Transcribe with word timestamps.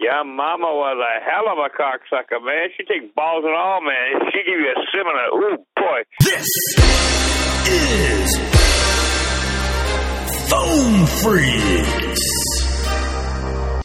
Your 0.00 0.24
mama 0.24 0.64
was 0.64 0.96
a 0.96 1.20
hell 1.22 1.46
of 1.52 1.58
a 1.58 1.68
cocksucker, 1.68 2.42
man. 2.42 2.70
She 2.74 2.84
take 2.84 3.14
balls 3.14 3.44
and 3.44 3.54
all, 3.54 3.82
man. 3.82 4.30
She 4.32 4.38
give 4.38 4.58
you 4.58 4.72
a 4.72 4.74
similar. 4.96 5.28
Ooh, 5.36 5.58
boy. 5.76 6.04
This 6.20 6.48
is 7.68 8.38
Phone 10.48 11.06
Freaks. 11.22 12.22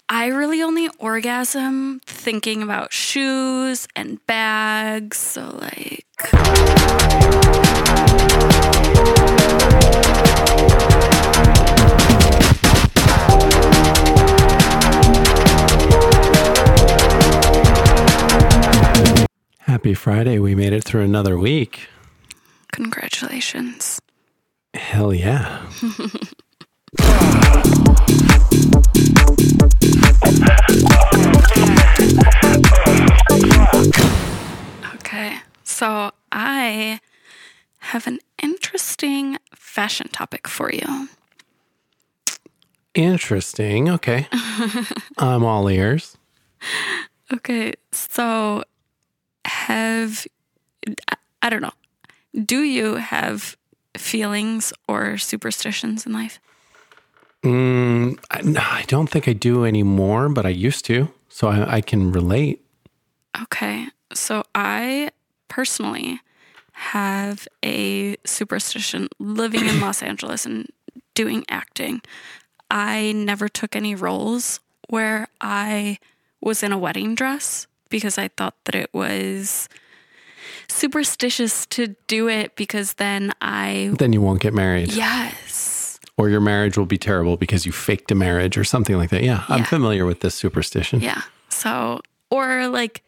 I 0.08 0.28
really 0.28 0.62
only 0.62 0.90
orgasm 1.00 2.00
thinking 2.06 2.64
about 2.64 2.94
shoes 2.94 3.86
and 3.94 4.26
bags. 4.26 5.18
So, 5.18 5.50
like, 5.60 6.06
Happy 19.76 19.94
Friday. 19.94 20.40
We 20.40 20.56
made 20.56 20.72
it 20.72 20.86
through 20.86 21.02
another 21.02 21.38
week. 21.38 21.90
congratulations. 22.72 24.00
Hell 24.74 25.14
yeah. 25.14 25.68
Okay. 34.96 35.40
So, 35.66 36.12
I 36.32 37.02
have 37.80 38.08
an 38.08 38.20
interesting 38.42 39.38
fashion 39.54 40.08
topic 40.08 40.48
for 40.48 40.72
you. 40.72 41.10
Interesting. 42.94 43.90
Okay. 43.90 44.30
I'm 45.18 45.44
all 45.44 45.70
ears. 45.70 46.18
Okay. 47.34 47.74
So, 47.92 48.64
have, 49.46 50.28
I- 51.42 51.50
don't 51.50 51.62
know, 51.62 51.74
do 52.44 52.62
you 52.64 52.96
have 52.96 53.56
feelings 53.98 54.74
or 54.88 55.18
superstitions 55.18 56.06
in 56.06 56.14
life? 56.14 56.40
Mm, 57.44 58.20
I, 58.32 58.42
no, 58.42 58.60
I 58.60 58.84
don't 58.88 59.08
think 59.08 59.28
I 59.28 59.34
do 59.34 59.66
anymore, 59.66 60.30
but 60.30 60.46
I 60.46 60.50
used 60.50 60.86
to. 60.86 61.10
So 61.30 61.48
I, 61.48 61.76
I 61.76 61.82
can 61.82 62.12
relate. 62.12 62.66
Okay. 63.44 63.88
So 64.14 64.44
I 64.56 65.12
personally 65.48 66.22
have 66.72 67.48
a 67.64 68.16
superstition 68.26 69.08
living 69.20 69.66
in 69.68 69.80
Los 69.80 70.02
Angeles 70.02 70.46
and 70.46 70.70
doing 71.14 71.46
acting. 71.50 72.02
I 72.70 73.12
never 73.14 73.48
took 73.48 73.76
any 73.76 73.96
roles 73.96 74.60
where 74.90 75.28
I 75.40 76.00
was 76.42 76.64
in 76.64 76.72
a 76.72 76.78
wedding 76.78 77.16
dress 77.16 77.68
because 77.96 78.18
I 78.18 78.28
thought 78.28 78.56
that 78.66 78.76
it 78.76 78.90
was 78.94 79.70
superstitious 80.68 81.66
to 81.68 81.96
do 82.08 82.28
it 82.28 82.58
because 82.58 82.96
then 82.96 83.32
I, 83.42 83.94
Then 83.98 84.12
you 84.12 84.20
won't 84.20 84.42
get 84.42 84.54
married. 84.54 84.92
yes. 84.92 85.98
Or 86.18 86.28
your 86.30 86.42
marriage 86.42 86.78
will 86.78 86.86
be 86.86 86.98
terrible 86.98 87.38
because 87.38 87.66
you 87.66 87.72
faked 87.72 88.12
a 88.12 88.16
marriage 88.16 88.58
or 88.58 88.66
something 88.66 88.98
like 88.98 89.12
that. 89.12 89.24
Yeah, 89.24 89.44
I'm 89.48 89.64
familiar 89.64 90.06
with 90.06 90.20
this 90.20 90.36
superstition. 90.36 91.00
Yeah. 91.00 91.22
So, 91.50 92.02
or 92.30 92.68
like, 92.68 93.04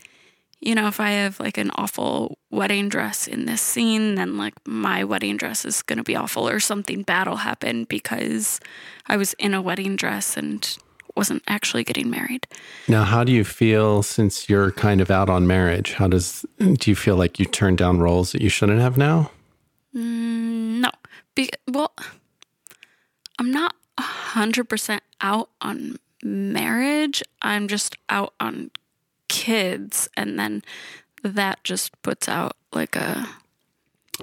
you 0.62 0.74
know, 0.74 0.88
if 0.88 1.00
I 1.02 1.12
have 1.12 1.38
like 1.40 1.58
an 1.58 1.72
awful 1.76 2.38
wedding 2.50 2.88
dress 2.88 3.28
in 3.28 3.46
this 3.46 3.62
scene, 3.62 4.16
then 4.16 4.38
like 4.38 4.54
my 4.66 5.04
wedding 5.04 5.36
dress 5.38 5.66
is 5.66 5.82
going 5.84 5.98
to 5.98 6.04
be 6.04 6.16
awful 6.16 6.48
or 6.48 6.60
something 6.62 7.04
bad 7.04 7.28
will 7.28 7.38
happen 7.38 7.84
because 7.86 8.60
I 9.08 9.18
was 9.18 9.34
in 9.34 9.54
a 9.54 9.62
wedding 9.62 9.96
dress 9.98 10.36
and 10.38 10.78
wasn't 11.18 11.44
actually 11.48 11.84
getting 11.84 12.10
married. 12.10 12.48
Now, 12.88 13.04
how 13.04 13.23
do 13.23 13.32
you 13.34 13.44
feel 13.44 14.04
since 14.04 14.48
you're 14.48 14.72
kind 14.72 15.02
of 15.02 15.12
out 15.12 15.30
on 15.30 15.48
marriage? 15.48 15.94
How 15.94 16.08
does, 16.08 16.46
do 16.59 16.90
you 16.90 16.96
feel 16.96 17.16
like 17.18 17.40
you 17.40 17.46
turned 17.46 17.80
down 17.80 18.00
roles 18.00 18.32
that 18.32 18.42
you 18.42 18.50
shouldn't 18.50 18.80
have 18.80 18.98
now? 18.98 19.32
No. 19.94 20.91
Be- 21.36 21.50
well, 21.68 21.91
I'm 23.40 23.52
not 23.52 23.75
100% 24.00 25.00
out 25.22 25.50
on 25.62 25.97
marriage. 26.24 27.24
I'm 27.41 27.68
just 27.68 27.97
out 28.09 28.34
on 28.40 28.72
kids. 29.28 30.08
And 30.16 30.38
then 30.40 30.64
that 31.24 31.64
just 31.64 32.00
puts 32.03 32.30
out 32.30 32.56
like 32.74 32.96
a 32.96 33.28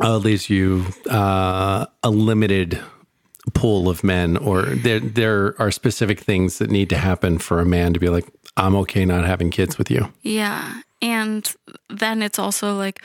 Uh, 0.01 0.17
leaves 0.19 0.49
you 0.49 0.87
uh, 1.11 1.87
a 2.03 2.11
limited 2.11 2.81
pool 3.53 3.89
of 3.89 4.03
men, 4.03 4.37
or 4.37 4.63
there 4.63 5.01
there 5.01 5.61
are 5.61 5.71
specific 5.71 6.21
things 6.21 6.59
that 6.59 6.71
need 6.71 6.89
to 6.91 6.97
happen 6.97 7.39
for 7.39 7.61
a 7.61 7.67
man 7.67 7.93
to 7.93 8.01
be 8.01 8.09
like, 8.09 8.27
I'm 8.57 8.75
okay 8.77 9.05
not 9.05 9.25
having 9.25 9.51
kids 9.51 9.79
with 9.79 9.91
you. 9.91 10.13
Yeah. 10.23 10.81
And 11.03 11.53
then 11.91 12.23
it's 12.23 12.39
also 12.39 12.77
like, 12.77 13.03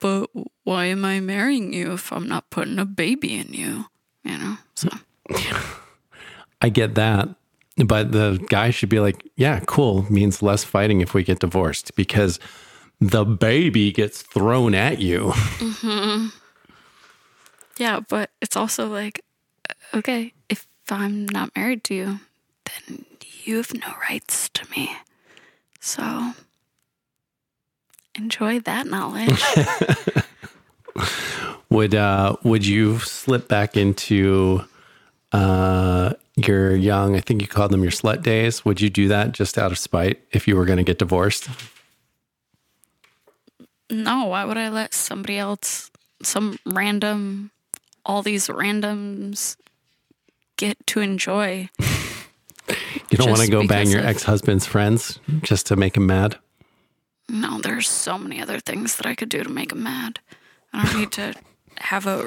but 0.00 0.30
why 0.64 0.86
am 0.86 1.04
I 1.04 1.20
marrying 1.20 1.72
you 1.72 1.92
if 1.92 2.12
I'm 2.12 2.28
not 2.28 2.50
putting 2.50 2.78
a 2.78 2.84
baby 2.84 3.38
in 3.38 3.52
you? 3.52 3.86
You 4.24 4.38
know? 4.38 4.56
So, 4.74 4.88
I 6.60 6.68
get 6.68 6.94
that, 6.96 7.28
but 7.76 8.12
the 8.12 8.44
guy 8.48 8.70
should 8.70 8.88
be 8.88 9.00
like, 9.00 9.24
yeah, 9.36 9.60
cool 9.66 10.10
means 10.10 10.42
less 10.42 10.64
fighting 10.64 11.00
if 11.00 11.14
we 11.14 11.22
get 11.22 11.38
divorced 11.38 11.94
because 11.94 12.40
the 13.00 13.24
baby 13.24 13.92
gets 13.92 14.22
thrown 14.22 14.74
at 14.74 14.98
you. 14.98 15.32
Mm-hmm. 15.58 16.26
yeah. 17.78 18.00
But 18.08 18.30
it's 18.40 18.56
also 18.56 18.88
like, 18.88 19.22
okay, 19.94 20.32
if 20.48 20.66
I'm 20.90 21.26
not 21.26 21.54
married 21.56 21.84
to 21.84 21.94
you, 21.94 22.20
then 22.64 23.04
you 23.44 23.56
have 23.56 23.72
no 23.74 23.94
rights 24.08 24.48
to 24.50 24.68
me. 24.70 24.90
So, 25.80 26.32
enjoy 28.14 28.60
that 28.60 28.86
knowledge. 28.86 29.42
Would 31.70 31.94
uh 31.94 32.36
would 32.44 32.64
you 32.66 32.98
slip 32.98 33.46
back 33.46 33.76
into 33.76 34.64
uh 35.32 36.14
your 36.34 36.74
young, 36.74 37.14
I 37.14 37.20
think 37.20 37.42
you 37.42 37.48
called 37.48 37.70
them 37.72 37.82
your 37.82 37.92
slut 37.92 38.22
days? 38.22 38.64
Would 38.64 38.80
you 38.80 38.88
do 38.88 39.08
that 39.08 39.32
just 39.32 39.58
out 39.58 39.70
of 39.70 39.78
spite 39.78 40.20
if 40.32 40.48
you 40.48 40.56
were 40.56 40.64
going 40.64 40.78
to 40.78 40.82
get 40.82 40.98
divorced? 40.98 41.48
no, 43.90 44.26
why 44.26 44.44
would 44.44 44.58
I 44.58 44.68
let 44.68 44.94
somebody 44.94 45.38
else, 45.38 45.90
some 46.22 46.58
random, 46.66 47.50
all 48.04 48.22
these 48.22 48.48
randoms 48.48 49.56
get 50.58 50.86
to 50.88 51.00
enjoy? 51.00 51.70
You 53.10 53.16
don't 53.16 53.30
want 53.30 53.40
to 53.40 53.50
go 53.50 53.66
bang 53.66 53.88
your 53.88 54.00
of- 54.00 54.06
ex-husband's 54.06 54.66
friends 54.66 55.18
just 55.40 55.66
to 55.68 55.76
make 55.76 55.96
him 55.96 56.06
mad? 56.06 56.36
No, 57.30 57.58
there's 57.60 57.88
so 57.88 58.18
many 58.18 58.40
other 58.42 58.60
things 58.60 58.96
that 58.96 59.06
I 59.06 59.14
could 59.14 59.30
do 59.30 59.42
to 59.42 59.48
make 59.48 59.72
him 59.72 59.82
mad. 59.82 60.20
I 60.74 60.84
don't 60.84 61.00
need 61.00 61.12
to 61.12 61.34
have 61.78 62.06
a 62.06 62.26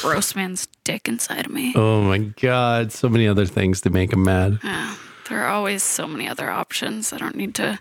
gross 0.00 0.34
man's 0.34 0.66
dick 0.82 1.08
inside 1.08 1.46
of 1.46 1.52
me. 1.52 1.72
Oh 1.76 2.02
my 2.02 2.18
god, 2.18 2.92
so 2.92 3.08
many 3.08 3.28
other 3.28 3.46
things 3.46 3.80
to 3.82 3.90
make 3.90 4.12
him 4.12 4.24
mad. 4.24 4.58
Yeah, 4.64 4.96
there 5.28 5.42
are 5.44 5.48
always 5.48 5.82
so 5.82 6.06
many 6.08 6.28
other 6.28 6.50
options. 6.50 7.12
I 7.12 7.18
don't 7.18 7.36
need 7.36 7.54
to 7.56 7.78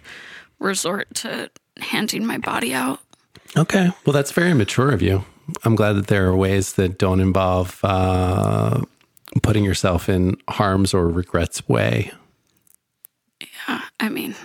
resort 0.60 1.14
to 1.16 1.50
handing 1.80 2.26
my 2.26 2.38
body 2.38 2.74
out. 2.74 3.00
Okay. 3.58 3.90
Well, 4.06 4.14
that's 4.14 4.32
very 4.32 4.54
mature 4.54 4.92
of 4.92 5.02
you. 5.02 5.26
I'm 5.66 5.76
glad 5.76 5.94
that 5.94 6.08
there 6.08 6.26
are 6.28 6.36
ways 6.36 6.74
that 6.74 6.98
don't 6.98 7.20
involve 7.20 7.80
uh, 7.84 8.82
putting 9.42 9.64
yourself 9.64 10.10
in 10.10 10.38
harm's 10.50 10.94
or 10.94 11.08
regret's 11.08 11.68
way. 11.68 12.12
Yeah, 13.68 13.82
I 14.00 14.10
mean, 14.10 14.36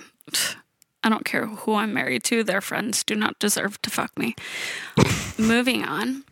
I 1.02 1.08
don't 1.08 1.24
care 1.24 1.46
who 1.46 1.74
I'm 1.74 1.92
married 1.92 2.24
to, 2.24 2.42
their 2.42 2.60
friends 2.60 3.04
do 3.04 3.14
not 3.14 3.38
deserve 3.38 3.80
to 3.82 3.90
fuck 3.90 4.16
me. 4.18 4.34
Moving 5.38 5.84
on. 5.84 6.24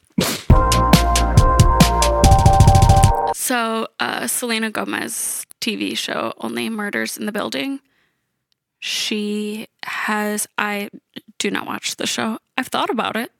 So, 3.34 3.86
uh, 4.00 4.26
Selena 4.26 4.70
Gomez 4.70 5.46
TV 5.60 5.96
show, 5.96 6.32
Only 6.38 6.68
Murders 6.68 7.16
in 7.16 7.26
the 7.26 7.32
Building. 7.32 7.80
She 8.80 9.68
has, 9.84 10.48
I 10.58 10.90
do 11.38 11.50
not 11.50 11.66
watch 11.66 11.96
the 11.96 12.06
show. 12.06 12.38
I've 12.58 12.68
thought 12.68 12.90
about 12.90 13.16
it. 13.16 13.30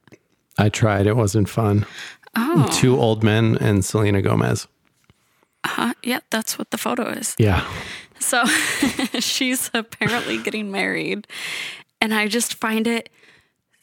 I 0.57 0.69
tried. 0.69 1.07
It 1.07 1.15
wasn't 1.15 1.49
fun. 1.49 1.85
Oh, 2.35 2.69
Two 2.73 2.97
old 2.97 3.23
men 3.23 3.57
and 3.59 3.83
Selena 3.83 4.21
Gomez. 4.21 4.67
Uh, 5.63 5.93
yeah, 6.03 6.19
that's 6.29 6.57
what 6.57 6.71
the 6.71 6.77
photo 6.77 7.09
is. 7.09 7.35
Yeah. 7.37 7.67
So 8.19 8.45
she's 9.19 9.69
apparently 9.73 10.37
getting 10.37 10.71
married. 10.71 11.27
And 12.01 12.13
I 12.13 12.27
just 12.27 12.55
find 12.55 12.87
it 12.87 13.09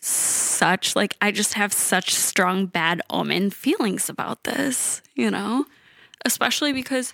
such 0.00 0.94
like 0.94 1.16
I 1.20 1.30
just 1.30 1.54
have 1.54 1.72
such 1.72 2.14
strong 2.14 2.66
bad 2.66 3.00
omen 3.10 3.50
feelings 3.50 4.08
about 4.08 4.44
this, 4.44 5.02
you 5.14 5.30
know? 5.30 5.64
Especially 6.24 6.72
because 6.72 7.12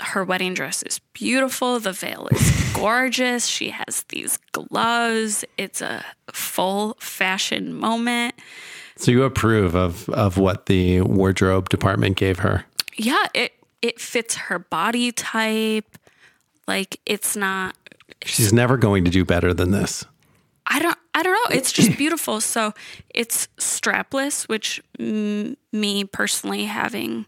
her 0.00 0.24
wedding 0.24 0.54
dress 0.54 0.82
is 0.82 1.00
beautiful, 1.12 1.78
the 1.78 1.92
veil 1.92 2.28
is 2.30 2.72
gorgeous, 2.74 3.46
she 3.46 3.70
has 3.70 4.04
these 4.08 4.38
gloves, 4.52 5.44
it's 5.58 5.80
a 5.80 6.04
full 6.32 6.96
fashion 7.00 7.74
moment. 7.74 8.34
So 8.96 9.10
you 9.10 9.24
approve 9.24 9.74
of 9.74 10.08
of 10.10 10.38
what 10.38 10.66
the 10.66 11.00
wardrobe 11.02 11.68
department 11.68 12.16
gave 12.16 12.40
her? 12.40 12.64
Yeah, 12.96 13.26
it 13.34 13.52
it 13.82 14.00
fits 14.00 14.36
her 14.36 14.58
body 14.58 15.12
type. 15.12 15.98
Like 16.66 17.00
it's 17.04 17.36
not 17.36 17.76
She's 18.24 18.52
never 18.52 18.76
going 18.76 19.04
to 19.04 19.10
do 19.10 19.24
better 19.24 19.52
than 19.52 19.72
this. 19.72 20.04
I 20.66 20.78
don't 20.78 20.98
I 21.14 21.22
don't 21.22 21.32
know. 21.32 21.56
It's 21.56 21.72
just 21.72 21.98
beautiful. 21.98 22.40
So 22.40 22.72
it's 23.10 23.48
strapless, 23.58 24.48
which 24.48 24.82
mm, 24.98 25.56
me 25.72 26.04
personally 26.04 26.64
having 26.64 27.26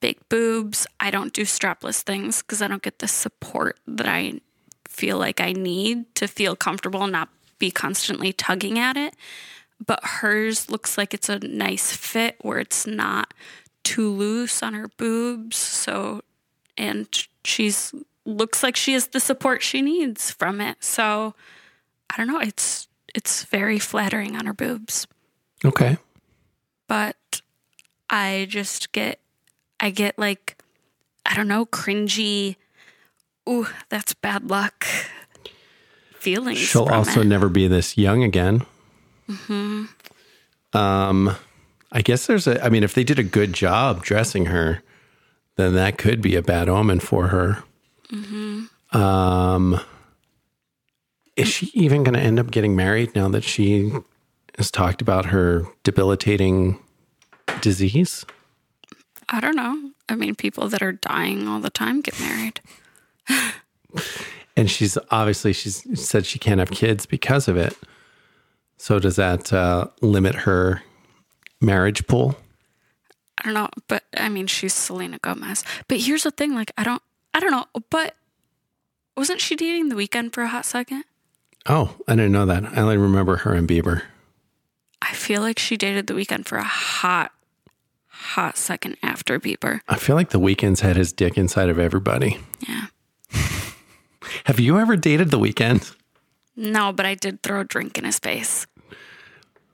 big 0.00 0.18
boobs, 0.28 0.86
I 1.00 1.10
don't 1.10 1.32
do 1.32 1.42
strapless 1.42 2.02
things 2.02 2.42
because 2.42 2.60
I 2.60 2.68
don't 2.68 2.82
get 2.82 2.98
the 2.98 3.08
support 3.08 3.78
that 3.86 4.06
I 4.06 4.40
feel 4.86 5.18
like 5.18 5.40
I 5.40 5.52
need 5.52 6.14
to 6.16 6.28
feel 6.28 6.54
comfortable 6.54 7.02
and 7.02 7.12
not 7.12 7.30
be 7.58 7.70
constantly 7.70 8.32
tugging 8.32 8.78
at 8.78 8.96
it. 8.96 9.14
But 9.84 10.00
hers 10.04 10.70
looks 10.70 10.98
like 10.98 11.14
it's 11.14 11.28
a 11.28 11.38
nice 11.38 11.96
fit 11.96 12.36
where 12.42 12.58
it's 12.58 12.86
not 12.86 13.32
too 13.84 14.10
loose 14.10 14.62
on 14.62 14.74
her 14.74 14.88
boobs. 14.96 15.56
So, 15.56 16.22
and 16.76 17.08
she's 17.44 17.94
looks 18.24 18.62
like 18.62 18.76
she 18.76 18.92
has 18.92 19.08
the 19.08 19.20
support 19.20 19.62
she 19.62 19.82
needs 19.82 20.30
from 20.30 20.60
it. 20.60 20.82
So, 20.84 21.34
I 22.10 22.16
don't 22.16 22.26
know. 22.28 22.40
It's 22.40 22.88
it's 23.14 23.44
very 23.44 23.78
flattering 23.78 24.36
on 24.36 24.46
her 24.46 24.54
boobs, 24.54 25.06
Okay. 25.64 25.98
but 26.88 27.42
I 28.08 28.46
just 28.48 28.92
get 28.92 29.18
I 29.80 29.90
get 29.90 30.18
like 30.18 30.56
I 31.26 31.34
don't 31.34 31.48
know 31.48 31.66
cringy. 31.66 32.56
Ooh, 33.48 33.66
that's 33.88 34.14
bad 34.14 34.48
luck. 34.48 34.86
Feelings. 36.14 36.58
She'll 36.58 36.88
also 36.88 37.22
it. 37.22 37.26
never 37.26 37.48
be 37.48 37.66
this 37.66 37.98
young 37.98 38.22
again. 38.22 38.64
Hmm. 39.28 39.86
Um, 40.72 41.34
I 41.92 42.02
guess 42.02 42.26
there's 42.26 42.46
a. 42.46 42.62
I 42.64 42.68
mean, 42.68 42.82
if 42.82 42.94
they 42.94 43.04
did 43.04 43.18
a 43.18 43.24
good 43.24 43.52
job 43.52 44.02
dressing 44.02 44.46
her, 44.46 44.82
then 45.56 45.74
that 45.74 45.98
could 45.98 46.20
be 46.20 46.34
a 46.34 46.42
bad 46.42 46.68
omen 46.68 47.00
for 47.00 47.28
her. 47.28 47.62
Um, 48.92 49.80
is 51.36 51.48
she 51.48 51.70
even 51.74 52.02
going 52.02 52.14
to 52.14 52.20
end 52.20 52.38
up 52.38 52.50
getting 52.50 52.74
married 52.74 53.14
now 53.14 53.28
that 53.28 53.44
she 53.44 53.92
has 54.58 54.70
talked 54.70 55.00
about 55.00 55.26
her 55.26 55.66
debilitating 55.82 56.78
disease? 57.60 58.24
I 59.28 59.40
don't 59.40 59.56
know. 59.56 59.90
I 60.08 60.14
mean, 60.14 60.34
people 60.34 60.68
that 60.68 60.82
are 60.82 60.92
dying 60.92 61.48
all 61.48 61.60
the 61.60 61.70
time 61.70 62.00
get 62.00 62.18
married. 62.20 62.60
And 64.56 64.70
she's 64.70 64.98
obviously 65.10 65.52
she's 65.52 65.82
said 65.94 66.26
she 66.26 66.38
can't 66.38 66.58
have 66.58 66.70
kids 66.70 67.06
because 67.06 67.48
of 67.48 67.56
it. 67.56 67.76
So 68.76 68.98
does 68.98 69.16
that 69.16 69.52
uh, 69.52 69.86
limit 70.00 70.34
her 70.34 70.82
marriage 71.62 72.06
pool? 72.06 72.36
I 73.38 73.44
don't 73.44 73.54
know, 73.54 73.68
but 73.88 74.04
I 74.16 74.28
mean, 74.28 74.46
she's 74.46 74.74
Selena 74.74 75.18
Gomez. 75.18 75.64
But 75.88 75.98
here's 76.00 76.22
the 76.24 76.30
thing: 76.30 76.54
like, 76.54 76.70
I 76.76 76.84
don't, 76.84 77.02
I 77.34 77.40
don't 77.40 77.50
know. 77.50 77.66
But 77.90 78.14
wasn't 79.16 79.40
she 79.40 79.56
dating 79.56 79.88
the 79.88 79.94
Weeknd 79.96 80.32
for 80.32 80.42
a 80.42 80.48
hot 80.48 80.64
second? 80.64 81.04
Oh, 81.66 81.94
I 82.08 82.14
didn't 82.16 82.32
know 82.32 82.46
that. 82.46 82.64
I 82.64 82.80
only 82.80 82.96
remember 82.96 83.36
her 83.38 83.54
and 83.54 83.68
Bieber. 83.68 84.02
I 85.00 85.12
feel 85.14 85.40
like 85.40 85.58
she 85.58 85.76
dated 85.76 86.06
the 86.06 86.14
Weeknd 86.14 86.46
for 86.46 86.58
a 86.58 86.64
hot, 86.64 87.32
hot 88.08 88.56
second 88.56 88.96
after 89.02 89.38
Bieber. 89.40 89.80
I 89.88 89.96
feel 89.96 90.16
like 90.16 90.30
the 90.30 90.40
Weeknd's 90.40 90.80
had 90.80 90.96
his 90.96 91.12
dick 91.12 91.36
inside 91.36 91.68
of 91.68 91.78
everybody. 91.78 92.38
Yeah. 92.68 92.86
Have 94.44 94.60
you 94.60 94.78
ever 94.78 94.96
dated 94.96 95.30
the 95.30 95.38
Weeknd 95.38 95.94
No, 96.56 96.92
but 96.92 97.06
I 97.06 97.14
did 97.14 97.42
throw 97.42 97.60
a 97.60 97.64
drink 97.64 97.98
in 97.98 98.04
his 98.04 98.18
face 98.18 98.66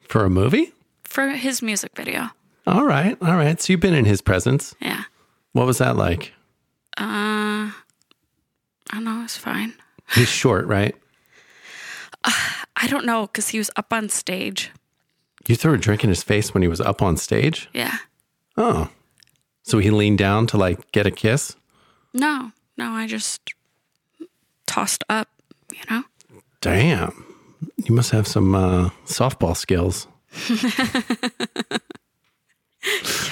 for 0.09 0.25
a 0.25 0.31
movie? 0.31 0.73
For 1.09 1.29
his 1.31 1.63
music 1.63 1.93
video. 1.97 2.29
All 2.67 2.85
right, 2.85 3.17
all 3.23 3.37
right. 3.37 3.61
So 3.61 3.73
you've 3.73 3.81
been 3.81 3.95
in 3.95 4.05
his 4.05 4.21
presence. 4.21 4.75
Yeah. 4.81 5.05
What 5.53 5.67
was 5.67 5.79
that 5.79 5.97
like? 5.97 6.33
Uh, 6.99 7.73
I 7.73 7.73
don't 8.93 9.05
know. 9.05 9.23
It's 9.25 9.37
fine. 9.37 9.75
He's 10.15 10.29
short, 10.29 10.67
right? 10.67 10.95
I 12.25 12.87
don't 12.87 13.07
know 13.07 13.27
because 13.27 13.49
he 13.49 13.59
was 13.59 13.71
up 13.77 13.93
on 13.93 14.09
stage. 14.09 14.71
You 15.49 15.57
threw 15.57 15.75
a 15.75 15.79
drink 15.79 16.05
in 16.05 16.11
his 16.11 16.23
face 16.23 16.53
when 16.53 16.63
he 16.63 16.69
was 16.69 16.81
up 16.81 17.01
on 17.01 17.17
stage? 17.17 17.69
Yeah. 17.73 17.97
Oh. 18.57 18.91
So 19.63 19.79
he 19.79 19.91
leaned 19.91 20.19
down 20.19 20.47
to 20.49 20.59
like 20.59 20.93
get 20.93 21.07
a 21.07 21.11
kiss? 21.11 21.57
No, 22.13 22.53
no, 22.77 22.91
I 22.93 23.07
just 23.07 23.41
tossed 24.67 25.05
up, 25.09 25.29
you 25.73 25.81
know? 25.91 26.05
Damn. 26.61 27.25
You 27.77 27.95
must 27.95 28.11
have 28.11 28.27
some 28.27 28.55
uh, 28.55 28.91
softball 29.07 29.57
skills. 29.57 30.07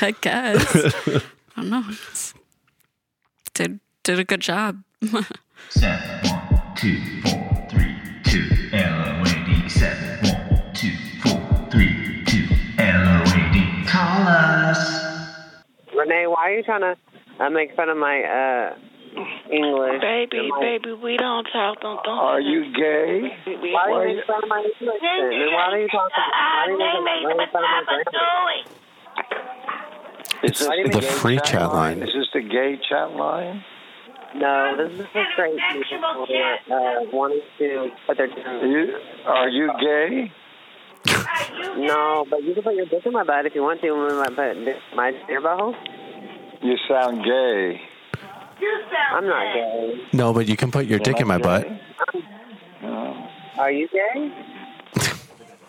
I 0.00 0.14
guess. 0.20 0.76
I 1.56 1.60
don't 1.62 1.70
know. 1.70 1.80
It's- 1.88 2.34
Did 3.54 3.80
did 4.02 4.18
a 4.18 4.24
good 4.24 4.40
job. 4.40 4.82
Seven, 5.70 6.30
one, 6.30 6.72
two, 6.76 7.00
four, 7.22 7.66
three, 7.70 7.96
two. 8.24 8.48
L-O-A-D. 8.72 9.68
Seven, 9.68 10.18
one, 10.22 10.74
two, 10.74 10.92
four, 11.22 11.68
three, 11.70 12.24
two. 12.26 12.46
L-O-A-D. 12.78 13.84
Call 13.88 14.26
us. 14.28 14.78
Renee, 15.96 16.26
why 16.26 16.36
are 16.50 16.52
you 16.54 16.62
trying 16.62 16.82
to 16.82 16.96
uh, 17.40 17.50
make 17.50 17.74
fun 17.74 17.88
of 17.88 17.96
my 17.96 18.22
uh, 18.22 18.78
English? 19.50 20.00
Baby, 20.00 20.38
and 20.38 20.48
my- 20.48 20.60
baby, 20.60 20.92
we 20.92 21.16
don't 21.16 21.44
talk. 21.52 21.80
Don't 21.80 22.02
don't. 22.04 22.18
Are 22.18 22.40
you 22.40 22.72
gay? 22.72 23.36
Why 23.46 24.04
do 24.04 24.08
you 24.08 24.16
make 24.16 24.26
fun 24.26 24.42
of 24.42 24.48
my 24.48 24.58
English? 24.60 25.00
then? 25.00 25.52
Why 25.52 25.70
do 25.70 25.76
you 25.80 25.88
talk? 25.88 26.10
Why 26.12 26.64
do 26.66 26.72
you 26.72 26.78
make, 26.78 27.04
why 27.04 27.20
do 27.20 27.28
you 27.28 27.36
make 27.36 27.52
fun 27.52 27.62
my 27.62 27.82
grammar? 27.86 28.86
Is 30.42 30.58
this 30.58 30.68
Why 30.68 30.82
the 30.84 31.02
free 31.02 31.40
chat 31.40 31.72
line. 31.72 32.02
Is 32.02 32.12
this 32.12 32.28
the 32.32 32.42
gay 32.42 32.78
chat 32.88 33.16
line? 33.16 33.64
No, 34.34 34.76
this 34.76 34.92
is 34.92 34.98
just 34.98 35.32
straight 35.32 35.56
people 35.88 36.26
who 36.26 36.34
are 36.34 37.00
uh, 37.00 37.04
wanting 37.10 37.40
to 37.58 37.90
put 38.06 38.18
their 38.18 38.28
Are 38.28 38.66
you, 38.66 38.96
are 39.24 39.48
you 39.48 39.70
gay? 39.80 40.32
No, 41.78 42.26
but 42.28 42.42
you 42.42 42.52
can 42.52 42.62
put 42.62 42.74
your 42.74 42.86
dick 42.86 43.06
in 43.06 43.12
my 43.12 43.24
butt 43.24 43.46
if 43.46 43.54
you 43.54 43.62
want 43.62 43.80
to. 43.80 43.90
When 43.92 44.12
I 44.12 44.28
put 44.28 44.64
dick 44.64 44.76
in 44.90 44.96
my 44.96 45.12
your 45.28 45.40
butthole. 45.40 45.74
You 46.62 46.76
sound 46.88 47.24
gay. 47.24 47.80
I'm 49.12 49.26
not 49.26 49.54
gay. 49.54 50.08
No, 50.12 50.32
but 50.32 50.46
you 50.46 50.56
can 50.56 50.70
put 50.70 50.86
your 50.86 50.98
dick 50.98 51.20
in 51.20 51.26
my 51.26 51.38
butt. 51.38 51.66
Are 53.58 53.70
you 53.70 53.88
gay? 53.88 54.32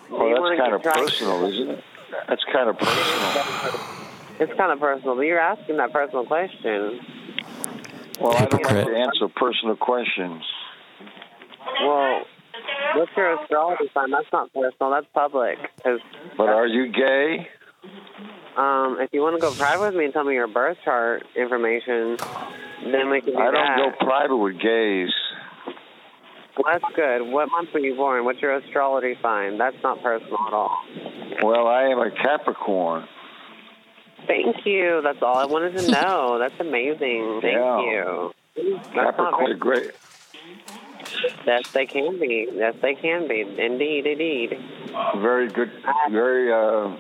Well, 0.09 0.27
you 0.27 0.35
that's 0.35 0.59
kind 0.59 0.73
of 0.73 0.83
personal, 0.83 1.45
isn't 1.45 1.69
it? 1.69 1.83
That's 2.27 2.43
kind 2.51 2.69
of 2.69 2.77
personal. 2.77 3.79
It's 4.39 4.53
kind 4.57 4.71
of 4.71 4.79
personal, 4.79 5.15
but 5.15 5.21
you're 5.21 5.39
asking 5.39 5.77
that 5.77 5.91
personal 5.91 6.25
question. 6.25 6.99
Well, 8.19 8.35
I 8.35 8.45
don't 8.45 8.63
like 8.63 8.85
to 8.85 8.95
answer 8.95 9.27
personal 9.29 9.75
questions. 9.75 10.43
Well, 11.81 12.25
what's 12.95 13.11
your 13.15 13.41
astrology 13.41 13.89
sign? 13.93 14.11
That's 14.11 14.31
not 14.31 14.53
personal. 14.53 14.91
That's 14.91 15.07
public. 15.13 15.57
But 16.37 16.49
are 16.49 16.67
you 16.67 16.91
gay? 16.91 17.47
Um, 18.57 18.97
if 18.99 19.09
you 19.13 19.21
want 19.21 19.35
to 19.35 19.41
go 19.41 19.51
private 19.53 19.81
with 19.87 19.95
me 19.95 20.05
and 20.05 20.13
tell 20.13 20.23
me 20.23 20.33
your 20.33 20.47
birth 20.47 20.77
chart 20.83 21.23
information, 21.35 22.17
then 22.91 23.09
we 23.09 23.21
can 23.21 23.33
do 23.33 23.39
I 23.39 23.51
don't 23.51 23.91
go 23.91 24.05
private 24.05 24.37
with 24.37 24.59
gays. 24.59 25.09
Well, 26.57 26.73
that's 26.73 26.93
good. 26.95 27.21
What 27.31 27.49
month 27.51 27.69
were 27.73 27.79
you 27.79 27.95
born? 27.95 28.25
What's 28.25 28.41
your 28.41 28.55
astrology 28.55 29.15
sign? 29.21 29.57
That's 29.59 29.75
not 29.83 30.01
personal 30.01 30.39
at 30.47 30.53
all. 30.53 30.77
Well, 31.43 31.67
I 31.67 31.83
am 31.83 31.99
a 31.99 32.09
Capricorn. 32.09 33.07
Thank 34.25 34.65
you. 34.65 35.01
That's 35.03 35.21
all 35.21 35.37
I 35.37 35.45
wanted 35.45 35.77
to 35.77 35.91
know. 35.91 36.39
That's 36.39 36.59
amazing. 36.59 37.39
Thank 37.43 37.53
Yeah. 37.53 37.79
you. 37.79 38.31
That's 38.55 38.87
Capricorn 38.93 39.59
great. 39.59 39.91
yes, 41.45 41.61
they 41.73 41.85
can 41.85 42.19
be. 42.19 42.47
Yes, 42.51 42.73
they 42.81 42.95
can 42.95 43.27
be. 43.27 43.41
Indeed, 43.41 44.07
indeed. 44.07 44.57
Very 45.17 45.47
good. 45.49 45.71
Very, 46.09 46.51
uh, 46.51 46.95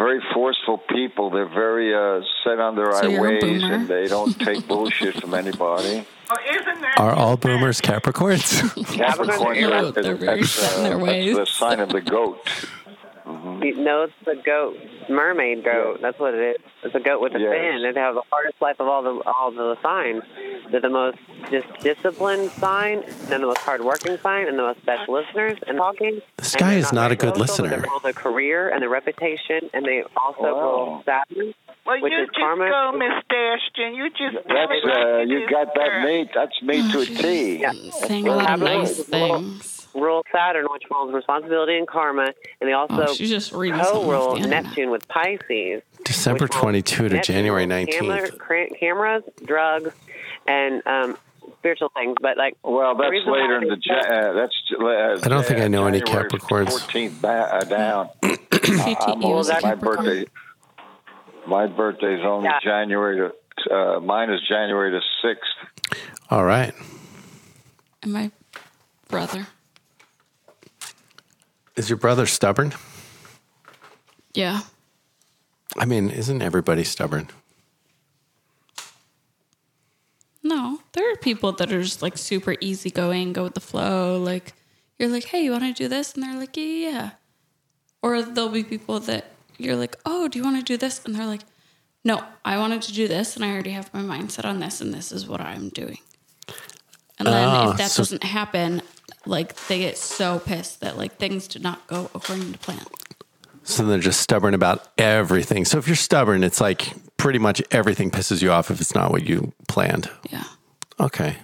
very 0.00 0.20
forceful 0.32 0.78
people. 0.78 1.28
They're 1.28 1.46
very 1.46 1.94
uh, 1.94 2.22
set 2.42 2.58
on 2.58 2.74
their 2.74 2.92
So 2.92 3.08
you're 3.08 3.22
ways, 3.22 3.62
and 3.62 3.86
they 3.86 4.08
don't 4.08 4.32
take 4.40 4.66
bullshit 4.66 5.20
from 5.20 5.34
anybody. 5.34 6.06
Are 6.96 7.12
all 7.12 7.36
boomers 7.36 7.80
Capricorns? 7.80 8.62
Capricorn, 8.94 9.60
No, 9.60 9.90
they're 9.90 10.14
very 10.14 10.44
set 10.44 10.78
in 10.78 10.84
their 10.84 10.96
uh, 10.96 11.04
ways. 11.04 11.36
that's 11.36 11.50
the 11.50 11.56
sign 11.56 11.80
of 11.80 11.90
the 11.90 12.00
goat. 12.00 12.38
You 13.62 13.76
know, 13.76 14.02
it's 14.04 14.12
the 14.24 14.36
goat, 14.44 14.76
mermaid 15.08 15.64
goat. 15.64 15.98
That's 16.00 16.18
what 16.18 16.34
it 16.34 16.56
is. 16.56 16.62
It's 16.82 16.94
a 16.94 17.00
goat 17.00 17.20
with 17.20 17.34
a 17.34 17.38
Yes. 17.40 17.50
fin. 17.52 17.84
It 17.84 17.96
has 17.96 18.14
the 18.14 18.22
hardest 18.30 18.60
life 18.60 18.76
of 18.80 18.88
all 18.88 19.02
the 19.02 19.22
all 19.26 19.50
the 19.50 19.76
signs. 19.82 20.22
They're 20.70 20.80
the 20.80 20.88
most 20.88 21.18
dis- 21.50 21.64
disciplined 21.80 22.50
sign, 22.52 23.02
and 23.30 23.42
the 23.42 23.46
most 23.46 23.58
hardworking 23.58 24.16
sign, 24.18 24.48
and 24.48 24.58
the 24.58 24.62
most 24.62 24.84
best 24.86 25.08
listeners 25.08 25.58
and 25.66 25.76
talking. 25.78 26.20
This 26.38 26.56
guy 26.56 26.74
is 26.74 26.92
not 26.92 27.12
a 27.12 27.16
good 27.16 27.36
social, 27.36 27.64
listener. 27.64 27.80
They 27.82 27.88
rule 27.88 28.00
the 28.00 28.12
career 28.14 28.68
and 28.70 28.82
the 28.82 28.88
reputation, 28.88 29.68
and 29.74 29.84
they 29.84 30.02
also 30.16 30.42
Wow. 30.42 30.60
rule 30.62 31.02
Saturn, 31.04 31.54
Well, 31.84 32.00
which 32.00 32.12
you 32.12 32.18
is 32.22 32.26
just 32.28 32.38
karma. 32.38 32.68
go, 32.70 32.92
Miss 32.96 33.24
Ashton. 33.30 33.94
You 33.94 34.10
just 34.10 34.20
tell 34.46 34.68
That's 34.68 34.72
it 34.72 34.84
like 34.86 34.96
uh, 35.06 35.18
you 35.20 35.48
got 35.48 35.74
that 35.74 35.88
girl. 35.90 36.02
made. 36.04 36.30
That's 36.34 36.62
made 36.62 36.90
to 36.92 37.00
a 37.00 37.06
T. 37.06 37.56
Yeah. 37.58 37.72
Saying 37.92 38.28
a 38.28 38.36
lot 38.36 38.50
of 38.54 38.60
nice 38.60 39.02
things. 39.04 39.79
Rule 39.94 40.24
Saturn, 40.32 40.66
which 40.70 40.84
rules 40.90 41.12
responsibility 41.12 41.76
and 41.76 41.86
karma, 41.86 42.32
and 42.60 42.68
they 42.68 42.72
also 42.72 43.06
Oh, 43.08 43.14
she's 43.14 43.30
just 43.30 43.52
reading 43.52 43.82
something 43.82 43.96
off 44.00 44.04
co-rule 44.04 44.36
the. 44.38 44.46
Neptune 44.48 44.90
with 44.90 45.06
Pisces. 45.08 45.82
December 46.04 46.46
22 46.48 47.08
to 47.08 47.14
Neptune 47.16 47.34
January 47.34 47.66
rules 47.66 47.86
camera- 47.90 48.30
19th. 48.30 48.78
cameras, 48.78 49.22
drugs, 49.44 49.90
and 50.46 50.86
um, 50.86 51.16
spiritual 51.58 51.90
things, 51.90 52.16
but 52.22 52.36
like 52.36 52.56
Well, 52.62 52.94
that's 52.94 53.10
later 53.26 53.58
in 53.62 53.68
the. 53.68 53.76
Ja- 53.82 53.94
uh, 53.96 54.32
that's. 54.32 54.54
Uh, 54.80 55.20
I 55.24 55.28
don't 55.28 55.44
think 55.44 55.60
I 55.60 55.68
know 55.68 55.86
any 55.86 56.00
Capricorns. 56.00 56.68
14th 56.70 57.20
ba- 57.20 57.54
uh, 57.56 57.60
down. 57.64 58.08
CTE 58.22 59.40
is 59.40 59.48
a 59.48 59.52
that- 59.52 59.62
my 59.62 59.74
birthday. 59.74 60.24
My 61.46 61.66
birthday's 61.66 62.20
only 62.24 62.44
Yeah. 62.48 62.60
January 62.62 63.16
to. 63.18 63.74
Uh, 63.74 64.00
mine 64.00 64.30
is 64.30 64.40
January 64.48 64.90
the 64.90 65.02
sixth. 65.22 66.00
All 66.30 66.44
right. 66.44 66.72
And 68.02 68.12
my 68.12 68.30
brother. 69.08 69.46
Is 71.80 71.88
your 71.88 71.96
brother 71.96 72.26
stubborn? 72.26 72.74
Yeah. 74.34 74.60
I 75.78 75.86
mean, 75.86 76.10
isn't 76.10 76.42
everybody 76.42 76.84
stubborn? 76.84 77.28
No, 80.42 80.80
there 80.92 81.10
are 81.10 81.16
people 81.16 81.52
that 81.52 81.72
are 81.72 81.82
just 81.82 82.02
like 82.02 82.18
super 82.18 82.54
easygoing, 82.60 83.32
go 83.32 83.44
with 83.44 83.54
the 83.54 83.60
flow. 83.62 84.18
Like 84.22 84.52
you're 84.98 85.08
like, 85.08 85.24
hey, 85.24 85.40
you 85.42 85.52
want 85.52 85.64
to 85.64 85.72
do 85.72 85.88
this? 85.88 86.12
And 86.12 86.22
they're 86.22 86.36
like, 86.38 86.54
yeah, 86.54 86.64
yeah, 86.64 86.90
yeah. 86.90 87.10
Or 88.02 88.20
there'll 88.20 88.50
be 88.50 88.62
people 88.62 89.00
that 89.00 89.30
you're 89.56 89.76
like, 89.76 89.96
oh, 90.04 90.28
do 90.28 90.38
you 90.38 90.44
want 90.44 90.58
to 90.58 90.62
do 90.62 90.76
this? 90.76 91.02
And 91.06 91.14
they're 91.14 91.24
like, 91.24 91.44
no, 92.04 92.22
I 92.44 92.58
wanted 92.58 92.82
to 92.82 92.92
do 92.92 93.08
this, 93.08 93.36
and 93.36 93.44
I 93.44 93.52
already 93.52 93.70
have 93.70 93.92
my 93.94 94.02
mindset 94.02 94.44
on 94.44 94.60
this, 94.60 94.82
and 94.82 94.92
this 94.92 95.12
is 95.12 95.26
what 95.26 95.40
I'm 95.40 95.70
doing. 95.70 95.96
And 97.18 97.26
then 97.26 97.48
Oh, 97.48 97.62
if 97.62 97.68
ah, 97.68 97.72
that 97.78 97.90
so- 97.90 98.02
doesn't 98.02 98.24
happen, 98.24 98.82
like 99.26 99.54
they 99.66 99.80
get 99.80 99.98
so 99.98 100.38
pissed 100.38 100.80
that 100.80 100.96
like 100.96 101.16
things 101.16 101.48
did 101.48 101.62
not 101.62 101.86
go 101.86 102.10
according 102.14 102.52
to 102.52 102.58
plan. 102.58 102.84
So 103.62 103.84
they're 103.84 103.98
just 103.98 104.20
stubborn 104.20 104.54
about 104.54 104.88
everything. 104.98 105.64
So 105.64 105.78
if 105.78 105.86
you're 105.86 105.96
stubborn, 105.96 106.42
it's 106.42 106.60
like 106.60 106.94
pretty 107.16 107.38
much 107.38 107.62
everything 107.70 108.10
pisses 108.10 108.42
you 108.42 108.50
off 108.50 108.70
if 108.70 108.80
it's 108.80 108.94
not 108.94 109.10
what 109.10 109.28
you 109.28 109.52
planned. 109.68 110.10
Yeah. 110.30 110.44
Okay. 110.98 111.36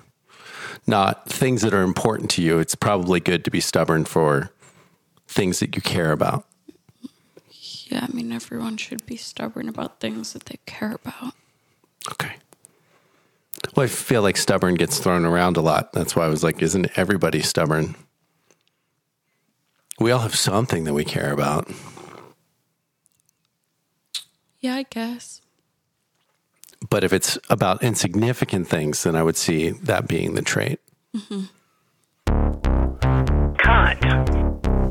Not 0.87 1.28
things 1.28 1.62
that 1.62 1.75
are 1.75 1.83
important 1.83 2.30
to 2.33 2.42
you. 2.42 2.59
It's 2.59 2.75
probably 2.75 3.21
good 3.21 3.45
to 3.45 3.50
be 3.50 3.61
stubborn 3.61 4.04
for 4.04 4.50
things 5.28 5.61
that 5.61 5.76
you 5.76 5.83
care 5.83 6.12
about. 6.12 6.47
Yeah, 7.88 8.06
I 8.09 8.12
mean, 8.12 8.33
everyone 8.33 8.76
should 8.76 9.06
be 9.06 9.16
stubborn 9.16 9.68
about 9.68 10.00
things 10.00 10.33
that 10.33 10.47
they 10.47 10.59
care 10.66 10.92
about. 10.92 11.35
Okay. 12.12 12.37
Well, 13.75 13.85
I 13.85 13.88
feel 13.88 14.23
like 14.23 14.37
stubborn 14.37 14.75
gets 14.75 14.99
thrown 14.99 15.25
around 15.25 15.56
a 15.56 15.61
lot. 15.61 15.92
That's 15.92 16.14
why 16.16 16.25
I 16.25 16.28
was 16.28 16.42
like, 16.42 16.62
isn't 16.62 16.96
everybody 16.99 17.42
stubborn? 17.42 17.94
We 19.99 20.11
all 20.11 20.20
have 20.20 20.35
something 20.35 20.85
that 20.85 20.94
we 20.94 21.04
care 21.04 21.32
about. 21.32 21.70
Yeah, 24.61 24.75
I 24.76 24.85
guess. 24.85 25.40
But 26.88 27.04
if 27.04 27.12
it's 27.12 27.38
about 27.49 27.82
insignificant 27.82 28.68
things, 28.68 29.02
then 29.02 29.16
I 29.16 29.23
would 29.23 29.37
see 29.37 29.70
that 29.70 30.06
being 30.06 30.35
the 30.35 30.42
trait. 30.42 30.80
Mm-hmm. 31.14 31.44
Cunt. 33.56 34.00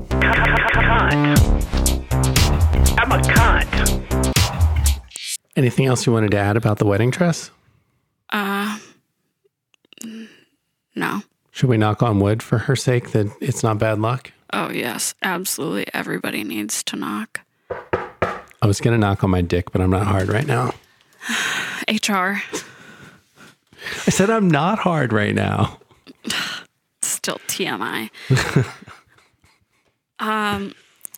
Cunt. 0.10 0.58
Cunt. 0.72 1.39
I'm 3.00 3.12
a 3.12 3.17
cunt. 3.22 4.36
Anything 5.55 5.86
else 5.86 6.05
you 6.05 6.13
wanted 6.13 6.32
to 6.32 6.38
add 6.38 6.58
about 6.58 6.79
the 6.79 6.86
wedding 6.86 7.12
dress? 7.12 7.51
No. 10.96 11.22
Should 11.51 11.70
we 11.70 11.77
knock 11.77 12.03
on 12.03 12.20
wood 12.20 12.44
for 12.44 12.58
her 12.60 12.75
sake 12.75 13.12
that 13.12 13.32
it's 13.39 13.63
not 13.63 13.79
bad 13.79 14.00
luck? 14.00 14.32
Oh, 14.51 14.70
yes, 14.70 15.15
absolutely. 15.22 15.88
Everybody 15.94 16.44
needs 16.44 16.84
to 16.84 16.96
knock. 16.96 17.41
I 18.62 18.67
was 18.67 18.82
going 18.82 18.94
to 18.94 18.98
knock 18.98 19.24
on 19.24 19.29
my 19.29 19.41
dick, 19.41 19.72
but 19.72 19.82
I'm 19.82 19.89
not 19.89 20.08
hard 20.08 20.27
right 20.27 20.48
now. 20.48 20.74
HR, 21.89 22.41
I 24.08 24.10
said 24.10 24.29
I'm 24.29 24.50
not 24.50 24.79
hard 24.79 25.13
right 25.13 25.36
now. 25.36 25.79
still 27.01 27.39
TMI. 27.48 28.10
um, 30.20 30.74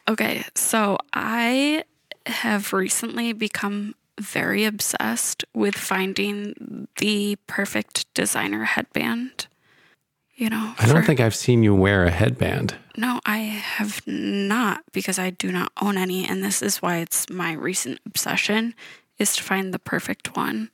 okay, 0.08 0.44
so 0.56 0.98
I 1.14 1.84
have 2.26 2.74
recently 2.74 3.34
become 3.34 3.96
very 4.20 4.66
obsessed 4.66 5.46
with 5.54 5.76
finding 5.76 6.88
the 6.98 7.38
perfect 7.48 8.12
designer 8.14 8.64
headband. 8.64 9.48
You 10.36 10.50
know, 10.50 10.76
I 10.78 10.86
don't 10.86 10.98
for- 10.98 11.04
think 11.04 11.20
I've 11.20 11.36
seen 11.36 11.64
you 11.64 11.74
wear 11.74 12.06
a 12.06 12.12
headband. 12.12 12.76
No, 12.96 13.20
I 13.26 13.38
have 13.38 14.06
not 14.06 14.84
because 14.92 15.18
I 15.20 15.30
do 15.32 15.52
not 15.52 15.72
own 15.82 15.98
any, 15.98 16.28
and 16.28 16.44
this 16.44 16.62
is 16.62 16.82
why 16.82 16.98
it's 16.98 17.30
my 17.30 17.54
recent 17.54 18.00
obsession 18.06 18.74
is 19.18 19.36
to 19.36 19.44
find 19.44 19.74
the 19.74 19.80
perfect 19.80 20.36
one. 20.36 20.70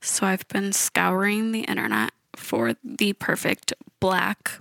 So 0.00 0.26
I've 0.26 0.46
been 0.48 0.72
scouring 0.72 1.52
the 1.52 1.62
internet 1.62 2.12
for 2.36 2.74
the 2.84 3.12
perfect 3.14 3.72
black 3.98 4.60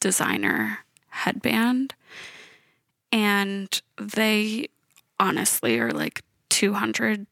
designer 0.00 0.78
headband, 1.08 1.94
and 3.10 3.82
they 3.98 4.68
honestly 5.20 5.78
are 5.78 5.90
like 5.92 6.22
two 6.48 6.74
hundred 6.74 7.26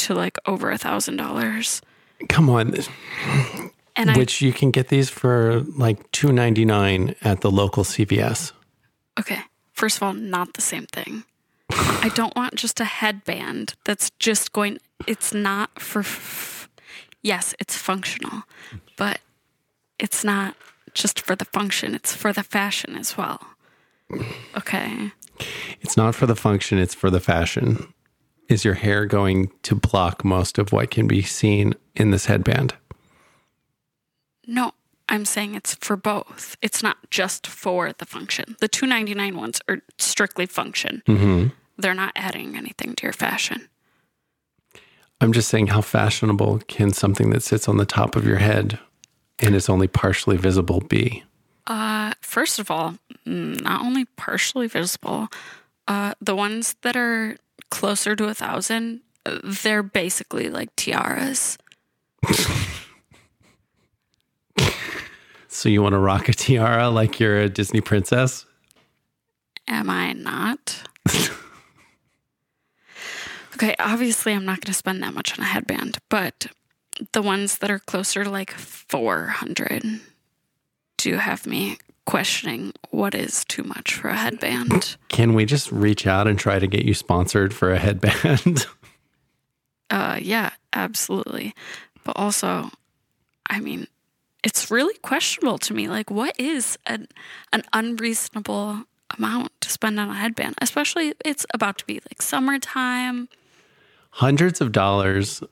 to 0.00 0.14
like 0.14 0.38
over 0.46 0.70
a 0.70 0.78
thousand 0.78 1.16
dollars. 1.16 1.82
Come 2.28 2.50
on, 2.50 2.74
And 3.96 4.10
I 4.10 4.16
which 4.16 4.40
you 4.40 4.52
can 4.52 4.70
get 4.70 4.88
these 4.88 5.08
for 5.10 5.60
like 5.76 6.10
two 6.12 6.32
ninety 6.32 6.64
nine 6.64 7.14
at 7.22 7.40
the 7.40 7.50
local 7.50 7.84
CVS. 7.84 8.52
Okay. 9.18 9.40
First 9.72 9.96
of 9.96 10.02
all, 10.02 10.12
not 10.12 10.54
the 10.54 10.60
same 10.60 10.86
thing. 10.86 11.24
I 11.70 12.10
don't 12.14 12.34
want 12.36 12.54
just 12.54 12.80
a 12.80 12.84
headband 12.84 13.74
that's 13.84 14.10
just 14.18 14.52
going, 14.52 14.78
it's 15.06 15.32
not 15.32 15.80
for, 15.80 16.00
f- 16.00 16.68
yes, 17.22 17.54
it's 17.58 17.76
functional, 17.76 18.42
but 18.96 19.20
it's 19.98 20.24
not 20.24 20.54
just 20.94 21.20
for 21.20 21.36
the 21.36 21.44
function, 21.44 21.94
it's 21.94 22.14
for 22.14 22.32
the 22.32 22.42
fashion 22.42 22.96
as 22.96 23.16
well. 23.16 23.40
Okay. 24.56 25.12
It's 25.80 25.96
not 25.96 26.14
for 26.14 26.26
the 26.26 26.36
function; 26.36 26.78
it's 26.78 26.94
for 26.94 27.10
the 27.10 27.20
fashion. 27.20 27.94
Is 28.50 28.64
your 28.64 28.74
hair 28.74 29.06
going 29.06 29.52
to 29.62 29.76
block 29.76 30.24
most 30.24 30.58
of 30.58 30.72
what 30.72 30.90
can 30.90 31.06
be 31.06 31.22
seen 31.22 31.74
in 31.94 32.10
this 32.10 32.26
headband? 32.26 32.74
No, 34.44 34.72
I'm 35.08 35.24
saying 35.24 35.54
it's 35.54 35.76
for 35.76 35.96
both. 35.96 36.56
It's 36.60 36.82
not 36.82 36.96
just 37.10 37.46
for 37.46 37.92
the 37.92 38.04
function. 38.04 38.56
The 38.60 38.66
299 38.66 39.36
ones 39.36 39.60
are 39.68 39.82
strictly 39.98 40.46
function. 40.46 41.04
They're 41.78 41.94
not 41.94 42.12
adding 42.16 42.56
anything 42.56 42.96
to 42.96 43.04
your 43.04 43.12
fashion. 43.12 43.68
I'm 45.20 45.32
just 45.32 45.48
saying, 45.48 45.68
how 45.68 45.80
fashionable 45.80 46.62
can 46.66 46.92
something 46.92 47.30
that 47.30 47.44
sits 47.44 47.68
on 47.68 47.76
the 47.76 47.86
top 47.86 48.16
of 48.16 48.26
your 48.26 48.38
head 48.38 48.80
and 49.38 49.54
is 49.54 49.68
only 49.68 49.86
partially 49.86 50.36
visible 50.36 50.80
be? 50.80 51.22
Uh, 51.68 52.14
first 52.20 52.58
of 52.58 52.68
all, 52.68 52.96
mm, 53.24 53.62
not 53.62 53.82
only 53.82 54.06
partially 54.16 54.66
visible, 54.66 55.28
uh, 55.86 56.14
the 56.20 56.34
ones 56.34 56.74
that 56.82 56.96
are 56.96 57.36
closer 57.70 58.16
to 58.16 58.28
a 58.28 58.34
thousand, 58.34 59.00
they're 59.44 59.82
basically 59.82 60.50
like 60.50 60.74
tiaras. 60.76 61.58
So 65.52 65.68
you 65.68 65.82
want 65.82 65.94
to 65.94 65.98
rock 65.98 66.28
a 66.28 66.32
tiara 66.32 66.88
like 66.90 67.18
you're 67.18 67.40
a 67.40 67.48
Disney 67.48 67.80
princess? 67.80 68.46
Am 69.66 69.90
I 69.90 70.12
not? 70.12 70.84
okay, 73.54 73.74
obviously, 73.78 74.32
I'm 74.32 74.44
not 74.44 74.60
going 74.60 74.72
to 74.72 74.74
spend 74.74 75.02
that 75.02 75.12
much 75.12 75.36
on 75.36 75.44
a 75.44 75.48
headband, 75.48 75.98
but 76.08 76.46
the 77.12 77.20
ones 77.20 77.58
that 77.58 77.70
are 77.70 77.80
closer 77.80 78.24
to 78.24 78.30
like 78.30 78.52
400 78.52 80.00
do 80.96 81.16
have 81.16 81.46
me 81.46 81.78
questioning 82.06 82.72
what 82.90 83.14
is 83.14 83.44
too 83.44 83.62
much 83.62 83.94
for 83.94 84.08
a 84.08 84.16
headband. 84.16 84.96
Can 85.08 85.34
we 85.34 85.44
just 85.44 85.70
reach 85.70 86.06
out 86.06 86.26
and 86.26 86.38
try 86.38 86.58
to 86.58 86.66
get 86.66 86.84
you 86.84 86.94
sponsored 86.94 87.54
for 87.54 87.72
a 87.72 87.78
headband? 87.78 88.66
Uh, 89.90 90.18
yeah, 90.22 90.50
absolutely. 90.72 91.52
But 92.04 92.16
also, 92.16 92.70
I 93.48 93.58
mean, 93.58 93.88
it's 94.44 94.70
really 94.70 94.94
questionable 94.98 95.58
to 95.58 95.74
me. 95.74 95.88
Like, 95.88 96.10
what 96.10 96.38
is 96.38 96.78
an 96.86 97.08
an 97.52 97.64
unreasonable 97.72 98.84
amount 99.18 99.50
to 99.60 99.70
spend 99.70 99.98
on 99.98 100.08
a 100.08 100.14
headband? 100.14 100.54
Especially, 100.62 101.14
it's 101.24 101.44
about 101.52 101.78
to 101.78 101.86
be 101.86 101.94
like 101.94 102.22
summertime. 102.22 103.28
Hundreds 104.10 104.60
of 104.60 104.72
dollars 104.72 105.42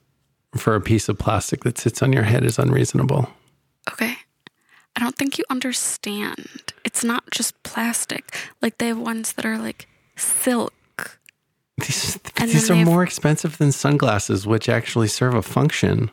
for 0.56 0.74
a 0.74 0.80
piece 0.80 1.08
of 1.08 1.18
plastic 1.18 1.64
that 1.64 1.76
sits 1.76 2.02
on 2.02 2.12
your 2.12 2.22
head 2.22 2.44
is 2.44 2.58
unreasonable. 2.58 3.28
Okay, 3.90 4.16
I 4.98 5.00
don't 5.00 5.14
think 5.16 5.38
you 5.38 5.44
understand. 5.48 6.72
It's 6.84 7.04
not 7.04 7.30
just 7.30 7.60
plastic. 7.62 8.34
Like 8.60 8.78
they 8.78 8.88
have 8.88 8.98
ones 8.98 9.34
that 9.34 9.46
are 9.46 9.56
like 9.56 9.86
silk. 10.16 11.20
These, 11.78 12.18
And 12.36 12.50
these 12.50 12.68
are 12.68 12.74
more 12.84 13.04
expensive 13.04 13.58
than 13.58 13.70
sunglasses, 13.70 14.44
which 14.44 14.68
actually 14.68 15.06
serve 15.06 15.34
a 15.34 15.42
function. 15.42 16.10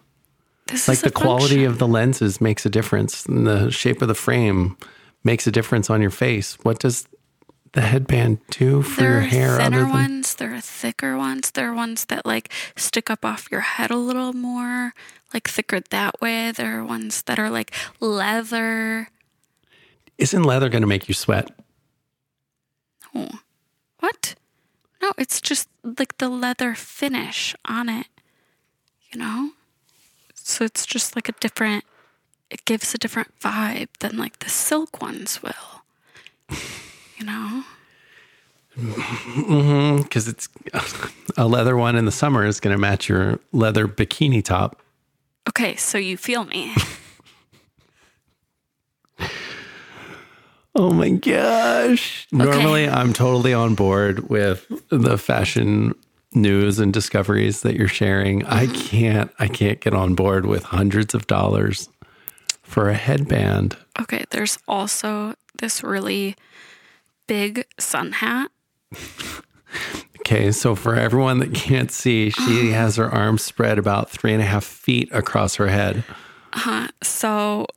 This 0.68 0.88
Like 0.88 0.98
is 0.98 1.02
the 1.02 1.10
quality 1.10 1.48
function. 1.56 1.72
of 1.72 1.80
the 1.80 1.88
lenses 1.88 2.40
makes 2.40 2.64
a 2.64 2.70
difference, 2.70 3.26
and 3.26 3.48
the 3.48 3.72
shape 3.72 4.04
of 4.04 4.08
the 4.08 4.14
frame 4.14 4.78
makes 5.24 5.48
a 5.48 5.52
difference 5.52 5.90
on 5.90 6.00
your 6.00 6.12
face. 6.12 6.56
What 6.62 6.78
does 6.78 7.08
the 7.76 7.82
headband 7.82 8.40
too 8.50 8.82
for 8.82 9.02
there 9.02 9.12
your 9.12 9.20
are 9.20 9.24
hair? 9.24 9.50
other 9.52 9.64
thinner 9.64 9.80
than- 9.82 9.90
ones, 9.92 10.36
there 10.36 10.54
are 10.54 10.62
thicker 10.62 11.18
ones, 11.18 11.52
there 11.52 11.70
are 11.70 11.74
ones 11.74 12.06
that 12.06 12.26
like 12.26 12.52
stick 12.76 13.10
up 13.10 13.24
off 13.24 13.48
your 13.52 13.62
head 13.62 13.92
a 13.92 13.98
little 13.98 14.34
more, 14.34 14.94
like 15.34 15.48
thicker 15.48 15.80
that 15.80 16.20
way. 16.22 16.52
There 16.52 16.80
are 16.80 16.86
ones 16.86 17.22
that 17.24 17.38
are 17.38 17.50
like 17.50 17.72
leather. 18.00 19.10
Isn't 20.18 20.44
leather 20.44 20.70
going 20.70 20.82
to 20.82 20.88
make 20.88 21.08
you 21.08 21.14
sweat? 21.14 21.52
Oh, 23.14 23.40
what? 24.00 24.36
No, 25.02 25.12
it's 25.18 25.40
just 25.42 25.70
like 25.84 26.18
the 26.18 26.30
leather 26.30 26.74
finish 26.74 27.56
on 27.66 27.90
it, 27.90 28.08
you 29.12 29.20
know? 29.20 29.52
So 30.34 30.64
it's 30.66 30.86
just 30.86 31.16
like 31.16 31.28
a 31.30 31.34
different, 31.34 31.84
it 32.50 32.64
gives 32.66 32.94
a 32.94 32.98
different 32.98 33.38
vibe 33.40 33.90
than 34.00 34.18
like 34.18 34.40
the 34.40 34.50
silk 34.50 35.02
ones 35.02 35.42
will, 35.44 35.84
you 37.18 37.26
know? 37.26 37.64
Mm-hmm, 38.78 40.02
because 40.04 40.28
it's 40.28 40.50
a 41.38 41.48
leather 41.48 41.78
one 41.78 41.96
in 41.96 42.06
the 42.06 42.12
summer 42.12 42.46
is 42.46 42.60
going 42.60 42.76
to 42.76 42.82
match 42.82 43.08
your 43.08 43.40
leather 43.52 43.88
bikini 43.88 44.44
top. 44.44 44.82
Okay, 45.48 45.76
so 45.76 45.98
you 45.98 46.18
feel 46.18 46.46
me. 46.46 46.74
Oh 50.78 50.92
my 50.92 51.10
gosh. 51.10 52.28
Normally, 52.34 52.90
I'm 52.90 53.14
totally 53.14 53.54
on 53.54 53.76
board 53.76 54.30
with 54.30 54.70
the 54.90 55.18
fashion 55.18 55.94
news 56.34 56.80
and 56.80 56.92
discoveries 56.92 57.62
that 57.62 57.76
you're 57.76 57.88
sharing. 57.88 58.46
I 58.46 58.66
mm-hmm. 58.66 58.76
can't 58.76 59.32
I 59.40 59.48
can't 59.48 59.80
get 59.80 59.94
on 59.94 60.16
board 60.16 60.46
with 60.46 60.64
hundreds 60.64 61.16
of 61.16 61.28
dollars 61.28 61.88
for 62.62 62.90
a 62.90 62.94
headband. 62.94 63.78
Okay, 64.02 64.26
there's 64.32 64.58
also 64.68 65.36
this 65.60 65.82
really 65.82 66.36
big 67.28 67.66
sun 67.80 68.14
hat. 68.14 68.52
Okay, 70.20 70.52
so 70.52 70.74
for 70.74 70.96
everyone 70.96 71.40
that 71.40 71.54
can't 71.54 71.92
see, 71.92 72.32
she 72.32 72.72
has 72.72 72.96
her 72.96 73.10
arms 73.10 73.44
spread 73.44 73.78
about 73.78 74.10
three 74.10 74.34
and 74.34 74.42
a 74.42 74.46
half 74.46 74.64
feet 74.64 75.10
across 75.12 75.56
her 75.56 75.68
head. 75.68 76.04
Uh, 76.54 76.60
huh. 76.60 76.88
so 77.04 77.68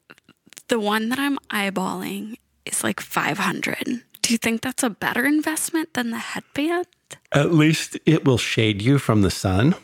the 0.69 0.81
one 0.81 1.09
that 1.11 1.19
I'm 1.19 1.37
eyeballing 1.51 2.37
is 2.65 2.83
like 2.83 3.01
500. 3.01 4.03
Do 4.23 4.35
you 4.35 4.39
think 4.39 4.63
that's 4.63 4.83
a 4.83 4.91
better 4.91 5.25
investment 5.27 5.95
than 5.95 6.11
the 6.11 6.19
headband? 6.19 6.87
At 7.33 7.53
least 7.53 7.99
it 8.07 8.25
will 8.25 8.39
shade 8.39 8.81
you 8.83 8.99
from 8.99 9.23
the 9.23 9.31
sun. 9.31 9.75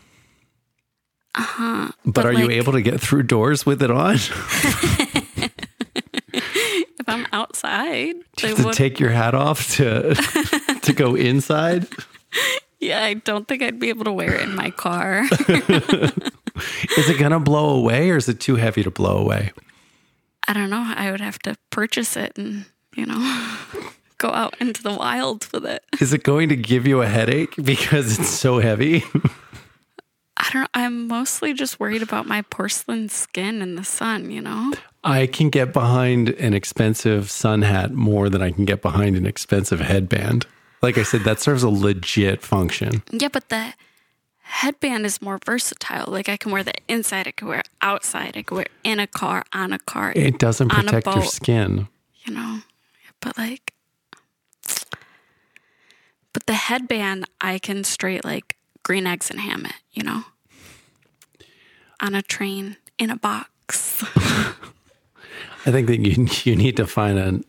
Uh 1.35 1.43
huh. 1.43 1.93
But, 2.05 2.15
But 2.15 2.27
are 2.27 2.33
you 2.33 2.51
able 2.51 2.73
to 2.73 2.83
get 2.83 3.01
through 3.01 3.25
doors 3.25 3.67
with 3.67 3.83
it 3.83 3.91
on? 3.91 4.17
If 7.07 7.15
I'm 7.15 7.27
outside, 7.33 8.15
Do 8.39 8.47
you 8.47 8.49
have 8.55 8.57
to 8.59 8.65
would. 8.69 8.75
take 8.75 8.99
your 8.99 9.11
hat 9.11 9.35
off 9.35 9.73
to 9.77 10.15
to 10.83 10.93
go 10.95 11.15
inside? 11.15 11.87
yeah, 12.81 13.05
I 13.05 13.13
don't 13.15 13.47
think 13.47 13.63
I'd 13.63 13.79
be 13.79 13.91
able 13.91 14.05
to 14.07 14.13
wear 14.13 14.35
it 14.37 14.41
in 14.41 14.55
my 14.55 14.71
car. 14.71 15.25
Is 16.97 17.11
it 17.11 17.19
gonna 17.19 17.41
blow 17.41 17.71
away 17.77 18.11
or 18.11 18.17
is 18.17 18.29
it 18.29 18.41
too 18.41 18.57
heavy 18.57 18.83
to 18.85 18.91
blow 18.91 19.19
away? 19.19 19.53
I 20.49 20.53
don't 20.55 20.71
know. 20.71 20.83
I 20.97 21.11
would 21.11 21.21
have 21.21 21.39
to 21.41 21.57
purchase 21.71 22.17
it 22.17 22.39
and, 22.39 22.65
you 22.95 23.05
know, 23.07 23.57
go 24.19 24.29
out 24.31 24.55
into 24.61 24.83
the 24.83 24.93
wild 24.95 25.47
with 25.53 25.67
it. 25.67 25.83
Is 26.01 26.13
it 26.15 26.23
going 26.23 26.49
to 26.51 26.57
give 26.57 26.87
you 26.87 27.03
a 27.03 27.07
headache 27.07 27.55
because 27.63 28.19
it's 28.19 28.29
so 28.31 28.61
heavy? 28.61 29.05
I 30.37 30.51
don't 30.53 30.71
I'm 30.75 31.07
mostly 31.09 31.55
just 31.55 31.79
worried 31.79 32.03
about 32.03 32.27
my 32.27 32.43
porcelain 32.43 33.09
skin 33.09 33.63
in 33.63 33.77
the 33.77 33.85
sun, 33.85 34.31
you 34.31 34.41
know? 34.41 34.73
I 35.05 35.27
can 35.27 35.51
get 35.51 35.73
behind 35.73 36.31
an 36.31 36.55
expensive 36.55 37.31
sun 37.31 37.63
hat 37.63 37.93
more 37.93 38.29
than 38.31 38.43
I 38.43 38.51
can 38.51 38.65
get 38.65 38.83
behind 38.83 39.17
an 39.17 39.27
expensive 39.27 39.81
headband. 39.81 40.47
Like 40.83 40.99
I 40.99 41.03
said, 41.03 41.23
that 41.23 41.41
serves 41.41 41.63
a 41.63 41.69
legit 41.69 42.43
function. 42.43 43.03
Yeah, 43.11 43.29
but 43.29 43.49
the 43.49 43.75
headband 44.41 45.07
is 45.07 45.21
more 45.23 45.39
versatile. 45.45 46.11
Like 46.11 46.29
I 46.29 46.37
can 46.37 46.53
wear 46.53 46.63
the 46.63 46.75
inside, 46.89 47.27
I 47.29 47.33
can 47.33 47.49
wear 47.49 47.63
outside, 47.83 48.37
I 48.37 48.43
can 48.43 48.57
wear 48.57 48.67
in 48.83 48.99
a 48.99 49.07
car, 49.07 49.45
on 49.53 49.73
a 49.73 49.79
car, 49.79 50.13
It 50.17 50.39
doesn't 50.39 50.69
protect 50.71 51.07
your 51.07 51.25
skin. 51.25 51.89
you 52.25 52.35
know? 52.35 52.61
But 53.21 53.39
like, 53.39 53.73
but 56.33 56.47
the 56.47 56.55
headband, 56.55 57.27
I 57.41 57.59
can 57.59 57.85
straight 57.85 58.25
like 58.25 58.57
green 58.83 59.07
eggs 59.07 59.31
and 59.31 59.41
ham 59.41 59.67
it, 59.67 59.75
you 59.95 60.03
know? 60.03 60.25
On 62.01 62.15
a 62.15 62.23
train, 62.23 62.77
in 62.99 63.11
a 63.11 63.17
box. 63.17 64.05
I 65.67 65.71
think 65.71 65.87
that 65.87 66.01
you 66.01 66.27
you 66.45 66.57
need 66.57 66.77
to 66.77 66.87
find 66.87 67.19
a 67.19 67.41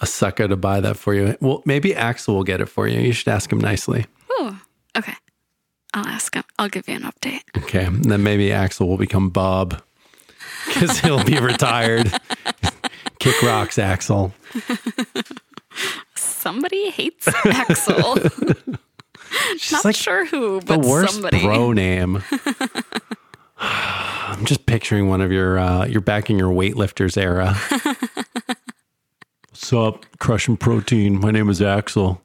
a 0.00 0.06
sucker 0.06 0.48
to 0.48 0.56
buy 0.56 0.80
that 0.80 0.96
for 0.96 1.14
you. 1.14 1.36
Well, 1.40 1.62
maybe 1.66 1.94
Axel 1.94 2.34
will 2.34 2.44
get 2.44 2.60
it 2.60 2.66
for 2.66 2.88
you. 2.88 3.00
You 3.00 3.12
should 3.12 3.28
ask 3.28 3.52
him 3.52 3.58
nicely. 3.58 4.06
Ooh, 4.40 4.56
okay. 4.96 5.14
I'll 5.92 6.06
ask 6.06 6.34
him. 6.34 6.44
I'll 6.58 6.68
give 6.68 6.88
you 6.88 6.94
an 6.94 7.02
update. 7.02 7.42
Okay, 7.58 7.84
and 7.84 8.04
then 8.04 8.22
maybe 8.22 8.52
Axel 8.52 8.88
will 8.88 8.96
become 8.96 9.28
Bob 9.28 9.82
because 10.66 11.00
he'll 11.00 11.24
be 11.24 11.38
retired. 11.38 12.12
Kick 13.18 13.42
rocks, 13.42 13.78
Axel. 13.78 14.32
Somebody 16.14 16.90
hates 16.90 17.28
Axel. 17.44 18.16
She's 19.58 19.72
Not 19.72 19.84
like 19.84 19.96
sure 19.96 20.24
who, 20.26 20.60
but 20.60 20.80
the 20.82 20.88
worst 20.88 21.14
somebody. 21.14 21.42
bro 21.42 21.72
name. 21.72 22.22
I'm 23.58 24.44
just 24.44 24.64
picturing 24.66 25.08
one 25.08 25.20
of 25.20 25.30
your 25.32 25.58
uh, 25.58 25.84
you're 25.86 26.00
back 26.00 26.30
in 26.30 26.38
your 26.38 26.50
weightlifters 26.50 27.16
era. 27.16 27.54
What's 29.50 29.72
up, 29.72 30.06
crushing 30.18 30.56
protein? 30.56 31.20
My 31.20 31.30
name 31.30 31.50
is 31.50 31.60
Axel. 31.60 32.22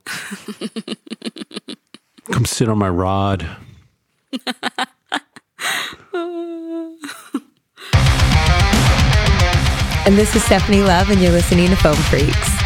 Come 2.32 2.46
sit 2.46 2.70
on 2.70 2.78
my 2.78 2.90
rod. 2.90 3.46
And 10.08 10.16
this 10.20 10.36
is 10.36 10.44
Stephanie 10.44 10.84
Love, 10.84 11.10
and 11.10 11.20
you're 11.20 11.32
listening 11.32 11.68
to 11.70 11.76
Phone 11.76 11.96
Freaks. 11.96 12.65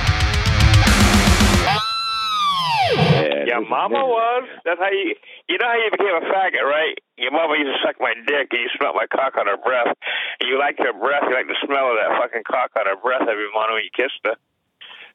Mama 3.69 4.01
was? 4.01 4.49
That's 4.65 4.79
how 4.81 4.89
you. 4.89 5.15
You 5.47 5.57
know 5.61 5.69
how 5.69 5.77
you 5.77 5.91
became 5.93 6.15
a 6.17 6.25
faggot, 6.25 6.65
right? 6.65 6.97
Your 7.17 7.31
mama 7.31 7.55
used 7.55 7.77
to 7.77 7.79
suck 7.85 8.01
my 8.01 8.13
dick, 8.25 8.49
and 8.51 8.61
you 8.65 8.69
smelled 8.75 8.97
my 8.97 9.07
cock 9.07 9.37
on 9.37 9.47
her 9.47 9.57
breath. 9.57 9.93
And 10.41 10.49
you 10.49 10.57
liked 10.57 10.79
her 10.79 10.93
breath. 10.93 11.23
You 11.29 11.33
liked 11.37 11.47
the 11.47 11.61
smell 11.63 11.93
of 11.93 11.97
that 12.01 12.17
fucking 12.17 12.43
cock 12.49 12.71
on 12.75 12.85
her 12.89 12.97
breath 12.97 13.29
every 13.29 13.47
morning 13.53 13.77
when 13.77 13.85
you 13.85 13.93
kissed 13.93 14.19
her. 14.25 14.35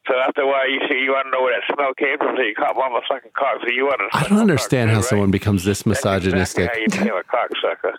So 0.07 0.13
after 0.15 0.41
a 0.41 0.47
while, 0.47 0.69
you 0.69 0.81
see, 0.87 1.01
you 1.01 1.11
want 1.11 1.27
to 1.27 1.31
know 1.31 1.41
where 1.41 1.57
that 1.57 1.65
smell 1.73 1.93
came 1.97 2.17
from. 2.17 2.37
So 2.37 2.41
you 2.41 2.53
caught 2.55 2.75
mama 2.75 3.01
sucking 3.09 3.31
cock. 3.35 3.57
So 3.61 3.73
you 3.73 3.85
want 3.85 3.99
to. 3.99 4.09
I 4.15 4.23
don't 4.29 4.39
understand 4.39 4.91
how 4.91 5.01
someone 5.01 5.31
becomes 5.31 5.63
this 5.63 5.83
That's 5.83 6.05
misogynistic. 6.05 6.69
Exactly 6.69 6.81
how 6.81 7.11
you 7.11 7.11
became 7.11 7.17
a 7.17 7.25
cocksucker. 7.25 7.97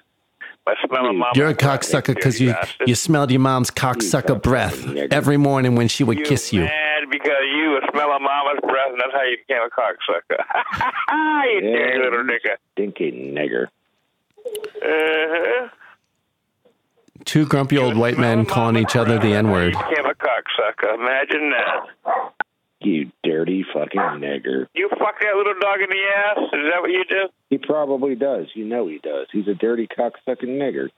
By 0.67 0.75
smelling 0.85 1.17
mama. 1.17 1.31
You're 1.37 1.49
a 1.49 1.55
cocksucker 1.55 2.15
because 2.15 2.41
you 2.41 2.53
you 2.87 2.97
smelled 2.97 3.31
your 3.31 3.41
mom's 3.41 3.71
cocksucker 3.71 4.43
breath 4.43 4.85
every 5.13 5.37
morning 5.37 5.77
when 5.77 5.87
she 5.87 6.03
would 6.03 6.25
kiss 6.25 6.53
you. 6.53 6.63
mad 6.63 7.05
because 7.09 7.45
you 7.55 7.71
were 7.71 7.83
smelling 7.93 8.23
mama's 8.25 8.59
breath, 8.63 8.91
and 8.91 9.01
that's 9.01 9.13
how 9.13 9.23
you 9.23 9.37
became 9.47 9.63
a 9.63 9.71
cocksucker. 9.71 10.43
you 11.55 11.61
dirty 11.61 11.99
little 12.03 12.25
nigga. 12.25 12.57
Stinky 12.73 13.13
nigger. 13.13 13.69
Uh-huh. 14.83 15.69
Two 17.25 17.47
grumpy 17.47 17.79
old 17.79 17.97
white 17.97 18.19
men 18.19 18.45
calling 18.45 18.77
each 18.77 18.97
other 18.97 19.19
the 19.19 19.35
N 19.35 19.51
word. 19.51 19.73
You 19.73 19.79
became 19.79 20.07
a 20.07 20.15
cocksucker. 20.15 20.95
Imagine 20.95 21.51
that. 21.51 22.33
You 22.87 23.11
dirty 23.25 23.65
fucking 23.75 24.01
nigger. 24.01 24.69
You 24.73 24.89
fuck 24.91 25.19
that 25.21 25.35
little 25.37 25.59
dog 25.61 25.81
in 25.81 25.91
the 25.91 26.03
ass? 26.17 26.39
Is 26.53 26.71
that 26.71 26.81
what 26.83 26.91
you 26.91 27.05
do? 27.09 27.27
He 27.51 27.59
probably 27.59 28.15
does. 28.15 28.47
You 28.55 28.65
know 28.65 28.87
he 28.87 28.99
does. 28.99 29.27
He's 29.33 29.49
a 29.49 29.55
dirty 29.55 29.89
cocksucking 29.89 30.47
nigger. 30.47 30.91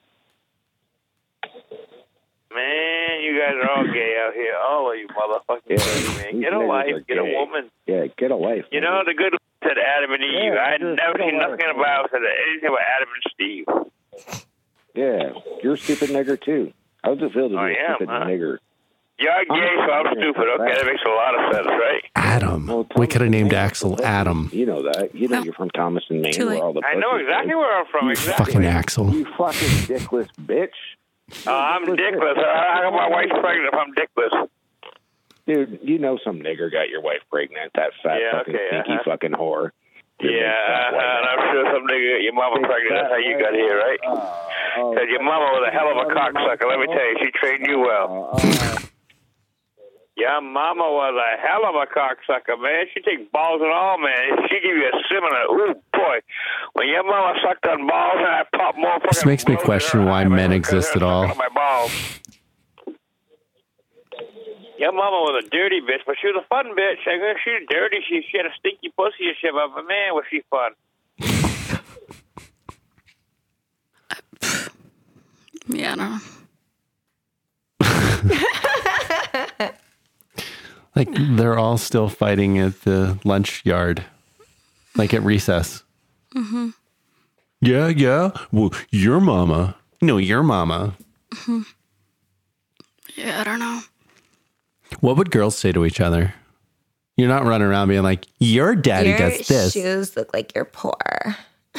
Man, 2.55 3.23
you 3.23 3.41
guys 3.41 3.55
are 3.63 3.71
all 3.71 3.85
gay 3.87 4.17
out 4.21 4.35
here. 4.35 4.55
All 4.63 4.93
of 4.93 4.99
you 4.99 5.09
motherfucking 5.09 5.79
Yeah, 5.79 6.23
man. 6.33 6.41
Get 6.43 6.53
a 6.53 6.61
life. 6.61 7.07
Get 7.07 7.17
a 7.17 7.25
woman. 7.25 7.71
Yeah, 7.87 8.07
get 8.19 8.31
a 8.33 8.37
life. 8.37 8.67
You 8.71 8.83
know, 8.83 9.01
the 9.07 9.15
good 9.15 9.33
said 9.63 9.79
Adam 9.79 10.13
and 10.13 10.23
Eve. 10.23 10.53
Yeah, 10.53 10.63
I 10.63 10.71
had 10.73 10.83
never 10.83 11.19
seen 11.19 11.39
nothing 11.39 11.57
man. 11.57 11.75
about 11.75 12.11
said 12.11 12.21
anything 12.51 12.69
about 12.69 12.85
Adam 12.97 13.09
and 13.15 13.33
Steve. 13.33 14.45
Yeah, 14.95 15.33
you're 15.63 15.75
a 15.75 15.79
stupid 15.79 16.11
nigger 16.11 16.39
too. 16.39 16.75
How 17.03 17.15
does 17.15 17.31
it 17.31 17.33
feel 17.33 17.49
to 17.49 17.55
be 17.55 17.57
I 17.57 17.71
a 17.71 17.95
stupid 17.97 18.09
huh? 18.11 18.25
nigger? 18.27 18.59
You're 19.19 19.45
gay, 19.47 19.75
so 19.85 19.93
I'm 19.93 20.07
stupid. 20.17 20.47
Okay, 20.61 20.75
that 20.77 20.87
makes 20.87 21.03
a 21.05 21.11
lot 21.11 21.35
of 21.35 21.53
sense, 21.55 21.67
right? 21.67 22.03
Adam. 22.15 22.67
Well, 22.69 22.87
We 22.97 23.07
could 23.09 23.21
have 23.21 23.31
named 23.31 23.53
Axel 23.53 24.01
Adam. 24.05 24.49
You 24.53 24.65
know 24.67 24.83
that. 24.85 25.15
You 25.15 25.27
know 25.29 25.39
No. 25.39 25.45
you're 25.45 25.55
from 25.55 25.71
Thomas 25.71 26.05
and 26.09 26.23
Maine, 26.23 26.33
Too 26.33 26.45
late. 26.47 26.55
where 26.59 26.65
all 26.65 26.73
the 26.73 26.83
I 26.87 26.95
know 26.95 27.11
pussies 27.13 27.27
exactly 27.27 27.51
go. 27.53 27.59
where 27.59 27.79
I'm 27.81 27.87
from. 27.91 28.11
Exactly. 28.11 28.45
Fucking 28.45 28.65
Axel. 28.67 29.11
You 29.13 29.25
fucking 29.37 29.69
dickless 29.91 30.29
bitch. 30.41 30.77
Uh, 31.47 31.51
I'm 31.53 31.85
dickless. 31.87 32.37
How 32.37 32.81
come 32.85 32.95
my 32.95 33.09
wife's 33.09 33.33
pregnant 33.41 33.69
if 33.73 33.75
I'm 33.75 33.93
dickless? 33.95 34.49
Dude, 35.47 35.81
you 35.83 35.99
know 35.99 36.19
some 36.23 36.39
nigger 36.41 36.71
got 36.71 36.89
your 36.91 37.01
wife 37.01 37.23
pregnant, 37.31 37.73
that 37.75 37.91
fat 38.03 38.21
Yeah, 38.21 38.39
fucking 38.39 38.55
okay, 38.55 38.67
stinky 38.69 38.93
uh-huh. 38.93 39.03
fucking 39.05 39.33
whore. 39.33 39.71
Your 40.21 40.33
Yeah, 40.33 40.53
fat 40.53 40.95
uh, 40.95 40.97
white 40.97 41.05
and 41.19 41.27
I'm 41.27 41.53
sure 41.53 41.65
some 41.75 41.87
nigga 41.89 42.07
got 42.15 42.23
your 42.23 42.35
mama 42.35 42.57
Big 42.61 42.65
pregnant. 42.71 42.95
That's 42.95 43.11
how 43.13 43.19
you 43.19 43.39
got 43.41 43.55
here, 43.55 43.79
right? 43.79 43.99
Uh, 44.07 44.31
oh, 44.79 44.91
Because 44.95 45.09
your 45.11 45.23
mama 45.23 45.45
was 45.59 45.65
a 45.67 45.73
hell 45.73 45.91
of 45.91 45.97
a 46.07 46.15
cocksucker. 46.15 46.69
Let 46.69 46.79
me 46.79 46.87
tell 46.87 47.07
you, 47.11 47.17
she 47.25 47.31
trained 47.33 47.67
you 47.67 47.81
well. 47.81 48.39
Your 50.19 50.41
mama 50.41 50.83
was 50.83 51.15
a 51.15 51.41
hell 51.41 51.63
of 51.65 51.77
a 51.77 51.87
cocksucker, 51.87 52.61
man. 52.61 52.87
She 52.93 53.01
take 53.03 53.31
balls 53.31 53.61
and 53.63 53.71
all, 53.71 53.99
man. 53.99 54.49
She 54.51 54.57
give 54.57 54.75
you 54.77 54.91
a 54.91 55.03
similar. 55.09 55.45
Ooh, 55.47 55.75
boy. 55.93 56.19
When 56.73 56.89
your 56.89 57.05
mama 57.05 57.39
sucked 57.41 57.65
on 57.67 57.87
balls 57.87 58.17
and 58.17 58.27
I 58.27 58.43
pop 58.53 58.77
more 58.77 58.99
This 59.13 59.25
makes 59.25 59.47
me 59.47 59.55
question 59.55 60.07
why 60.07 60.23
eye, 60.23 60.29
men 60.29 60.51
exist 60.51 60.97
at 60.97 61.05
all. 61.05 61.29
sucking 61.29 61.39
My 61.39 61.49
balls. 61.55 61.93
Your 64.81 64.91
mama 64.91 65.19
was 65.23 65.45
a 65.47 65.49
dirty 65.51 65.81
bitch, 65.81 66.03
but 66.05 66.17
she 66.21 66.27
was 66.27 66.43
a 66.45 66.47
fun 66.49 66.67
bitch. 66.75 67.07
I 67.07 67.19
guess 67.19 67.37
she 67.45 67.51
was 67.51 67.63
dirty. 67.71 67.99
She, 68.09 68.23
she 68.29 68.39
had 68.39 68.47
a 68.47 68.55
stinky 68.59 68.93
pussy 68.97 69.29
and 69.29 69.37
shit, 69.41 69.53
but 69.53 69.69
man, 69.87 70.15
was 70.15 70.25
she 70.31 70.43
fun. 70.51 70.73
Yeah, 75.71 75.93
I 75.93 75.97
don't 75.97 76.23
know. 79.61 79.69
Like 80.99 81.09
they're 81.37 81.57
all 81.57 81.79
still 81.79 82.09
fighting 82.09 82.59
at 82.59 82.81
the 82.83 83.19
lunch 83.25 83.65
yard, 83.65 84.05
like 84.97 85.15
at 85.15 85.23
recess. 85.23 85.85
Mm-hmm. 86.35 86.71
Yeah, 87.61 87.87
yeah. 87.89 88.31
Well, 88.51 88.73
your 88.91 89.21
mama. 89.21 89.77
No, 90.03 90.17
your 90.19 90.43
mama. 90.43 90.97
Yeah, 93.15 93.41
I 93.41 93.45
don't 93.45 93.61
know. 93.61 93.81
What 95.01 95.17
would 95.17 95.31
girls 95.31 95.57
say 95.57 95.71
to 95.73 95.87
each 95.87 96.01
other? 96.01 96.35
You're 97.17 97.29
not 97.29 97.45
running 97.45 97.69
around 97.69 97.89
being 97.89 98.03
like, 98.03 98.27
your 98.41 98.75
daddy 98.75 99.11
Your 99.11 99.19
does 99.19 99.47
this. 99.47 99.73
shoes 99.75 100.17
look 100.17 100.33
like 100.35 100.53
you're 100.55 100.65
poor. 100.65 100.97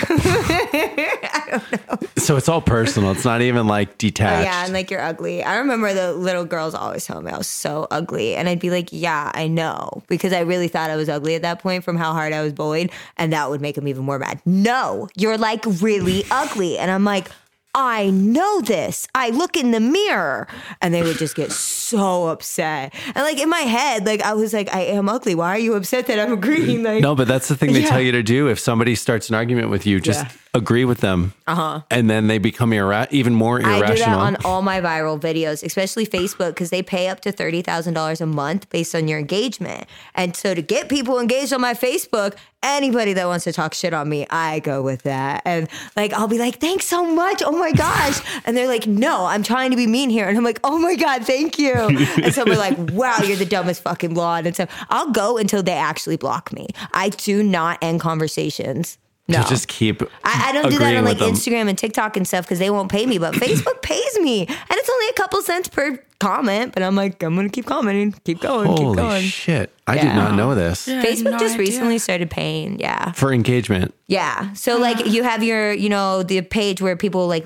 So 2.18 2.36
it's 2.36 2.50
all 2.50 2.62
personal. 2.62 3.12
It's 3.12 3.24
not 3.26 3.42
even 3.42 3.66
like 3.66 3.98
detached. 3.98 4.44
yeah, 4.46 4.66
and 4.66 4.74
like 4.74 4.92
you're 4.92 5.02
ugly. 5.02 5.42
I 5.42 5.58
remember 5.58 5.94
the 5.94 6.14
little 6.14 6.44
girls 6.46 6.76
always 6.76 7.06
telling 7.06 7.24
me 7.26 7.32
I 7.32 7.38
was 7.38 7.48
so 7.48 7.88
ugly. 7.90 8.36
And 8.36 8.48
I'd 8.50 8.60
be 8.60 8.70
like, 8.70 8.90
yeah, 8.92 9.32
I 9.34 9.48
know. 9.48 10.04
Because 10.08 10.34
I 10.34 10.42
really 10.42 10.68
thought 10.68 10.90
I 10.90 10.96
was 10.98 11.08
ugly 11.10 11.36
at 11.36 11.42
that 11.44 11.60
point 11.60 11.84
from 11.86 11.96
how 11.96 12.12
hard 12.14 12.34
I 12.34 12.42
was 12.44 12.52
bullied. 12.54 12.92
And 13.18 13.32
that 13.34 13.50
would 13.50 13.62
make 13.62 13.76
them 13.76 13.88
even 13.88 14.04
more 14.04 14.20
mad. 14.20 14.42
No, 14.46 15.08
you're 15.16 15.38
like 15.38 15.64
really 15.82 16.24
ugly. 16.32 16.78
And 16.78 16.92
I'm 16.92 17.06
like, 17.06 17.30
I 17.74 18.10
know 18.10 18.62
this. 18.62 19.08
I 19.16 19.30
look 19.30 19.56
in 19.56 19.72
the 19.72 19.80
mirror. 19.80 20.48
And 20.82 20.94
they 20.94 21.02
would 21.04 21.18
just 21.18 21.36
get 21.36 21.52
so 21.54 22.28
upset. 22.28 22.94
And 23.06 23.24
like 23.24 23.40
in 23.40 23.50
my 23.50 23.60
head, 23.62 24.06
like 24.06 24.22
I 24.22 24.34
was 24.34 24.54
like, 24.54 24.74
I 24.76 24.82
am 24.82 25.08
ugly. 25.08 25.36
Why 25.36 25.50
are 25.56 25.60
you 25.60 25.76
upset 25.76 26.08
that 26.08 26.20
I'm 26.20 26.34
agreeing? 26.34 26.84
Like, 26.90 27.02
No, 27.02 27.16
but 27.16 27.28
that's 27.30 27.48
the 27.48 27.56
thing 27.56 27.72
they 27.74 27.82
Yeah. 27.84 27.90
tell 27.90 28.02
you 28.02 28.12
to 28.12 28.24
do. 28.24 28.48
If 28.50 28.60
somebody 28.60 28.94
starts 28.96 29.30
an 29.30 29.36
argument 29.36 29.70
with 29.70 29.86
you, 29.88 30.00
just 30.02 30.26
Yeah. 30.26 30.32
Agree 30.54 30.86
with 30.86 31.00
them. 31.00 31.34
Uh-huh. 31.48 31.82
And 31.92 32.10
then 32.10 32.28
they 32.28 32.38
become 32.38 32.72
irra- 32.72 33.08
even 33.12 33.34
more 33.34 33.58
I 33.64 33.78
irrational. 33.78 33.96
do 33.96 34.00
that 34.00 34.18
on 34.18 34.38
all 34.46 34.62
my 34.62 34.82
viral 34.82 35.20
videos, 35.20 35.64
especially 35.64 36.06
Facebook, 36.06 36.50
because 36.50 36.70
they 36.70 36.82
pay 36.82 37.08
up 37.08 37.22
to 37.22 37.32
thirty 37.32 37.62
thousand 37.62 37.94
dollars 37.94 38.22
a 38.22 38.26
month 38.26 38.70
based 38.70 38.96
on 38.96 39.08
your 39.08 39.20
engagement. 39.20 39.86
And 40.16 40.36
so 40.36 40.54
to 40.54 40.62
get 40.62 40.90
people 40.90 41.20
engaged 41.20 41.54
on 41.54 41.62
my 41.62 41.74
Facebook, 41.74 42.36
anybody 42.64 43.14
that 43.14 43.26
wants 43.28 43.44
to 43.46 43.54
talk 43.54 43.74
shit 43.74 43.94
on 43.94 44.10
me, 44.10 44.26
I 44.30 44.60
go 44.60 44.82
with 44.82 45.04
that. 45.04 45.42
And 45.46 45.68
like 45.96 46.14
I'll 46.14 46.28
be 46.28 46.40
like, 46.40 46.60
"Thanks 46.60 46.86
so 46.86 47.06
much, 47.06 47.42
oh 47.46 47.52
my 47.52 47.72
gosh," 47.72 48.20
and 48.46 48.58
they're 48.58 48.68
like, 48.68 48.88
"No, 48.88 49.26
I'm 49.26 49.44
trying 49.44 49.72
to 49.72 49.78
be 49.78 49.88
mean 49.88 50.10
here," 50.10 50.28
and 50.28 50.38
I'm 50.38 50.44
like, 50.44 50.60
"Oh 50.64 50.78
my 50.78 50.96
god, 50.96 51.26
thank 51.26 51.60
you." 51.60 51.74
and 51.74 52.34
so 52.34 52.44
we're 52.46 52.58
like, 52.58 52.78
"Wow, 52.94 53.18
you're 53.24 53.38
the 53.38 53.46
dumbest 53.46 53.84
fucking 53.84 54.14
blonde." 54.14 54.48
And 54.48 54.56
so 54.56 54.68
I'll 54.90 55.12
go 55.12 55.38
until 55.38 55.64
they 55.64 55.74
actually 55.74 56.18
block 56.18 56.52
me. 56.52 56.68
I 56.94 57.10
do 57.10 57.44
not 57.44 57.78
end 57.82 58.00
conversations. 58.02 58.98
No. 59.30 59.44
To 59.44 59.48
just 59.50 59.68
keep. 59.68 60.02
I, 60.24 60.50
I 60.50 60.52
don't 60.52 60.72
do 60.72 60.80
that 60.80 60.96
on 60.96 61.06
like. 61.06 61.18
Instagram 61.18 61.70
and 61.70 61.78
TikTok 61.78 62.18
and 62.18 62.28
stuff 62.28 62.46
because 62.46 62.58
they 62.58 62.72
won't 62.72 62.92
pay 62.92 63.06
me, 63.06 63.20
but 63.20 63.36
Facebook 63.36 63.82
pays 63.84 64.20
me, 64.20 64.42
and 64.42 64.72
it's 64.72 64.90
only 64.90 65.08
a 65.10 65.14
couple 65.14 65.42
cents 65.44 65.68
per 65.68 66.04
comment. 66.20 66.74
But 66.74 66.84
I'm 66.84 66.96
like, 66.96 67.22
I'm 67.24 67.36
gonna 67.36 67.50
keep 67.50 67.66
commenting, 67.66 68.12
keep 68.24 68.40
going, 68.42 68.68
keep 68.76 68.86
Holy 68.86 68.96
going. 68.96 69.24
shit! 69.24 69.74
I 69.88 69.96
did 69.96 70.14
not 70.16 70.36
know 70.36 70.54
this 70.56 70.88
Yeah, 70.88 71.04
Facebook 71.04 71.32
no 71.32 71.40
just 71.40 71.56
idea. 71.56 71.66
recently 71.68 71.98
started 71.98 72.30
paying, 72.30 72.80
yeah, 72.80 73.12
for 73.14 73.34
engagement. 73.34 73.94
yeah. 74.08 74.54
So 74.54 74.78
like, 74.78 75.06
you 75.08 75.24
have 75.24 75.44
your, 75.44 75.72
you 75.74 75.90
know, 75.90 76.22
the 76.24 76.42
page 76.42 76.82
where 76.82 76.96
people 76.96 77.28
like 77.28 77.46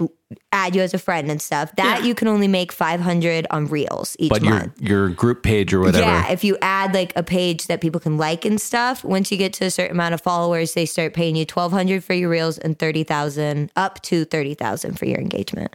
add 0.51 0.75
you 0.75 0.81
as 0.81 0.93
a 0.93 0.97
friend 0.97 1.29
and 1.31 1.41
stuff. 1.41 1.71
That 1.77 1.99
Yeah. 2.01 2.05
you 2.07 2.15
can 2.15 2.27
only 2.27 2.47
make 2.47 2.71
500 2.71 3.45
on 3.51 3.67
Reels 3.67 4.15
each 4.19 4.29
But 4.29 4.41
your 4.43 4.53
month. 4.55 4.81
your 4.81 5.09
group 5.09 5.43
page 5.43 5.73
or 5.73 5.79
whatever. 5.79 6.03
Yeah, 6.03 6.31
if 6.31 6.43
you 6.43 6.57
add 6.61 6.93
like 6.93 7.13
a 7.15 7.23
page 7.23 7.67
that 7.67 7.79
people 7.81 8.01
can 8.01 8.17
like 8.17 8.43
and 8.43 8.59
stuff, 8.59 9.03
once 9.03 9.31
you 9.31 9.37
get 9.37 9.53
to 9.53 9.65
a 9.65 9.71
certain 9.71 9.95
amount 9.95 10.15
of 10.15 10.21
followers, 10.21 10.73
they 10.73 10.85
start 10.85 11.13
paying 11.13 11.35
you 11.35 11.45
twelve 11.45 11.71
hundred 11.71 12.03
for 12.03 12.13
your 12.13 12.29
reels 12.29 12.57
and 12.57 12.77
thirty 12.77 13.03
thousand 13.03 13.71
up 13.75 14.01
to 14.03 14.25
thirty 14.25 14.53
thousand 14.55 14.97
for 14.99 15.05
your 15.05 15.19
engagement. 15.19 15.73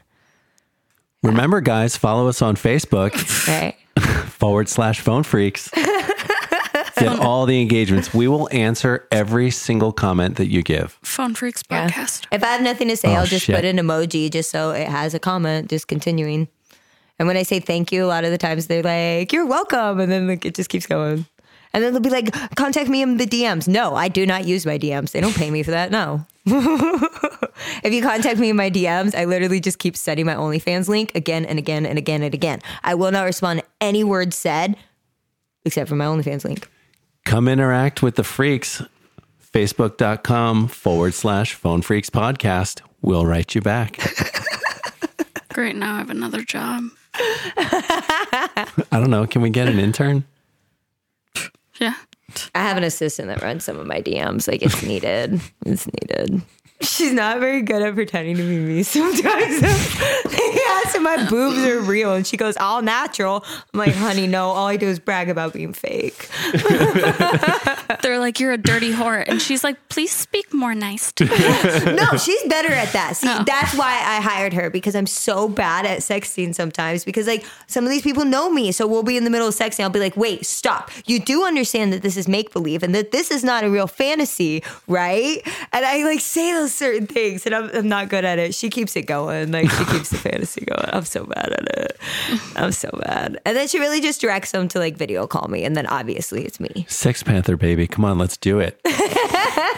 Remember, 1.23 1.61
guys, 1.61 1.97
follow 1.97 2.29
us 2.29 2.43
on 2.43 2.55
Facebook 2.57 3.13
Right? 3.49 3.75
forward 4.29 4.69
slash 4.69 5.01
phone 5.01 5.25
freaks. 5.25 5.69
Get 5.71 7.09
all 7.21 7.45
the 7.47 7.61
engagements. 7.61 8.15
We 8.15 8.29
will 8.29 8.49
answer 8.53 9.07
every 9.11 9.51
single 9.51 9.93
comment 9.93 10.37
that 10.37 10.47
you 10.47 10.63
give. 10.63 10.99
Phone 11.03 11.35
Freaks 11.35 11.63
Yeah. 11.71 11.89
podcast. 11.91 12.27
If 12.31 12.45
I 12.45 12.49
have 12.49 12.63
nothing 12.63 12.89
to 12.89 12.97
say, 12.97 13.09
Oh, 13.17 13.21
I'll 13.21 13.27
just 13.27 13.47
shit. 13.47 13.57
put 13.57 13.65
an 13.65 13.79
emoji 13.79 14.31
just 14.31 14.51
so 14.51 14.71
it 14.71 14.87
has 14.89 15.13
a 15.15 15.19
comment, 15.19 15.69
just 15.71 15.89
continuing. 15.89 16.47
And 17.19 17.27
when 17.27 17.37
I 17.37 17.43
say 17.43 17.59
thank 17.59 17.91
you, 17.91 18.05
a 18.05 18.07
lot 18.07 18.25
of 18.25 18.31
the 18.31 18.39
times 18.39 18.69
they're 18.69 18.81
like, 18.85 19.33
"You're 19.33 19.45
welcome," 19.47 19.99
and 19.99 20.13
then 20.13 20.29
like 20.29 20.45
it 20.45 20.55
just 20.55 20.71
keeps 20.71 20.87
going. 20.87 21.27
And 21.73 21.85
then 21.85 21.93
they'll 21.93 22.03
be 22.03 22.11
like, 22.11 22.33
"Contact 22.57 22.89
me 22.89 23.03
in 23.03 23.17
the 23.17 23.27
DMs." 23.27 23.69
No, 23.69 23.95
I 23.95 24.09
do 24.09 24.27
not 24.27 24.47
use 24.47 24.65
my 24.65 24.79
DMs. 24.79 25.13
They 25.13 25.21
don't 25.21 25.37
pay 25.37 25.51
me 25.51 25.63
for 25.63 25.71
that. 25.71 25.91
No. 25.91 26.27
if 26.47 27.93
you 27.93 28.03
contact 28.03 28.39
me 28.39 28.51
in 28.51 28.57
my 28.57 28.71
DMs, 28.71 29.15
I 29.15 29.27
literally 29.27 29.61
just 29.61 29.79
keep 29.79 29.97
sending 29.97 30.25
my 30.25 30.35
OnlyFans 30.35 30.89
link 30.89 31.13
again 31.15 31.45
and 31.45 31.59
again 31.59 31.85
and 31.85 31.99
again 31.99 32.23
and 32.23 32.33
again. 32.33 32.61
I 32.83 32.95
will 32.95 33.13
not 33.13 33.25
respond 33.25 33.61
to 33.61 33.67
any 33.81 34.03
word 34.03 34.33
said 34.33 34.77
except 35.65 35.89
for 35.89 35.97
my 35.97 36.07
OnlyFans 36.07 36.45
link. 36.45 36.69
Come 37.25 37.49
interact 37.49 38.03
with 38.03 38.17
the 38.17 38.25
freaks. 38.25 38.83
Facebook.com 39.53 40.69
forward 40.69 41.15
slash 41.15 41.55
phone 41.55 41.83
freaks 41.83 42.11
podcast. 42.11 42.83
We'll 43.01 43.27
write 43.27 43.55
you 43.55 43.61
back. 43.61 43.99
Great. 45.53 45.77
Now 45.77 45.95
I 45.95 45.99
have 45.99 46.11
another 46.11 46.43
job. 46.43 46.85
I 47.15 48.67
don't 48.93 49.11
know. 49.11 49.27
Can 49.27 49.43
we 49.43 49.51
get 49.51 49.69
an 49.69 49.79
intern? 49.79 50.25
Yeah. 51.79 51.95
I 52.55 52.63
have 52.63 52.77
an 52.77 52.85
assistant 52.85 53.29
that 53.29 53.43
runs 53.43 53.65
some 53.65 53.79
of 53.79 53.87
my 53.87 54.03
DMs. 54.03 54.49
Like 54.49 54.63
it's 54.63 54.83
needed. 54.83 55.41
It's 55.65 55.87
needed. 55.87 56.43
She's 56.81 57.13
not 57.13 57.41
very 57.41 57.63
good 57.63 57.83
at 57.83 57.95
pretending 57.95 58.37
to 58.37 58.43
be 58.43 58.59
me 58.59 58.83
sometimes. 58.85 59.63
asks 59.63 60.95
if 60.95 61.03
my 61.03 61.27
boobs 61.29 61.59
are 61.67 61.81
real 61.81 62.15
and 62.15 62.27
she 62.27 62.37
goes, 62.37 62.57
all 62.57 62.83
natural. 62.83 63.45
I'm 63.73 63.79
like, 63.81 63.95
honey, 63.95 64.27
no, 64.27 64.49
all 64.51 64.67
I 64.69 64.77
do 64.77 64.87
is 64.87 64.99
brag 64.99 65.29
about 65.29 65.53
being 65.53 65.73
fake. 65.73 66.29
They're 68.03 68.19
like, 68.19 68.39
you're 68.41 68.53
a 68.53 68.59
dirty 68.59 68.93
whore. 68.93 69.25
And 69.27 69.41
she's 69.43 69.65
like, 69.65 69.89
please 69.89 70.13
speak 70.13 70.53
more 70.55 70.75
nice 70.75 71.13
to 71.13 71.25
me. 71.25 71.95
No, 71.99 72.17
she's 72.17 72.43
better 72.45 72.73
at 72.73 72.93
that. 72.93 73.17
See, 73.17 73.29
Oh. 73.29 73.43
that's 73.45 73.75
why 73.75 73.91
I 73.95 74.21
hired 74.21 74.53
her 74.53 74.71
because 74.71 74.95
I'm 74.95 75.07
so 75.07 75.49
bad 75.49 75.85
at 75.85 75.99
sexting 76.01 76.55
sometimes. 76.55 77.05
Because 77.05 77.27
like 77.27 77.45
some 77.67 77.85
of 77.85 77.91
these 77.91 78.03
people 78.03 78.25
know 78.25 78.51
me, 78.51 78.71
so 78.73 78.87
we'll 78.87 79.03
be 79.03 79.17
in 79.17 79.25
the 79.25 79.31
middle 79.31 79.49
of 79.49 79.55
sexting. 79.55 79.83
I'll 79.83 79.91
be 79.91 79.99
like, 80.01 80.17
"Wait, 80.17 80.47
stop! 80.47 80.91
You 81.07 81.19
do 81.19 81.45
understand 81.45 81.93
that 81.93 82.03
this 82.03 82.17
is 82.17 82.29
make 82.29 82.53
believe 82.53 82.83
and 82.83 82.95
that 82.95 83.11
this 83.11 83.31
is 83.31 83.43
not 83.43 83.65
a 83.65 83.71
real 83.71 83.87
fantasy, 83.87 84.63
right?" 84.87 85.41
And 85.73 85.85
I 85.85 86.05
like 86.05 86.21
say 86.21 86.53
those 86.53 86.68
certain 86.75 87.07
things, 87.07 87.47
and 87.47 87.55
I'm, 87.55 87.71
I'm 87.75 87.89
not 87.89 88.09
good 88.09 88.25
at 88.25 88.39
it. 88.39 88.55
She 88.55 88.71
keeps 88.71 88.97
it 88.97 89.03
going, 89.03 89.53
like 89.53 89.71
she 89.71 89.85
keeps 89.87 90.11
the 90.11 90.17
fantasy 90.29 90.65
going. 90.65 90.91
I'm 90.93 91.05
so 91.05 91.25
bad 91.25 91.53
at 91.53 91.79
it. 91.79 92.01
I'm 92.57 92.73
so 92.73 92.91
bad. 93.05 93.41
And 93.45 93.57
then 93.57 93.69
she 93.69 93.79
really 93.79 94.01
just 94.01 94.21
directs 94.21 94.53
them 94.53 94.69
to 94.69 94.79
like 94.79 94.97
video 94.97 95.27
call 95.27 95.49
me, 95.49 95.65
and 95.65 95.77
then 95.77 95.87
obviously 95.87 96.45
it's 96.45 96.61
me. 96.61 96.87
Sex 96.89 97.23
Panther, 97.23 97.57
baby. 97.57 97.87
Come 97.87 98.05
on, 98.05 98.19
let's 98.19 98.37
do 98.37 98.59
it. 98.61 98.81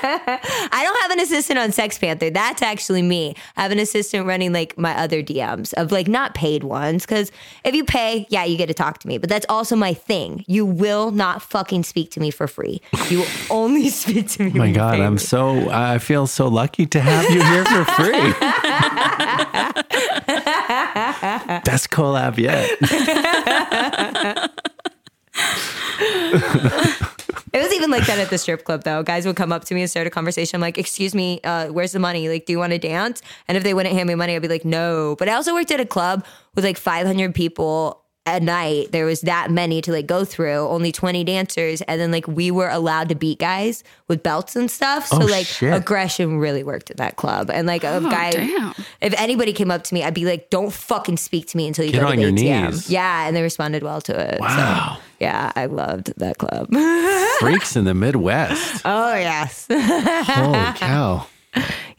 I 0.02 0.80
don't 0.82 1.02
have 1.02 1.10
an 1.12 1.20
assistant 1.20 1.58
on 1.58 1.72
Sex 1.72 1.98
Panther. 1.98 2.30
That's 2.30 2.62
actually 2.62 3.02
me. 3.02 3.34
I 3.56 3.62
have 3.62 3.72
an 3.72 3.78
assistant 3.78 4.26
running 4.26 4.52
like 4.52 4.76
my 4.78 4.96
other 4.96 5.22
DMs 5.22 5.72
of 5.74 5.92
like 5.92 6.08
not 6.08 6.34
paid 6.34 6.64
ones. 6.64 7.06
Cause 7.06 7.30
if 7.64 7.74
you 7.74 7.84
pay, 7.84 8.26
yeah, 8.30 8.44
you 8.44 8.56
get 8.56 8.66
to 8.66 8.74
talk 8.74 8.98
to 8.98 9.08
me. 9.08 9.18
But 9.18 9.28
that's 9.28 9.46
also 9.48 9.76
my 9.76 9.94
thing. 9.94 10.44
You 10.46 10.64
will 10.64 11.10
not 11.10 11.42
fucking 11.42 11.84
speak 11.84 12.10
to 12.12 12.20
me 12.20 12.30
for 12.30 12.46
free. 12.46 12.80
You 13.08 13.20
will 13.20 13.28
only 13.50 13.88
speak 13.90 14.28
to 14.30 14.44
me. 14.44 14.52
Oh 14.54 14.58
my 14.58 14.72
God, 14.72 15.00
I'm 15.00 15.18
so, 15.18 15.70
I 15.70 15.98
feel 15.98 16.26
so 16.26 16.48
lucky 16.48 16.79
to 16.86 17.00
have 17.00 17.30
you 17.30 17.42
here 17.42 17.64
for 17.64 17.84
free. 17.84 18.12
Best 21.64 21.90
collab 21.90 22.38
yet. 22.38 22.70
It 27.52 27.60
was 27.60 27.72
even 27.72 27.90
like 27.90 28.06
that 28.06 28.18
at 28.18 28.30
the 28.30 28.38
strip 28.38 28.64
club 28.64 28.84
though. 28.84 29.02
Guys 29.02 29.26
would 29.26 29.34
come 29.34 29.52
up 29.52 29.64
to 29.64 29.74
me 29.74 29.82
and 29.82 29.90
start 29.90 30.06
a 30.06 30.10
conversation. 30.10 30.56
I'm 30.56 30.60
like, 30.60 30.78
excuse 30.78 31.14
me, 31.14 31.40
uh, 31.42 31.68
where's 31.68 31.92
the 31.92 31.98
money? 31.98 32.28
Like, 32.28 32.46
do 32.46 32.52
you 32.52 32.58
want 32.58 32.72
to 32.72 32.78
dance? 32.78 33.22
And 33.48 33.56
if 33.56 33.64
they 33.64 33.74
wouldn't 33.74 33.94
hand 33.94 34.06
me 34.08 34.14
money, 34.14 34.36
I'd 34.36 34.42
be 34.42 34.48
like, 34.48 34.64
no. 34.64 35.16
But 35.18 35.28
I 35.28 35.34
also 35.34 35.52
worked 35.52 35.70
at 35.72 35.80
a 35.80 35.86
club 35.86 36.24
with 36.54 36.64
like 36.64 36.76
500 36.76 37.34
people 37.34 37.99
at 38.26 38.42
night. 38.42 38.92
There 38.92 39.06
was 39.06 39.22
that 39.22 39.50
many 39.50 39.80
to 39.80 39.92
like 39.92 40.06
go 40.06 40.24
through, 40.24 40.68
only 40.68 40.92
20 40.92 41.24
dancers. 41.24 41.80
And 41.82 42.00
then 42.00 42.12
like 42.12 42.28
we 42.28 42.50
were 42.50 42.68
allowed 42.68 43.08
to 43.08 43.14
beat 43.14 43.38
guys 43.38 43.82
with 44.08 44.22
belts 44.22 44.54
and 44.56 44.70
stuff. 44.70 45.06
So 45.06 45.22
Oh, 45.22 45.26
like 45.26 45.46
shit. 45.46 45.72
aggression 45.72 46.38
really 46.38 46.62
worked 46.62 46.90
at 46.90 46.98
that 46.98 47.16
club. 47.16 47.50
And 47.50 47.66
like 47.66 47.82
a 47.82 47.96
Oh, 47.96 48.00
guy, 48.10 48.30
damn. 48.32 48.74
if 49.00 49.14
anybody 49.18 49.52
came 49.52 49.70
up 49.70 49.82
to 49.84 49.94
me, 49.94 50.04
I'd 50.04 50.14
be 50.14 50.26
like, 50.26 50.50
don't 50.50 50.72
fucking 50.72 51.16
speak 51.16 51.46
to 51.48 51.56
me 51.56 51.66
until 51.66 51.84
you 51.86 51.92
Get 51.92 52.00
go 52.00 52.06
to 52.06 52.12
on 52.12 52.16
the 52.16 52.22
your 52.22 52.32
ATM. 52.32 52.70
knees. 52.72 52.90
Yeah. 52.90 53.26
And 53.26 53.34
they 53.34 53.42
responded 53.42 53.82
well 53.82 54.00
to 54.02 54.12
it. 54.20 54.36
So, 54.38 54.44
Wow. 54.44 54.98
Yeah, 55.18 55.52
I 55.56 55.66
loved 55.66 56.12
that 56.18 56.38
club. 56.38 56.68
Freaks 57.40 57.74
in 57.76 57.84
the 57.84 57.94
Midwest. 57.94 58.82
oh 58.84 59.14
yes. 59.14 59.66
Holy 59.70 60.72
cow. 60.76 61.26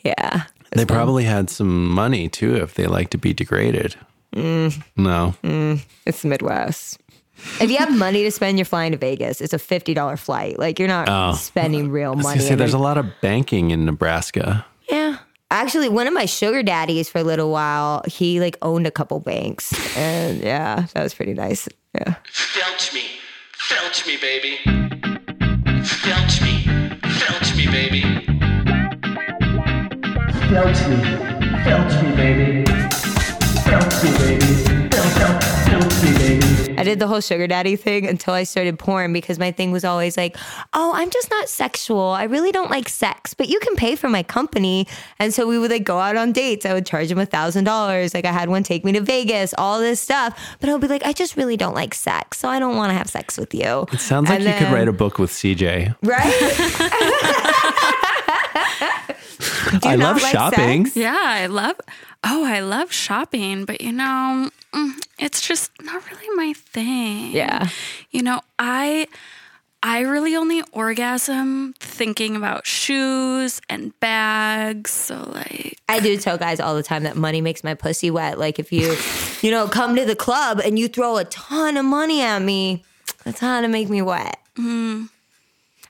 yeah. 0.03 0.43
They 0.71 0.85
probably 0.85 1.25
had 1.25 1.49
some 1.49 1.89
money 1.89 2.29
too 2.29 2.55
if 2.55 2.75
they 2.75 2.85
like 2.87 3.09
to 3.09 3.17
be 3.17 3.33
degraded. 3.33 3.95
Mm. 4.35 4.83
No. 4.97 5.35
It's 6.05 6.21
the 6.21 6.27
Midwest. 6.27 6.99
If 7.59 7.71
you 7.71 7.77
have 7.77 7.95
money 7.97 8.23
to 8.23 8.31
spend, 8.31 8.57
you're 8.59 8.65
flying 8.65 8.91
to 8.91 8.97
Vegas. 8.97 9.41
It's 9.41 9.53
a 9.53 9.59
fifty 9.59 9.93
dollar 9.93 10.15
flight. 10.17 10.59
Like 10.59 10.77
you're 10.79 10.87
not 10.87 11.07
Oh. 11.09 11.33
spending 11.35 11.89
real 11.89 12.15
money. 12.15 12.37
gonna 12.37 12.47
say, 12.49 12.55
there's 12.55 12.73
a 12.73 12.77
lot 12.77 12.97
of 12.97 13.05
banking 13.21 13.71
in 13.71 13.85
Nebraska. 13.85 14.65
Yeah. 14.89 15.17
Actually, 15.49 15.89
one 15.89 16.07
of 16.07 16.13
my 16.13 16.25
sugar 16.25 16.63
daddies 16.63 17.09
for 17.09 17.17
a 17.17 17.23
little 17.23 17.51
while, 17.51 18.03
he 18.07 18.39
like 18.39 18.57
owned 18.61 18.85
a 18.87 18.91
couple 18.91 19.19
banks. 19.19 19.73
And 19.97 20.41
yeah, 20.41 20.85
that 20.93 21.03
was 21.03 21.13
pretty 21.13 21.33
nice. 21.33 21.67
Yeah. 21.95 22.15
Felch 22.31 22.93
me. 22.93 23.03
Felch 23.57 24.05
me, 24.07 24.17
baby. 24.17 24.57
Felch 25.83 26.41
me. 26.41 26.63
Felch 27.01 27.57
me, 27.57 27.65
baby. 27.67 28.01
Felch 30.51 30.87
me. 30.89 30.95
Felch 31.65 32.03
me, 32.03 32.15
baby. 32.15 32.60
I 36.81 36.83
did 36.83 36.97
the 36.97 37.07
whole 37.07 37.21
sugar 37.21 37.45
daddy 37.45 37.75
thing 37.75 38.07
until 38.07 38.33
I 38.33 38.43
started 38.43 38.79
porn 38.79 39.13
because 39.13 39.37
my 39.37 39.51
thing 39.51 39.71
was 39.71 39.85
always 39.85 40.17
like, 40.17 40.35
oh, 40.73 40.91
I'm 40.95 41.11
just 41.11 41.29
not 41.29 41.47
sexual. 41.47 42.09
I 42.09 42.23
really 42.23 42.51
don't 42.51 42.71
like 42.71 42.89
sex, 42.89 43.35
but 43.35 43.49
you 43.49 43.59
can 43.59 43.75
pay 43.75 43.95
for 43.95 44.09
my 44.09 44.23
company. 44.23 44.87
And 45.19 45.31
so 45.31 45.47
we 45.47 45.59
would 45.59 45.69
like 45.69 45.83
go 45.83 45.99
out 45.99 46.17
on 46.17 46.31
dates. 46.31 46.65
I 46.65 46.73
would 46.73 46.87
charge 46.87 47.11
him 47.11 47.19
a 47.19 47.25
thousand 47.25 47.65
dollars. 47.65 48.15
Like 48.15 48.25
I 48.25 48.31
had 48.31 48.49
one 48.49 48.63
take 48.63 48.83
me 48.83 48.91
to 48.93 49.01
Vegas, 49.01 49.53
all 49.57 49.79
this 49.79 50.01
stuff. 50.01 50.37
But 50.59 50.69
I'll 50.69 50.79
be 50.79 50.87
like, 50.87 51.05
I 51.05 51.13
just 51.13 51.37
really 51.37 51.55
don't 51.55 51.75
like 51.75 51.93
sex. 51.93 52.39
So 52.39 52.49
I 52.49 52.57
don't 52.57 52.75
want 52.75 52.89
to 52.89 52.95
have 52.95 53.09
sex 53.09 53.37
with 53.37 53.53
you. 53.53 53.85
It 53.93 53.99
sounds 53.99 54.27
like 54.27 54.39
And 54.39 54.49
you 54.49 54.53
could 54.55 54.73
write 54.73 54.87
a 54.87 54.93
book 54.93 55.19
with 55.19 55.29
CJ. 55.29 55.95
Right? 56.01 57.97
I 59.83 59.95
not 59.95 60.13
love 60.13 60.21
like 60.21 60.31
shopping. 60.31 60.85
sex? 60.85 60.97
Yeah, 60.97 61.15
I 61.17 61.47
love. 61.47 61.75
Oh, 62.23 62.45
I 62.45 62.59
love 62.59 62.91
shopping, 62.91 63.65
but 63.65 63.81
you 63.81 63.91
know, 63.91 64.49
mm, 64.73 64.91
it's 65.17 65.41
just 65.41 65.71
not 65.81 66.09
really 66.09 66.29
my 66.35 66.53
thing. 66.53 67.31
Yeah. 67.31 67.67
You 68.11 68.21
know, 68.21 68.41
I 68.59 69.07
I 69.83 70.01
really 70.01 70.35
only 70.35 70.61
orgasm 70.73 71.73
thinking 71.79 72.35
about 72.35 72.67
shoes 72.67 73.59
and 73.67 73.99
bags. 73.99 74.91
So 74.91 75.31
like, 75.33 75.79
I 75.89 75.99
do 75.99 76.17
tell 76.17 76.37
guys 76.37 76.59
all 76.59 76.75
the 76.75 76.83
time 76.83 77.03
that 77.03 77.15
money 77.15 77.41
makes 77.41 77.63
my 77.63 77.73
pussy 77.73 78.11
wet. 78.11 78.37
Like 78.37 78.59
if 78.59 78.71
you, 78.71 78.95
you 79.41 79.49
know, 79.49 79.67
come 79.67 79.95
to 79.95 80.05
the 80.05 80.15
club 80.15 80.61
and 80.63 80.77
you 80.77 80.87
throw 80.87 81.17
a 81.17 81.25
ton 81.25 81.77
of 81.77 81.85
money 81.85 82.21
at 82.21 82.39
me, 82.39 82.83
that's 83.23 83.39
how 83.39 83.61
to 83.61 83.67
make 83.67 83.89
me 83.89 84.03
wet. 84.03 84.37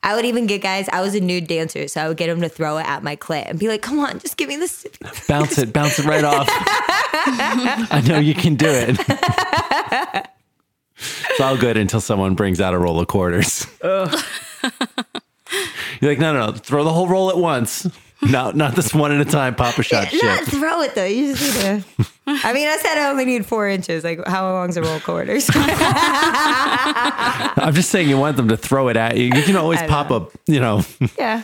I 0.04 0.16
would 0.16 0.26
even 0.26 0.48
get 0.48 0.62
guys. 0.62 0.90
I 0.90 1.02
was 1.02 1.14
a 1.14 1.20
nude 1.20 1.48
dancer, 1.48 1.88
so 1.88 2.02
I 2.02 2.08
would 2.08 2.18
get 2.18 2.28
them 2.28 2.42
to 2.42 2.50
throw 2.50 2.78
it 2.78 2.88
at 2.88 3.04
my 3.04 3.16
clit 3.16 3.46
and 3.48 3.60
be 3.60 3.68
like, 3.68 3.82
"Come 3.82 4.00
on, 4.00 4.20
just 4.20 4.36
give 4.38 4.50
me 4.50 4.58
this." 4.58 4.88
Bounce 5.28 5.58
it, 5.58 5.72
bounce 5.74 6.00
it 6.00 6.06
right 6.06 6.24
off. 6.24 6.48
I 6.50 8.02
know 8.08 8.18
you 8.18 8.34
can 8.34 8.56
do 8.56 8.68
it. 8.68 8.98
it's 11.30 11.40
all 11.40 11.56
good 11.58 11.78
until 11.78 12.02
someone 12.02 12.34
brings 12.34 12.60
out 12.60 12.74
a 12.74 12.80
roll 12.80 13.00
of 13.00 13.08
quarters. 13.08 13.68
You're 16.00 16.12
like, 16.12 16.20
no, 16.20 16.34
no, 16.34 16.48
no, 16.48 16.52
throw 16.54 16.84
the 16.84 16.94
whole 16.94 17.08
roll 17.08 17.30
at 17.30 17.38
once. 17.38 17.88
No, 18.30 18.52
not 18.52 18.76
this 18.76 18.94
one 18.94 19.12
at 19.12 19.20
a 19.20 19.26
time, 19.26 19.56
Papa 19.56 19.82
shot 19.82 20.14
Not 20.14 20.40
shit. 20.40 20.48
throw 20.48 20.82
it 20.82 20.94
though. 20.94 21.06
You 21.06 21.34
just 21.36 21.56
need 21.56 21.84
to. 21.84 21.84
I 22.28 22.54
mean, 22.54 22.68
I 22.68 22.78
said 22.78 23.00
I 23.00 23.10
only 23.10 23.26
need 23.26 23.48
four 23.48 23.68
inches. 23.68 24.04
Like, 24.04 24.26
how 24.28 24.48
long's 24.52 24.78
a 24.78 24.84
roll 24.84 24.98
of 24.98 25.04
quarters? 25.04 25.50
I'm 27.58 27.74
just 27.74 27.90
saying 27.90 28.08
you 28.10 28.18
want 28.18 28.38
them 28.38 28.48
to 28.50 28.58
throw 28.58 28.90
it 28.90 28.98
at 28.98 29.18
you. 29.18 29.24
You 29.26 29.42
can 29.42 29.56
always 29.56 29.82
pop 29.82 30.12
up, 30.12 30.32
you 30.46 30.60
know, 30.60 30.84
yeah. 31.18 31.44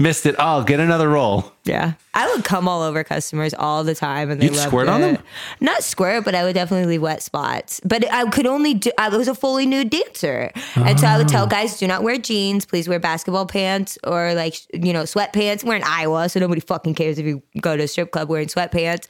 missed 0.00 0.26
it. 0.26 0.34
Oh, 0.38 0.64
get 0.64 0.80
another 0.80 1.08
roll. 1.08 1.52
Yeah. 1.66 1.94
I 2.14 2.32
would 2.32 2.44
come 2.44 2.66
all 2.66 2.80
over 2.82 3.04
customers 3.04 3.52
all 3.52 3.84
the 3.84 3.94
time 3.94 4.30
and 4.30 4.40
they 4.40 4.46
You'd 4.46 4.54
loved 4.56 4.68
squirt 4.68 4.86
it. 4.86 4.90
on 4.90 5.00
them? 5.02 5.18
Not 5.60 5.82
squirt, 5.82 6.24
but 6.24 6.34
I 6.34 6.44
would 6.44 6.54
definitely 6.54 6.86
leave 6.86 7.02
wet 7.02 7.22
spots. 7.22 7.78
But 7.84 8.10
I 8.10 8.24
could 8.30 8.46
only 8.46 8.72
do 8.72 8.90
I 8.96 9.10
was 9.10 9.28
a 9.28 9.34
fully 9.34 9.66
nude 9.66 9.90
dancer. 9.90 10.50
And 10.76 10.98
so 10.98 11.06
I 11.06 11.18
would 11.18 11.26
Oh. 11.26 11.28
tell 11.28 11.42
ah. 11.44 11.46
guys, 11.48 11.76
do 11.78 11.86
not 11.86 12.02
wear 12.02 12.16
jeans, 12.16 12.64
please 12.64 12.88
wear 12.88 12.98
basketball 12.98 13.44
pants 13.44 13.98
or 14.04 14.32
like 14.34 14.54
you 14.72 14.94
know, 14.94 15.02
sweatpants. 15.02 15.62
We're 15.64 15.76
in 15.76 15.82
Iowa, 15.82 16.28
so 16.30 16.40
nobody 16.40 16.60
fucking 16.62 16.94
cares 16.94 17.18
if 17.18 17.26
you 17.26 17.42
go 17.60 17.76
to 17.76 17.82
a 17.82 17.88
strip 17.88 18.12
club 18.12 18.30
wearing 18.30 18.48
sweatpants. 18.48 19.06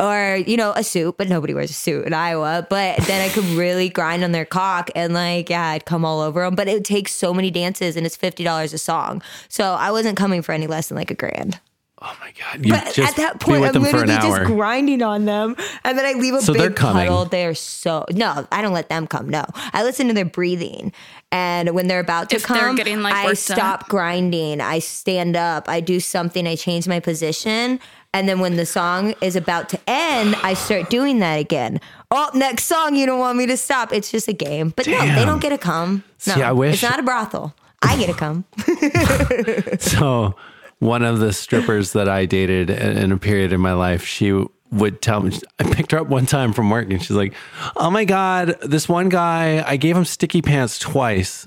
Or, 0.00 0.36
you 0.46 0.56
know, 0.56 0.72
a 0.76 0.82
suit, 0.84 1.16
but 1.18 1.28
nobody 1.28 1.52
wears 1.52 1.70
a 1.70 1.74
suit 1.74 2.06
in 2.06 2.14
Iowa. 2.14 2.66
But 2.70 2.98
then 3.06 3.20
I 3.20 3.32
could 3.32 3.44
really 3.44 3.90
grind 3.90 4.24
on 4.24 4.32
their 4.32 4.44
cock 4.46 4.90
and 4.94 5.12
like, 5.12 5.50
yeah, 5.50 5.68
I'd 5.70 5.84
come 5.84 6.04
all 6.06 6.20
over 6.20 6.42
them. 6.44 6.54
But 6.54 6.68
it 6.68 6.84
takes 6.84 7.12
so 7.12 7.34
many 7.34 7.50
dances 7.50 7.96
and 7.96 8.06
it's 8.06 8.16
fifty 8.16 8.44
dollars 8.44 8.72
a 8.72 8.78
song. 8.78 9.20
So 9.48 9.74
I 9.74 9.90
wasn't 9.90 10.16
coming 10.16 10.40
for 10.40 10.52
any 10.52 10.66
less 10.66 10.88
than 10.88 10.96
like 10.96 11.10
a 11.10 11.14
grand. 11.14 11.60
Oh 12.02 12.14
you 12.60 12.72
But 12.74 12.92
just 12.92 12.98
at 13.12 13.16
that 13.16 13.40
point, 13.40 13.64
I'm 13.64 13.82
literally 13.82 14.06
just 14.08 14.26
hour. 14.26 14.44
grinding 14.44 15.00
on 15.02 15.24
them, 15.24 15.56
and 15.82 15.96
then 15.96 16.04
I 16.04 16.12
leave 16.18 16.34
a 16.34 16.42
So 16.42 16.52
big 16.52 16.76
coming. 16.76 17.06
puddle. 17.06 17.24
They're 17.24 17.54
so 17.54 18.04
no, 18.10 18.46
I 18.52 18.60
don't 18.60 18.74
let 18.74 18.90
them 18.90 19.06
come. 19.06 19.30
No, 19.30 19.46
I 19.72 19.82
listen 19.82 20.06
to 20.08 20.12
their 20.14 20.26
breathing, 20.26 20.92
and 21.32 21.74
when 21.74 21.86
they're 21.88 22.00
about 22.00 22.28
to 22.30 22.36
If 22.36 22.42
come, 22.44 22.76
getting, 22.76 23.00
like, 23.02 23.14
I 23.14 23.32
stop 23.32 23.80
up. 23.84 23.88
grinding. 23.88 24.60
I 24.60 24.78
stand 24.80 25.36
up. 25.36 25.70
I 25.70 25.80
do 25.80 25.98
something. 25.98 26.46
I 26.46 26.54
change 26.54 26.86
my 26.86 27.00
position, 27.00 27.80
and 28.12 28.28
then 28.28 28.40
when 28.40 28.56
the 28.56 28.66
song 28.66 29.14
is 29.22 29.34
about 29.34 29.70
to 29.70 29.80
end, 29.86 30.36
I 30.42 30.52
start 30.52 30.90
doing 30.90 31.20
that 31.20 31.36
again. 31.40 31.80
Oh, 32.10 32.30
next 32.34 32.64
song, 32.64 32.94
you 32.94 33.06
don't 33.06 33.20
want 33.20 33.38
me 33.38 33.46
to 33.46 33.56
stop. 33.56 33.90
It's 33.94 34.10
just 34.10 34.28
a 34.28 34.34
game, 34.34 34.74
but 34.76 34.86
no, 34.86 34.98
they 35.14 35.24
don't 35.24 35.40
get 35.40 35.48
to 35.48 35.58
come. 35.58 36.04
No, 36.26 36.34
See, 36.34 36.42
I 36.42 36.52
wish- 36.52 36.74
it's 36.74 36.82
not 36.82 37.00
a 37.00 37.02
brothel. 37.02 37.54
I 37.80 37.96
get 37.96 38.06
to 38.08 38.14
come. 38.14 38.44
So, 39.80 40.34
one 40.78 41.02
of 41.02 41.18
the 41.18 41.32
strippers 41.32 41.92
that 41.92 42.08
I 42.08 42.26
dated 42.26 42.70
in 42.70 43.12
a 43.12 43.16
period 43.16 43.52
in 43.52 43.60
my 43.60 43.72
life, 43.72 44.04
she 44.04 44.44
would 44.70 45.00
tell 45.00 45.20
me, 45.22 45.38
I 45.58 45.64
picked 45.72 45.92
her 45.92 45.98
up 45.98 46.08
one 46.08 46.26
time 46.26 46.52
from 46.52 46.70
work 46.70 46.90
and 46.90 47.00
she's 47.00 47.16
like, 47.16 47.34
Oh 47.76 47.90
my 47.90 48.04
God, 48.04 48.56
this 48.62 48.88
one 48.88 49.08
guy, 49.08 49.64
I 49.66 49.76
gave 49.76 49.96
him 49.96 50.04
sticky 50.04 50.42
pants 50.42 50.78
twice. 50.78 51.46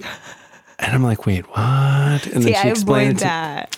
And 0.79 0.95
I'm 0.95 1.03
like, 1.03 1.25
Wait, 1.25 1.45
what? 1.49 1.57
And 1.57 2.21
then 2.21 2.41
See, 2.41 2.53
she 2.53 2.55
I 2.55 2.69
explained 2.69 3.11
it 3.11 3.17
to, 3.19 3.23
that. 3.25 3.77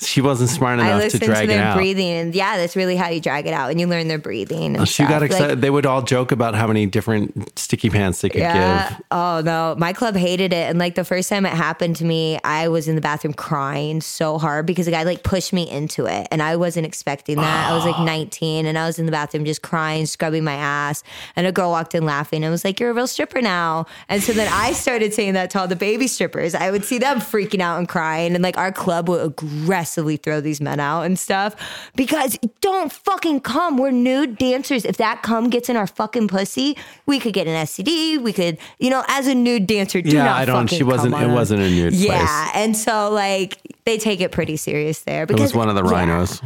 She 0.00 0.20
wasn't 0.20 0.50
smart 0.50 0.78
I 0.78 0.84
enough 0.84 0.98
to 0.98 1.04
listen 1.04 1.20
to, 1.20 1.26
drag 1.26 1.44
it 1.44 1.48
their 1.48 1.62
out. 1.64 1.76
breathing, 1.76 2.06
and 2.10 2.34
yeah, 2.34 2.56
that's 2.56 2.76
really 2.76 2.96
how 2.96 3.08
you 3.08 3.20
drag 3.20 3.46
it 3.46 3.52
out, 3.52 3.70
and 3.70 3.80
you 3.80 3.86
learn 3.86 4.08
their 4.08 4.18
breathing. 4.18 4.74
And 4.76 4.78
oh, 4.78 4.84
She 4.84 5.02
stuff. 5.02 5.08
got 5.08 5.22
Like, 5.22 5.30
excited. 5.32 5.60
they 5.60 5.70
would 5.70 5.86
all 5.86 6.02
joke 6.02 6.30
about 6.32 6.54
how 6.54 6.66
many 6.66 6.86
different 6.86 7.58
sticky 7.58 7.90
pants 7.90 8.20
they 8.20 8.28
could 8.28 8.40
yeah. 8.40 8.90
give. 8.90 9.00
Oh 9.10 9.42
no, 9.44 9.74
my 9.78 9.92
club 9.92 10.14
hated 10.14 10.52
it, 10.52 10.70
and 10.70 10.78
like 10.78 10.94
the 10.94 11.04
first 11.04 11.28
time 11.28 11.44
it 11.46 11.52
happened 11.52 11.96
to 11.96 12.04
me, 12.04 12.38
I 12.44 12.68
was 12.68 12.86
in 12.88 12.94
the 12.94 13.00
bathroom 13.00 13.34
crying 13.34 14.00
so 14.00 14.38
hard 14.38 14.66
because 14.66 14.86
the 14.86 14.92
guy 14.92 15.02
like 15.02 15.22
pushed 15.24 15.52
me 15.52 15.68
into 15.68 16.06
it, 16.06 16.28
and 16.30 16.42
I 16.42 16.56
wasn't 16.56 16.86
expecting 16.86 17.36
that. 17.36 17.70
I 17.70 17.74
was 17.74 17.84
like 17.84 17.98
ah. 17.98 18.04
19, 18.04 18.66
and 18.66 18.78
I 18.78 18.86
was 18.86 18.98
in 18.98 19.06
the 19.06 19.12
bathroom 19.12 19.44
just 19.44 19.62
crying, 19.62 20.06
scrubbing 20.06 20.44
my 20.44 20.54
ass, 20.54 21.02
and 21.34 21.46
a 21.46 21.52
girl 21.52 21.70
walked 21.70 21.94
in 21.94 22.04
laughing 22.04 22.44
and 22.44 22.50
was 22.52 22.64
like, 22.64 22.78
"You're 22.78 22.90
a 22.90 22.94
real 22.94 23.06
stripper 23.08 23.42
now." 23.42 23.86
And 24.08 24.22
so 24.22 24.32
then 24.32 24.48
I 24.52 24.72
started 24.72 25.12
saying 25.12 25.34
that 25.34 25.50
to 25.50 25.60
all 25.60 25.66
the 25.68 25.76
baby 25.76 26.06
strippers. 26.06 26.54
I 26.54 26.70
would 26.70 26.84
see 26.84 26.98
them 26.98 27.18
freaking 27.18 27.60
out 27.60 27.78
and 27.78 27.88
crying, 27.88 28.34
and 28.34 28.42
like 28.44 28.56
our 28.56 28.70
club 28.70 29.08
would 29.08 29.34
aggressively 29.88 30.16
throw 30.18 30.40
these 30.40 30.60
men 30.60 30.78
out 30.80 31.02
and 31.02 31.18
stuff 31.18 31.56
because 31.96 32.38
don't 32.60 32.92
fucking 32.92 33.40
come. 33.40 33.78
We're 33.78 33.90
nude 33.90 34.36
dancers. 34.36 34.84
If 34.84 34.98
that 34.98 35.22
cum 35.22 35.48
gets 35.48 35.68
in 35.70 35.76
our 35.76 35.86
fucking 35.86 36.28
pussy, 36.28 36.76
we 37.06 37.18
could 37.18 37.32
get 37.32 37.46
an 37.46 37.54
STD. 37.66 38.18
We 38.22 38.32
could, 38.34 38.58
you 38.78 38.90
know, 38.90 39.02
as 39.08 39.26
a 39.26 39.34
nude 39.34 39.66
dancer, 39.66 40.02
do 40.02 40.10
Yeah, 40.10 40.24
not 40.24 40.36
I 40.40 40.44
don't- 40.44 40.68
she 40.68 40.82
wasn't- 40.82 41.14
it 41.14 41.22
us. 41.24 41.32
wasn't 41.34 41.62
a 41.62 41.70
nude 41.70 41.94
Yeah, 41.94 42.18
place. 42.18 42.50
and 42.54 42.76
so 42.76 43.10
like 43.10 43.58
they 43.86 43.96
take 43.96 44.20
it 44.20 44.30
pretty 44.30 44.56
serious 44.58 45.00
there. 45.00 45.22
It 45.22 45.28
Because 45.28 45.40
was 45.52 45.54
one 45.54 45.68
of 45.70 45.74
the 45.74 45.84
yeah. 45.84 45.90
rhinos. 45.90 46.42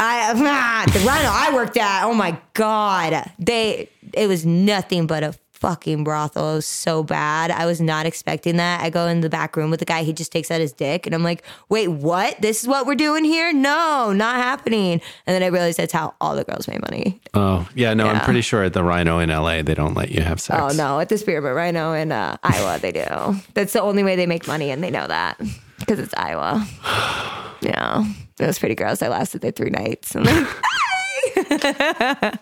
I 0.00 0.32
ah, 0.34 0.84
the 0.92 0.98
rhino 1.00 1.28
I 1.30 1.54
worked 1.54 1.76
at. 1.76 2.04
Oh 2.04 2.14
my 2.14 2.36
god, 2.54 3.30
they 3.38 3.88
it 4.12 4.26
was 4.26 4.44
nothing 4.44 5.06
but 5.06 5.22
a 5.22 5.34
fucking 5.62 6.02
brothel. 6.02 6.50
It 6.50 6.54
was 6.56 6.66
so 6.66 7.04
bad. 7.04 7.52
I 7.52 7.66
was 7.66 7.80
not 7.80 8.04
expecting 8.04 8.56
that. 8.56 8.82
I 8.82 8.90
go 8.90 9.06
in 9.06 9.20
the 9.20 9.30
back 9.30 9.56
room 9.56 9.70
with 9.70 9.78
the 9.78 9.86
guy. 9.86 10.02
He 10.02 10.12
just 10.12 10.32
takes 10.32 10.50
out 10.50 10.60
his 10.60 10.72
dick, 10.72 11.06
and 11.06 11.14
I'm 11.14 11.22
like, 11.22 11.44
wait, 11.68 11.86
what? 11.86 12.42
This 12.42 12.62
is 12.62 12.68
what 12.68 12.84
we're 12.84 12.96
doing 12.96 13.22
here? 13.22 13.52
No, 13.52 14.12
not 14.12 14.36
happening. 14.36 15.00
And 15.24 15.34
then 15.34 15.44
I 15.44 15.46
realized 15.46 15.78
that's 15.78 15.92
how 15.92 16.14
all 16.20 16.34
the 16.34 16.42
girls 16.42 16.66
make 16.66 16.82
money. 16.82 17.20
Oh, 17.32 17.68
yeah, 17.76 17.94
no, 17.94 18.08
I'm 18.08 18.20
pretty 18.22 18.40
sure 18.40 18.64
at 18.64 18.72
the 18.72 18.82
rhino 18.82 19.20
in 19.20 19.30
LA, 19.30 19.62
they 19.62 19.74
don't 19.74 19.94
let 19.94 20.10
you 20.10 20.22
have 20.22 20.40
sex. 20.40 20.60
Oh 20.60 20.76
no, 20.76 20.98
at 20.98 21.08
the 21.08 21.16
Spearmint 21.16 21.54
Rhino 21.54 21.92
in 21.92 22.10
uh, 22.10 22.38
Iowa, 22.42 22.80
they 22.80 22.90
do. 22.90 23.06
That's 23.54 23.72
the 23.72 23.82
only 23.82 24.02
way 24.02 24.16
they 24.16 24.26
make 24.26 24.48
money, 24.48 24.70
and 24.70 24.82
they 24.82 24.90
know 24.90 25.06
that 25.06 25.40
because 25.78 26.00
it's 26.00 26.14
Iowa. 26.16 26.66
Yeah, 27.62 28.04
it 28.40 28.46
was 28.48 28.58
pretty 28.58 28.74
gross. 28.74 29.02
I 29.02 29.08
lasted 29.08 29.40
there 29.40 29.52
three 29.52 29.70
nights. 29.70 30.16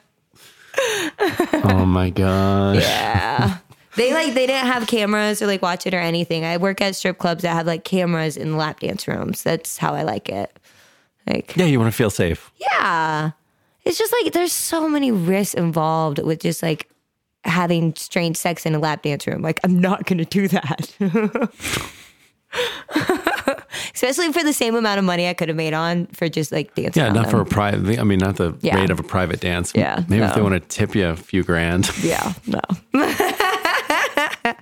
And 1.19 1.39
like, 1.53 1.65
Oh 1.65 1.87
my 1.87 2.11
gosh. 2.11 2.83
yeah. 2.83 3.59
They 3.97 4.13
like 4.15 4.35
they 4.35 4.47
didn't 4.47 4.67
have 4.69 4.87
cameras 4.87 5.43
or 5.43 5.47
like 5.47 5.63
watch 5.63 5.87
it 5.87 5.95
or 5.95 5.99
anything. 5.99 6.45
I 6.45 6.57
work 6.59 6.81
at 6.81 6.95
strip 6.97 7.19
clubs 7.19 7.43
that 7.43 7.55
have 7.55 7.67
like 7.67 7.85
cameras 7.85 8.37
in 8.37 8.53
the 8.53 8.57
lap 8.57 8.81
dance 8.81 9.07
rooms. 9.09 9.43
That's 9.43 9.79
how 9.79 9.95
I 9.95 10.03
like 10.05 10.29
it. 10.29 10.57
Like 11.27 11.57
Yeah, 11.57 11.65
you 11.67 11.79
want 11.81 11.93
to 11.93 11.97
feel 11.97 12.11
safe. 12.11 12.51
yeah. 12.57 13.33
It's 13.85 13.99
just 13.99 14.15
like 14.23 14.33
there's 14.33 14.53
so 14.53 14.89
many 14.89 15.11
risks 15.11 15.55
involved 15.55 16.19
with 16.21 16.41
just 16.41 16.63
like 16.63 16.89
having 17.45 17.95
strange 17.97 18.37
sex 18.37 18.65
in 18.67 18.75
a 18.75 18.79
lap 18.79 19.03
dance 19.03 19.27
room. 19.27 19.41
Like, 19.43 19.59
I'm 19.65 19.81
not 19.81 20.05
going 20.07 20.19
to 20.19 20.25
do 20.27 20.47
that. 20.49 20.95
Especially 23.95 24.33
for 24.33 24.43
the 24.45 24.53
same 24.53 24.75
amount 24.75 24.99
of 24.99 25.05
money 25.05 25.29
I 25.29 25.35
could 25.35 25.49
have 25.49 25.57
made 25.57 25.75
on 25.75 26.07
for 26.07 26.29
just 26.29 26.53
like 26.53 26.75
dancing. 26.75 27.03
Yeah, 27.03 27.11
not 27.13 27.23
them. 27.25 27.31
for 27.31 27.41
a 27.41 27.45
private. 27.47 27.99
I 27.99 28.05
mean, 28.05 28.19
not 28.19 28.37
the 28.37 28.55
Yeah. 28.61 28.77
rate 28.77 28.91
of 28.91 28.99
a 29.01 29.03
private 29.03 29.41
dance. 29.41 29.73
Yeah, 29.75 30.05
maybe 30.09 30.23
if 30.25 30.35
they 30.35 30.43
want 30.43 30.55
to 30.55 30.61
tip 30.61 30.95
you 30.95 31.07
a 31.09 31.17
few 31.17 31.43
grand, 31.43 31.91
Yeah, 32.03 32.33
no. 32.47 32.61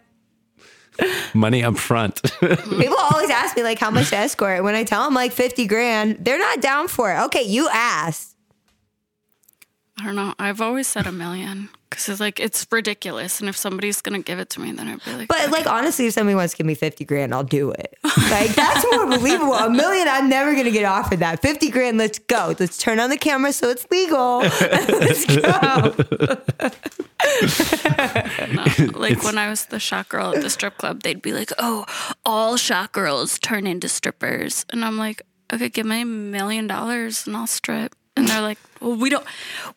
money 1.35 1.63
up 1.63 1.77
front. 1.77 2.21
People 2.41 2.97
always 2.99 3.31
ask 3.31 3.57
me 3.57 3.63
like 3.63 3.79
how 3.79 3.91
much 3.91 4.11
to 4.11 4.17
escort. 4.17 4.65
When 4.65 4.75
I 4.75 4.83
tell 4.85 5.05
them 5.05 5.15
like 5.15 5.33
50 5.33 5.67
grand, 5.67 6.17
they're 6.25 6.39
not 6.39 6.61
down 6.61 6.89
for 6.89 7.13
it. 7.15 7.21
Okay, 7.27 7.43
you 7.43 7.69
asked. 7.73 8.28
I 10.01 10.05
don't 10.05 10.15
know. 10.17 10.35
I've 10.39 10.61
always 10.61 10.87
said 10.87 11.07
a 11.09 11.13
million 11.13 11.71
because 11.91 12.09
it's 12.09 12.21
like 12.21 12.39
it's 12.39 12.67
ridiculous, 12.71 13.41
and 13.41 13.49
if 13.49 13.57
somebody's 13.57 14.01
gonna 14.01 14.21
give 14.21 14.39
it 14.39 14.49
to 14.51 14.61
me, 14.61 14.71
then 14.71 14.87
I'd 14.87 15.05
be 15.05 15.13
like, 15.13 15.29
But 15.29 15.51
like 15.51 15.67
honestly, 15.67 16.07
if 16.07 16.15
somebody 16.15 16.37
wants 16.37 16.53
to 16.55 16.59
give 16.59 16.67
me 16.67 16.75
50 16.77 17.05
grand, 17.05 17.35
I'll 17.35 17.43
do 17.43 17.73
it. 17.73 17.99
Like 18.31 18.55
that's 18.55 18.85
more 18.93 19.07
believable. 19.07 19.55
A 19.55 19.69
million, 19.71 20.07
I'm 20.07 20.29
never 20.29 20.55
gonna 20.55 20.71
get 20.71 20.85
offered 20.85 21.19
that. 21.21 21.43
50 21.43 21.71
grand, 21.71 21.99
let's 21.99 22.19
go. 22.21 22.55
Let's 22.59 22.79
turn 22.79 23.01
on 23.01 23.11
the 23.11 23.17
camera 23.17 23.53
so 23.53 23.71
it's 23.71 23.87
legal. 23.91 24.39
let's 24.41 25.27
go. 25.27 26.39
No. 28.53 28.99
Like 28.99 29.23
when 29.25 29.39
I 29.39 29.49
was 29.51 29.67
the 29.67 29.81
shot 29.81 30.09
girl 30.09 30.35
at 30.35 30.43
the 30.43 30.51
strip 30.51 30.79
club, 30.79 31.03
they'd 31.03 31.21
be 31.23 31.33
like, 31.33 31.53
"Oh, 31.59 31.85
all 32.25 32.57
shot 32.57 32.93
girls 32.93 33.39
turn 33.39 33.67
into 33.67 33.89
strippers," 33.89 34.65
and 34.71 34.85
I'm 34.85 34.97
like, 34.97 35.23
"Okay, 35.53 35.69
give 35.69 35.87
me 35.87 36.03
a 36.03 36.07
million 36.07 36.67
dollars 36.67 37.27
and 37.27 37.37
I'll 37.37 37.47
strip." 37.47 37.95
And 38.19 38.29
they're 38.29 38.41
like, 38.43 38.59
"Well, 38.81 38.97
we 38.97 39.11
don't, 39.11 39.25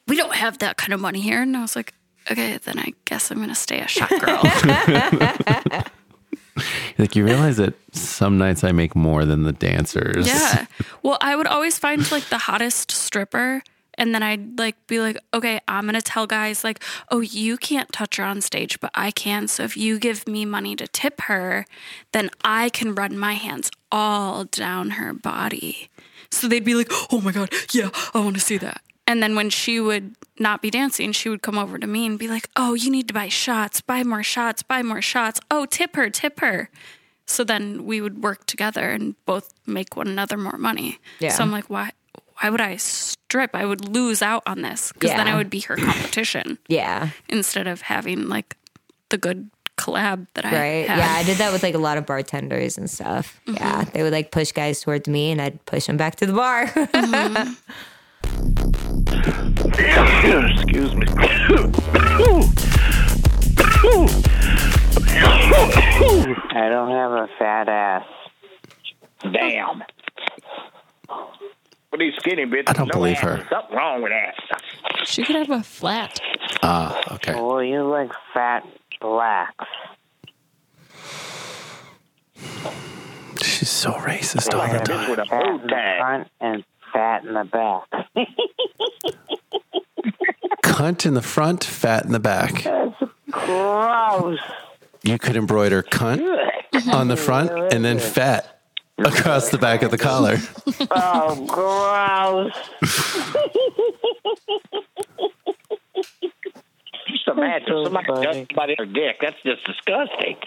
we 0.07 0.15
don't 0.17 0.35
have 0.35 0.59
that 0.59 0.77
kind 0.77 0.93
of 0.93 0.99
money 0.99 1.21
here." 1.21 1.41
And 1.41 1.55
I 1.55 1.61
was 1.61 1.75
like, 1.75 1.93
"Okay, 2.29 2.57
then 2.57 2.79
I 2.79 2.93
guess 3.05 3.31
I'm 3.31 3.39
gonna 3.39 3.55
stay 3.55 3.79
a 3.79 3.87
shot 3.87 4.09
girl." 4.09 4.41
like 6.97 7.15
you 7.15 7.23
realize 7.23 7.57
that 7.57 7.73
some 7.93 8.37
nights 8.37 8.63
I 8.63 8.71
make 8.71 8.95
more 8.95 9.25
than 9.25 9.43
the 9.43 9.53
dancers. 9.53 10.27
Yeah. 10.27 10.65
Well, 11.03 11.17
I 11.19 11.35
would 11.35 11.47
always 11.47 11.79
find 11.79 12.09
like 12.11 12.25
the 12.25 12.37
hottest 12.37 12.91
stripper. 12.91 13.63
And 13.95 14.13
then 14.13 14.21
I'd 14.21 14.59
like 14.59 14.75
be 14.85 14.99
like, 14.99 15.17
okay, 15.33 15.59
I'm 15.67 15.85
gonna 15.85 15.99
tell 16.01 16.27
guys 16.27 16.63
like, 16.63 16.83
oh, 17.09 17.21
you 17.21 17.57
can't 17.57 17.91
touch 17.91 18.17
her 18.17 18.23
on 18.23 18.39
stage, 18.41 18.79
but 18.79 18.91
I 18.93 19.09
can. 19.09 19.47
So 19.47 19.63
if 19.63 19.75
you 19.75 19.97
give 19.97 20.27
me 20.27 20.45
money 20.45 20.75
to 20.75 20.87
tip 20.87 21.21
her, 21.21 21.65
then 22.11 22.29
I 22.43 22.69
can 22.69 22.93
run 22.93 23.17
my 23.17 23.33
hands 23.33 23.71
all 23.91 24.45
down 24.45 24.91
her 24.91 25.11
body. 25.11 25.89
So 26.31 26.47
they'd 26.47 26.63
be 26.63 26.75
like, 26.75 26.87
oh 27.11 27.21
my 27.21 27.31
god, 27.31 27.53
yeah, 27.71 27.89
I 28.13 28.19
want 28.19 28.35
to 28.35 28.41
see 28.41 28.57
that. 28.57 28.81
And 29.07 29.21
then 29.21 29.35
when 29.35 29.49
she 29.49 29.79
would 29.79 30.15
not 30.39 30.61
be 30.61 30.69
dancing, 30.69 31.11
she 31.11 31.27
would 31.27 31.41
come 31.41 31.57
over 31.57 31.77
to 31.77 31.85
me 31.87 32.05
and 32.05 32.17
be 32.17 32.27
like, 32.27 32.47
oh, 32.55 32.73
you 32.73 32.89
need 32.89 33.07
to 33.09 33.13
buy 33.13 33.27
shots, 33.27 33.81
buy 33.81 34.03
more 34.03 34.23
shots, 34.23 34.63
buy 34.63 34.81
more 34.83 35.01
shots. 35.01 35.39
Oh, 35.51 35.65
tip 35.65 35.95
her, 35.97 36.09
tip 36.09 36.39
her. 36.39 36.69
So 37.25 37.43
then 37.43 37.85
we 37.85 37.99
would 38.01 38.23
work 38.23 38.45
together 38.45 38.89
and 38.89 39.15
both 39.25 39.53
make 39.65 39.95
one 39.97 40.07
another 40.07 40.37
more 40.37 40.57
money. 40.57 40.99
Yeah. 41.19 41.29
So 41.31 41.43
I'm 41.43 41.51
like, 41.51 41.69
why? 41.69 41.91
Why 42.41 42.49
would 42.49 42.61
I 42.61 42.77
strip? 42.77 43.53
I 43.53 43.65
would 43.65 43.87
lose 43.87 44.21
out 44.21 44.43
on 44.47 44.61
this 44.61 44.91
because 44.93 45.11
then 45.11 45.27
I 45.27 45.35
would 45.35 45.49
be 45.49 45.59
her 45.61 45.75
competition 45.75 46.57
Yeah. 46.67 47.09
instead 47.29 47.67
of 47.67 47.81
having 47.81 48.27
like 48.29 48.57
the 49.09 49.17
good 49.17 49.49
collab 49.81 50.27
that 50.35 50.45
I 50.45 50.51
Right. 50.51 50.87
had. 50.87 50.97
Yeah, 50.99 51.11
I 51.17 51.23
did 51.23 51.37
that 51.37 51.51
with 51.51 51.63
like 51.63 51.73
a 51.75 51.79
lot 51.79 51.97
of 51.97 52.05
bartenders 52.05 52.77
and 52.77 52.89
stuff. 52.89 53.39
Yeah. 53.47 53.83
They 53.85 54.03
would 54.03 54.13
like 54.13 54.31
push 54.31 54.51
guys 54.51 54.81
towards 54.81 55.07
me 55.07 55.31
and 55.31 55.41
I'd 55.41 55.63
push 55.65 55.87
them 55.87 55.97
back 55.97 56.15
to 56.17 56.25
the 56.25 56.33
bar. 56.33 56.63
Excuse 60.53 60.93
me. 60.95 61.05
I 65.33 66.67
don't 66.69 66.91
have 66.91 67.11
a 67.11 67.27
fat 67.37 67.69
ass. 67.69 68.05
Damn. 69.21 69.83
But 71.89 71.99
these 71.99 72.13
skinny 72.19 72.45
bitches. 72.45 72.63
I 72.69 72.73
don't 72.73 72.87
no 72.87 72.93
believe 72.93 73.17
ass. 73.17 73.23
her. 73.23 73.47
Something 73.49 73.75
wrong 73.77 74.01
with 74.01 74.11
that. 74.11 74.35
She 75.07 75.23
could 75.23 75.35
have 75.35 75.49
a 75.49 75.63
flat. 75.63 76.19
Ah, 76.63 77.13
okay. 77.15 77.35
Well, 77.35 77.63
you 77.63 77.83
like 77.83 78.11
fat 78.33 78.65
blacks. 79.01 79.65
She's 83.41 83.69
so 83.69 83.91
racist 83.93 84.53
all 84.53 84.71
the 84.71 84.79
time. 84.79 85.09
with 85.09 85.19
a 85.19 85.25
Fat 85.25 85.47
in 85.49 85.57
the 85.67 85.95
front 85.99 86.27
and 86.39 86.63
fat 86.93 87.25
in 87.25 87.33
the 87.33 87.43
back. 87.43 87.83
Cunt 90.63 91.05
in 91.05 91.13
the 91.15 91.21
front, 91.21 91.63
fat 91.63 92.05
in 92.05 92.11
the 92.11 92.19
back. 92.19 92.63
That's 92.63 92.95
Gross. 93.31 94.39
You 95.03 95.17
could 95.17 95.35
embroider 95.35 95.81
cunt 95.83 96.21
on 96.93 97.07
the 97.07 97.17
front 97.17 97.51
and 97.73 97.83
then 97.83 97.97
fat 97.99 98.61
across 98.99 99.49
the 99.49 99.57
back 99.57 99.81
of 99.81 99.89
the 99.91 99.97
collar. 99.97 100.37
Oh, 100.91 101.45
gross. 101.47 102.53
Just 107.25 107.37
imagine 107.37 107.67
so 107.67 107.83
somebody 107.85 108.07
funny. 108.07 108.25
does 108.25 108.47
somebody 108.49 108.75
their 108.77 108.85
dick. 108.85 109.17
That's 109.21 109.41
just 109.43 109.63
disgusting. 109.65 110.37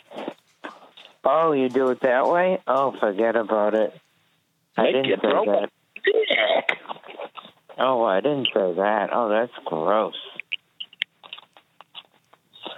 Oh, 1.24 1.52
you 1.52 1.68
do 1.68 1.88
it 1.88 2.00
that 2.00 2.28
way? 2.28 2.58
Oh, 2.66 2.94
forget 2.98 3.36
about 3.36 3.74
it. 3.74 3.98
I 4.76 4.82
Make 4.82 4.92
didn't 4.94 5.04
you 5.06 5.16
say 5.16 5.20
throw 5.20 5.44
that. 5.46 5.70
dick. 6.04 6.78
Oh, 7.78 8.04
I 8.04 8.20
didn't 8.20 8.48
say 8.54 8.72
that. 8.74 9.10
Oh, 9.12 9.28
that's 9.28 9.52
gross. 9.64 10.14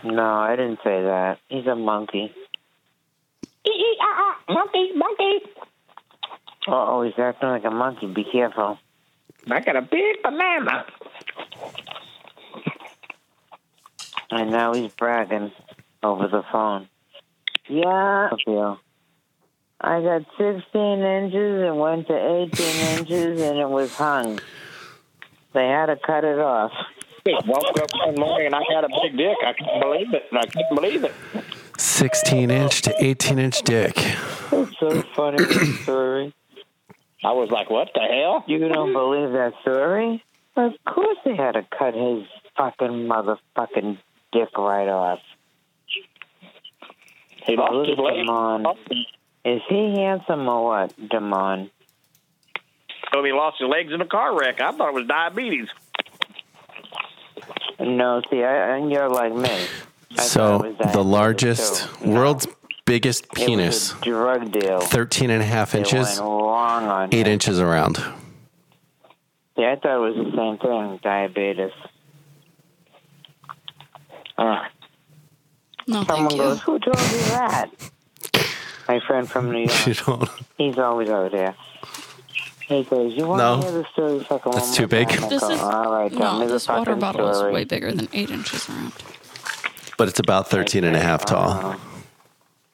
No, 0.05 0.23
I 0.25 0.57
didn't 0.57 0.79
say 0.85 1.03
that. 1.03 1.39
He's 1.49 1.67
a 1.67 1.75
monkey. 1.75 2.33
Monkey, 4.49 4.93
monkey. 4.95 5.41
Oh, 6.69 7.03
he's 7.03 7.19
acting 7.19 7.49
like 7.49 7.65
a 7.65 7.71
monkey. 7.71 8.07
Be 8.07 8.25
careful. 8.25 8.79
I 9.51 9.61
got 9.61 9.75
a 9.77 9.83
big 9.83 10.23
banana. 10.23 10.87
And 14.31 14.51
now 14.51 14.75
he's 14.75 14.93
bragging 14.93 15.53
over 16.03 16.29
the 16.29 16.43
phone. 16.51 16.89
Yeah, 17.69 18.31
Phil. 18.45 18.79
I 19.81 20.01
got 20.01 20.23
16 20.39 21.01
inches 21.01 21.63
and 21.63 21.79
went 21.79 22.07
to 22.09 22.15
18 22.15 22.99
inches 22.99 23.41
and 23.43 23.59
it 23.59 23.69
was 23.69 23.95
hung. 23.95 24.41
They 25.53 25.69
had 25.69 25.87
to 25.87 25.97
cut 25.97 26.25
it 26.25 26.39
off. 26.39 26.73
Woke 27.27 27.79
up 27.81 27.91
one 27.93 28.15
morning 28.15 28.47
and 28.47 28.55
I 28.55 28.63
had 28.73 28.85
a 28.85 28.89
big 29.03 29.17
dick. 29.17 29.37
I 29.45 29.53
couldn't 29.53 29.81
believe 29.81 30.15
it. 30.15 30.25
I 30.33 30.47
couldn't 30.47 30.75
believe 30.75 31.05
it. 31.05 31.15
16 31.79 32.51
inch 32.51 32.83
to 32.83 33.05
18 33.05 33.39
inch 33.39 33.63
dick. 33.63 33.95
It's 34.53 34.79
so 34.79 35.03
funny, 35.15 35.37
that 35.45 35.79
story. 35.83 36.35
I 37.25 37.33
was 37.33 37.51
like, 37.51 37.69
what 37.69 37.91
the 37.95 38.01
hell? 38.01 38.45
You 38.47 38.69
don't 38.69 38.93
believe 38.93 39.33
that 39.33 39.55
story? 39.63 40.23
Of 40.57 40.73
course 40.87 41.19
they 41.25 41.35
had 41.35 41.53
to 41.53 41.67
cut 41.77 41.95
his 41.95 42.25
fucking 42.57 43.09
motherfucking 43.09 43.99
dick 44.39 44.57
right 44.59 44.89
off. 44.89 45.21
He 47.45 47.57
lost 47.57 47.73
Look 47.73 47.87
his 47.89 47.99
at 47.99 48.05
leg. 48.05 48.27
Damon. 48.27 48.67
Is 49.45 49.63
he 49.69 49.95
handsome 50.01 50.49
or 50.49 50.65
what, 50.65 51.09
Damon? 51.09 51.71
So 53.15 53.23
he 53.23 53.33
lost 53.33 53.59
his 53.61 53.69
legs 53.69 53.93
in 53.93 54.01
a 54.01 54.07
car 54.07 54.37
wreck. 54.39 54.61
I 54.61 54.73
thought 54.73 54.89
it 54.89 54.95
was 54.95 55.07
diabetes. 55.07 55.69
No, 57.79 58.23
see, 58.31 58.43
I, 58.43 58.77
and 58.79 58.91
you're 58.91 59.09
like 59.09 59.35
me. 59.35 59.67
I 60.19 60.23
So 60.23 60.59
thought 60.59 60.65
it 60.65 60.69
was 60.69 60.77
the 60.79 60.85
diabetes, 60.85 61.07
largest, 61.07 61.89
too. 62.01 62.07
No, 62.07 62.21
world's 62.21 62.47
biggest 62.85 63.25
it 63.27 63.31
was 63.39 63.43
a 63.43 63.47
penis, 63.47 63.93
drug 64.03 64.51
deal. 64.53 64.81
13 64.81 65.31
and 65.31 65.43
a 65.43 65.45
half 65.45 65.73
They 65.73 65.79
inches, 65.81 66.19
went 66.19 66.21
on 66.21 67.09
8 67.15 67.27
him. 67.27 67.33
inches 67.33 67.61
around. 67.61 67.99
Yeah, 69.57 69.73
I 69.73 69.77
thought 69.77 69.97
it 69.97 70.15
was 70.17 70.17
the 70.17 70.37
same 70.37 70.59
thing, 70.59 71.01
diabetes. 71.03 71.71
Uh, 74.39 74.65
No, 75.87 76.05
someone 76.05 76.29
thank 76.29 76.33
you. 76.33 76.39
goes, 76.39 76.61
who 76.63 76.79
told 76.79 76.99
you 76.99 77.19
that? 77.31 77.67
My 78.89 79.01
friend 79.01 79.29
from 79.29 79.51
New 79.51 79.61
York. 79.67 79.87
You 79.87 79.95
don't. 79.95 80.29
He's 80.59 80.79
always 80.79 81.09
over 81.09 81.29
there. 81.29 81.55
He 82.69 82.83
goes, 82.83 83.15
you 83.15 83.27
want 83.27 83.39
No. 83.39 83.61
to 83.61 83.63
hear 83.71 83.83
the 83.83 83.89
story 83.93 84.21
fucking 84.25 84.51
one 84.53 84.59
That's 84.61 84.75
too 84.77 84.87
big. 84.89 85.09
This 85.09 85.41
go, 85.41 85.51
is 85.51 85.61
All 85.61 85.93
right, 85.93 86.11
tell 86.13 86.35
no. 86.35 86.41
me 86.41 86.47
the 86.47 86.53
This 86.55 86.69
water 86.69 86.85
fucking 86.85 87.01
bottle 87.01 87.29
is 87.31 87.53
way 87.53 87.65
bigger 87.65 87.93
than 87.93 88.09
eight 88.13 88.31
inches 88.31 88.69
around. 88.69 88.93
But 89.97 90.09
it's 90.09 90.19
about 90.21 90.49
13 90.51 90.85
and 90.85 90.97
a 90.97 91.01
half 91.01 91.25
tall. 91.25 91.51
Uh, 91.51 91.77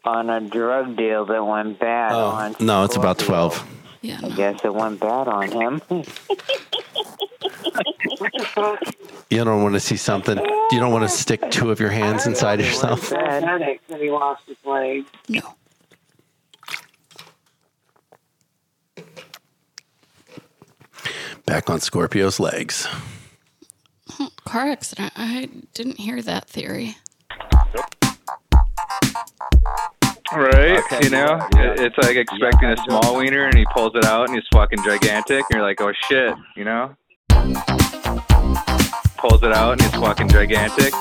on 0.05 0.31
a 0.31 0.41
drug 0.41 0.97
deal 0.97 1.25
that 1.27 1.45
went 1.47 1.79
bad 1.79 2.13
Oh, 2.13 2.25
on 2.31 2.57
no, 2.59 2.83
it's 2.85 2.97
about 2.97 3.21
Scorpio. 3.21 3.51
12. 3.51 3.69
Yeah. 4.03 4.19
I 4.25 4.29
guess 4.31 4.65
it 4.65 4.75
went 4.75 4.99
bad 4.99 5.29
on 5.29 5.53
him. 5.53 5.81
You 9.31 9.45
don't 9.45 9.63
want 9.63 9.75
to 9.75 9.81
see 9.81 9.97
something. 9.97 10.39
You 10.39 10.79
don't 10.81 10.93
want 10.93 11.05
to 11.05 11.09
stick 11.09 11.51
two 11.51 11.71
of 11.71 11.81
your 11.81 11.91
hands 11.91 12.27
inside 12.27 12.61
yourself. 12.61 13.11
Bad. 13.11 13.79
he 13.99 14.11
lost 14.11 14.43
his 14.47 14.57
leg. 14.65 15.05
No. 15.29 15.55
Back 21.47 21.69
on 21.69 21.81
Scorpio's 21.81 22.39
legs. 22.39 22.87
Car 24.45 24.69
accident. 24.69 25.13
I 25.17 25.49
didn't 25.75 25.99
hear 25.99 26.23
that 26.23 26.49
theory. 26.49 26.97
Right? 30.35 30.79
Okay, 30.85 31.01
you 31.03 31.11
know, 31.11 31.47
yeah, 31.55 31.73
It- 31.73 31.81
it's 31.81 31.99
like 31.99 32.17
expecting 32.17 32.69
Yeah, 32.71 32.75
a 32.75 32.77
small 32.85 33.17
wiener 33.17 33.45
and 33.47 33.57
he 33.57 33.67
pulls 33.75 33.95
it 33.95 34.05
out 34.05 34.29
and 34.29 34.35
he's 34.35 34.47
fucking 34.53 34.83
gigantic. 34.85 35.45
And 35.51 35.57
you're 35.57 35.63
like, 35.63 35.81
oh 35.81 35.93
shit, 36.09 36.35
you 36.57 36.65
know? 36.65 36.95
Pulls 39.17 39.43
it 39.43 39.53
out 39.53 39.73
and 39.73 39.83
he's 39.83 39.91
fucking 40.01 40.29
gigantic. 40.29 40.93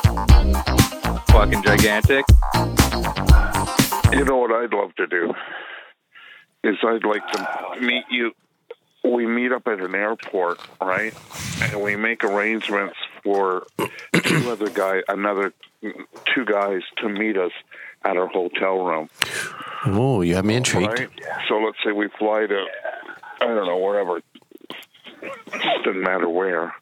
Fucking 1.28 1.64
gigantic. 1.64 2.26
You 4.14 4.26
know 4.26 4.38
what 4.38 4.52
I'd 4.52 4.74
love 4.74 4.94
to 4.96 5.08
do 5.08 5.34
is 6.64 6.78
I'd 6.84 7.04
like 7.06 7.26
to 7.32 7.78
meet 7.82 8.04
you. 8.10 8.32
We 9.04 9.26
meet 9.26 9.52
up 9.52 9.68
at 9.68 9.80
an 9.80 9.96
airport, 9.96 10.60
right? 10.80 11.14
And 11.62 11.82
we 11.82 11.96
make 11.96 12.24
arrangements 12.24 12.96
for 13.24 13.66
two 14.14 14.52
other 14.52 14.70
guy, 14.70 15.02
another 15.08 15.54
two 15.82 16.46
guys 16.46 16.82
to 16.98 17.10
meet 17.10 17.38
us 17.38 17.52
at 18.04 18.18
our 18.18 18.28
hotel 18.28 18.84
room, 18.84 19.10
Oh, 19.86 20.22
you 20.22 20.34
have 20.36 20.46
me 20.46 20.56
intrigued. 20.56 20.88
right? 21.00 21.10
So 21.48 21.56
let's 21.58 21.78
say 21.86 21.92
we 21.92 22.08
fly 22.20 22.46
to, 22.48 22.66
I 23.42 23.46
don't 23.46 23.66
know, 23.68 23.78
wherever. 23.78 24.18
It 24.18 25.84
Doesn't 25.84 26.02
matter 26.02 26.28
where, 26.30 26.74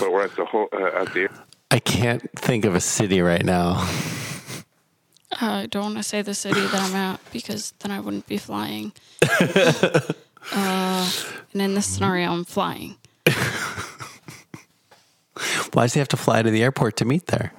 but 0.00 0.12
we're 0.12 0.24
at 0.24 0.36
the 0.36 0.44
ho- 0.44 0.68
uh, 0.72 1.02
at 1.02 1.12
the 1.14 1.28
I 1.70 1.78
can't 1.78 2.30
think 2.38 2.64
of 2.64 2.74
a 2.74 2.80
city 2.80 3.20
right 3.20 3.44
now. 3.44 3.88
I 5.40 5.66
don't 5.66 5.82
want 5.82 5.96
to 5.96 6.02
say 6.02 6.22
the 6.22 6.34
city 6.34 6.60
that 6.60 6.74
I'm 6.80 6.94
at 6.94 7.20
because 7.32 7.72
then 7.80 7.90
I 7.90 7.98
wouldn't 8.00 8.26
be 8.26 8.38
flying. 8.38 8.92
uh, 10.52 11.10
and 11.52 11.62
in 11.62 11.74
this 11.74 11.86
scenario, 11.86 12.30
I'm 12.30 12.44
flying. 12.44 12.96
Why 15.72 15.84
does 15.84 15.94
he 15.94 15.98
have 15.98 16.08
to 16.08 16.16
fly 16.16 16.42
to 16.42 16.50
the 16.50 16.62
airport 16.62 16.96
to 16.98 17.04
meet 17.04 17.26
there? 17.26 17.52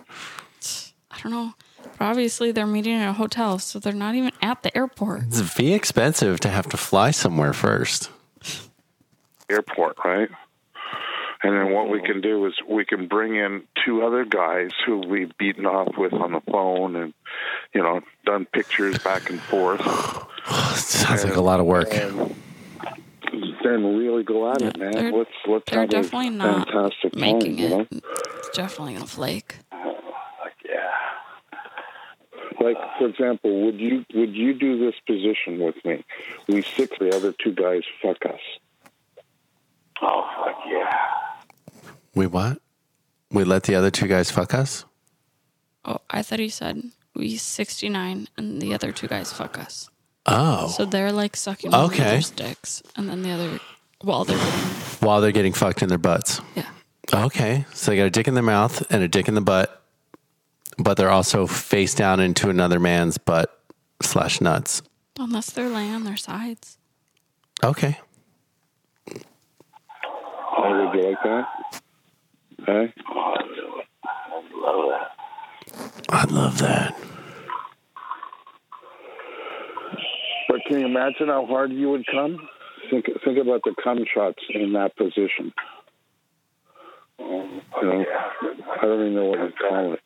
I 1.12 1.20
don't 1.22 1.32
know. 1.34 1.54
But 1.98 2.06
obviously, 2.06 2.52
they're 2.52 2.66
meeting 2.66 2.94
in 2.94 3.02
a 3.02 3.14
hotel, 3.14 3.60
so 3.60 3.80
they're 3.80 3.94
not 3.94 4.16
even 4.16 4.32
at 4.42 4.64
the 4.64 4.76
airport. 4.78 5.24
It's 5.24 5.40
very 5.40 5.74
expensive 5.74 6.40
to 6.42 6.50
have 6.50 6.68
to 6.70 6.78
fly 6.78 7.12
somewhere 7.12 7.54
first. 7.54 8.10
airport, 9.50 9.98
right? 10.04 10.30
And 11.46 11.54
then 11.54 11.74
what 11.74 11.90
we 11.90 12.02
oh. 12.02 12.04
can 12.04 12.22
do 12.22 12.44
is 12.48 12.54
we 12.68 12.86
can 12.86 13.08
bring 13.08 13.36
in 13.36 13.62
two 13.86 14.04
other 14.04 14.26
guys 14.26 14.72
who 14.84 14.98
we've 15.08 15.32
beaten 15.38 15.68
off 15.68 15.96
with 15.96 16.12
on 16.12 16.32
the 16.32 16.42
phone 16.52 16.96
and, 16.96 17.14
you 17.72 17.84
know, 17.84 18.02
done 18.26 18.46
pictures 18.46 18.98
back 18.98 19.30
and 19.30 19.40
forth. 19.40 19.80
Sounds 20.76 21.24
like 21.24 21.36
a 21.36 21.42
lot 21.42 21.60
of 21.60 21.68
work. 21.68 21.94
And 21.94 22.34
then 23.64 23.96
really 23.96 24.24
go 24.24 24.52
at 24.52 24.60
it, 24.64 24.76
man. 24.80 24.92
they're- 24.94 25.12
let's 25.12 25.30
let's 25.48 25.70
they're 25.70 25.82
have 25.82 25.90
definitely 25.90 26.30
a 26.30 26.32
not 26.32 26.68
fantastic 26.68 27.12
time, 27.12 27.22
making 27.22 27.60
you 27.60 27.70
know? 27.70 27.80
it. 27.82 28.04
It's 28.38 28.50
definitely 28.58 28.96
gonna 28.96 29.06
flake. 29.06 29.58
Like 32.60 32.78
for 32.98 33.08
example, 33.08 33.66
would 33.66 33.80
you 33.80 34.04
would 34.16 34.34
you 34.34 34.54
do 34.54 34.80
this 34.80 34.96
position 35.06 35.60
with 35.60 35.76
me? 35.86 36.04
We 36.48 36.64
six 36.64 36.98
the 37.00 37.16
other 37.16 37.34
two 37.34 37.52
guys 37.52 37.84
fuck 38.02 38.26
us. 38.26 38.40
Oh 40.02 40.28
fuck 40.44 40.58
yeah. 40.68 41.35
We 42.16 42.28
what? 42.28 42.60
We 43.32 43.44
let 43.44 43.64
the 43.64 43.76
other 43.76 43.92
two 43.92 44.08
guys 44.08 44.32
fuck 44.32 44.54
us? 44.54 44.86
Oh, 45.84 46.00
I 46.10 46.22
thought 46.22 46.40
he 46.40 46.50
said 46.50 46.82
we 47.16 47.38
69 47.38 48.28
and 48.38 48.62
the 48.62 48.74
other 48.74 48.92
two 48.92 49.08
guys 49.08 49.32
fuck 49.34 49.60
us. 49.60 49.90
Oh. 50.26 50.68
So 50.70 50.86
they're 50.86 51.12
like 51.12 51.36
sucking 51.36 51.74
on 51.74 51.86
Okay. 51.86 51.98
the 52.04 52.10
other's 52.10 52.30
dicks, 52.32 52.82
and 52.96 53.08
then 53.10 53.22
the 53.22 53.30
other, 53.32 53.60
while 54.02 54.24
they're 54.24 54.38
doing, 54.38 54.50
While 55.02 55.22
they're 55.22 55.32
getting 55.32 55.54
fucked 55.54 55.84
in 55.84 55.90
their 55.90 55.98
butts. 56.00 56.42
Yeah. 56.56 56.70
Okay. 57.14 57.66
So 57.74 57.92
they 57.92 57.98
got 57.98 58.06
a 58.06 58.10
dick 58.10 58.28
in 58.28 58.34
their 58.34 58.44
mouth 58.44 58.84
and 58.92 59.04
a 59.04 59.08
dick 59.08 59.28
in 59.28 59.36
the 59.36 59.42
butt, 59.42 59.84
but 60.78 60.98
they're 60.98 61.12
also 61.12 61.46
face 61.46 61.94
down 61.94 62.20
into 62.20 62.50
another 62.50 62.80
man's 62.80 63.18
butt 63.20 63.52
slash 64.02 64.42
nuts. 64.42 64.82
unless 65.20 65.52
they're 65.52 65.70
laying 65.70 65.94
on 65.94 66.04
their 66.06 66.18
sides. 66.18 66.78
Okay. 67.64 68.00
Oh, 70.58 70.88
would 70.92 71.00
you 71.00 71.10
like 71.10 71.24
that? 71.24 71.82
Hey? 72.66 72.92
I'd 76.10 76.32
love 76.32 76.58
that. 76.60 76.96
But 80.48 80.62
can 80.68 80.80
you 80.80 80.86
imagine 80.86 81.28
how 81.28 81.46
hard 81.46 81.72
you 81.72 81.92
would 81.92 82.06
come? 82.08 82.48
Think 82.90 83.06
think 83.24 83.38
about 83.38 83.62
the 83.64 83.76
cum 83.84 84.06
shots 84.12 84.42
in 84.50 84.74
that 84.74 84.96
position. 84.96 85.54
You 87.20 87.62
know, 87.84 88.06
I 88.78 88.82
don't 88.82 89.00
even 89.02 89.16
know 89.16 89.26
what 89.26 89.40
you 89.40 89.54
call 89.70 89.94
it. 89.94 90.00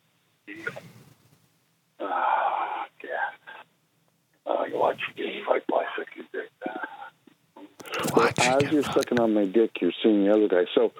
As 8.41 8.71
you're 8.71 8.83
sucking 8.83 9.19
on 9.19 9.33
my 9.33 9.45
dick, 9.45 9.71
you're 9.81 9.91
seeing 10.01 10.25
the 10.25 10.31
other 10.33 10.47
guy. 10.47 10.65
So 10.73 10.91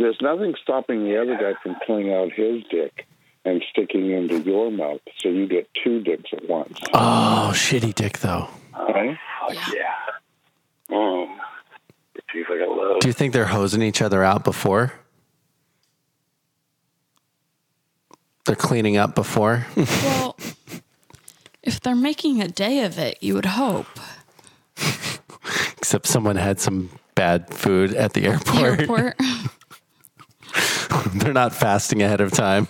there's 0.00 0.20
nothing 0.20 0.54
stopping 0.62 1.04
the 1.04 1.20
other 1.20 1.36
guy 1.36 1.54
from 1.62 1.76
pulling 1.86 2.12
out 2.12 2.32
his 2.32 2.62
dick 2.70 3.06
and 3.44 3.62
sticking 3.70 4.10
into 4.10 4.38
your 4.40 4.70
mouth, 4.70 5.00
so 5.18 5.28
you 5.28 5.46
get 5.46 5.68
two 5.82 6.00
dicks 6.02 6.30
at 6.32 6.48
once. 6.48 6.78
Oh, 6.92 7.52
shitty 7.54 7.94
dick 7.94 8.18
though. 8.18 8.48
Right? 8.74 9.16
Yeah. 9.72 9.94
Um, 10.96 11.38
see 12.32 12.40
if 12.40 12.50
I 12.50 12.58
got 12.58 12.68
love. 12.76 13.00
Do 13.00 13.08
you 13.08 13.14
think 13.14 13.32
they're 13.32 13.46
hosing 13.46 13.82
each 13.82 14.02
other 14.02 14.22
out 14.22 14.44
before? 14.44 14.92
They're 18.44 18.56
cleaning 18.56 18.96
up 18.96 19.14
before? 19.14 19.66
Well, 19.76 20.36
if 21.62 21.80
they're 21.80 21.94
making 21.94 22.40
a 22.40 22.48
day 22.48 22.84
of 22.84 22.98
it, 22.98 23.18
you 23.20 23.34
would 23.34 23.44
hope. 23.44 23.86
Except 25.76 26.06
someone 26.06 26.36
had 26.36 26.58
some 26.58 26.88
bad 27.14 27.52
food 27.52 27.94
at 27.94 28.14
the 28.14 28.26
airport. 28.26 28.80
Airport. 28.80 29.16
they're 31.14 31.32
not 31.32 31.54
fasting 31.54 32.02
ahead 32.02 32.20
of 32.20 32.32
time. 32.32 32.68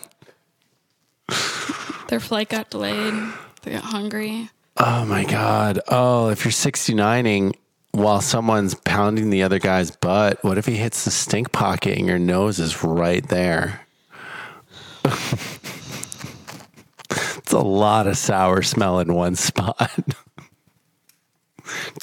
Their 2.09 2.21
flight 2.21 2.49
got 2.49 2.71
delayed. 2.71 3.15
They 3.63 3.73
got 3.73 3.85
hungry. 3.85 4.51
Oh 4.77 5.05
my 5.05 5.25
God. 5.25 5.81
Oh, 5.89 6.29
if 6.29 6.45
you're 6.45 6.53
69ing 6.53 7.55
while 7.93 8.21
someone's 8.21 8.75
pounding 8.75 9.31
the 9.31 9.43
other 9.43 9.59
guy's 9.59 9.91
butt, 9.91 10.43
what 10.43 10.59
if 10.59 10.67
he 10.67 10.77
hits 10.77 11.05
the 11.05 11.11
stink 11.11 11.53
pocket 11.53 11.99
and 11.99 12.07
your 12.07 12.19
nose 12.19 12.59
is 12.59 12.83
right 12.83 13.27
there? 13.29 13.87
it's 15.05 15.93
a 17.53 17.59
lot 17.59 18.07
of 18.07 18.17
sour 18.17 18.63
smell 18.63 18.99
in 19.01 19.15
one 19.15 19.35
spot. 19.37 20.01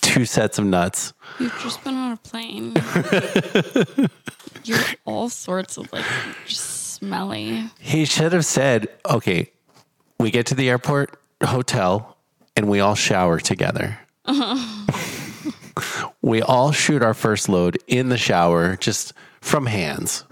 Two 0.02 0.26
sets 0.26 0.58
of 0.60 0.66
nuts. 0.66 1.14
You've 1.40 1.58
just 1.60 1.84
been 1.84 1.96
on 1.96 2.12
a 2.14 2.18
plane. 2.18 2.74
You're 4.64 4.80
all 5.06 5.30
sorts 5.30 5.78
of 5.78 5.92
like 5.94 6.06
just 6.46 6.94
smelly. 6.96 7.70
He 7.80 8.06
should 8.06 8.34
have 8.34 8.46
said, 8.46 8.88
okay, 9.10 9.52
we 10.20 10.32
get 10.32 10.46
to 10.48 10.56
the 10.56 10.70
airport 10.70 11.20
hotel 11.44 12.18
and 12.56 12.68
we 12.68 12.80
all 12.80 12.96
shower 12.96 13.40
together. 13.40 14.00
We 16.22 16.42
all 16.42 16.74
shoot 16.74 17.04
our 17.04 17.14
first 17.14 17.48
load 17.48 17.78
in 17.88 18.10
the 18.10 18.18
shower, 18.18 18.76
just 18.76 19.14
from 19.40 19.66
hands. 19.66 20.26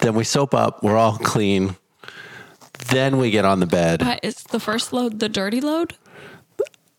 Then 0.00 0.14
we 0.14 0.22
soap 0.22 0.54
up, 0.54 0.82
we're 0.82 0.96
all 0.96 1.18
clean. 1.18 1.74
Then 2.90 3.18
we 3.18 3.30
get 3.30 3.44
on 3.44 3.60
the 3.60 3.66
bed. 3.66 4.00
But 4.00 4.20
is 4.22 4.44
the 4.44 4.60
first 4.60 4.92
load 4.92 5.18
the 5.18 5.28
dirty 5.28 5.60
load? 5.60 5.96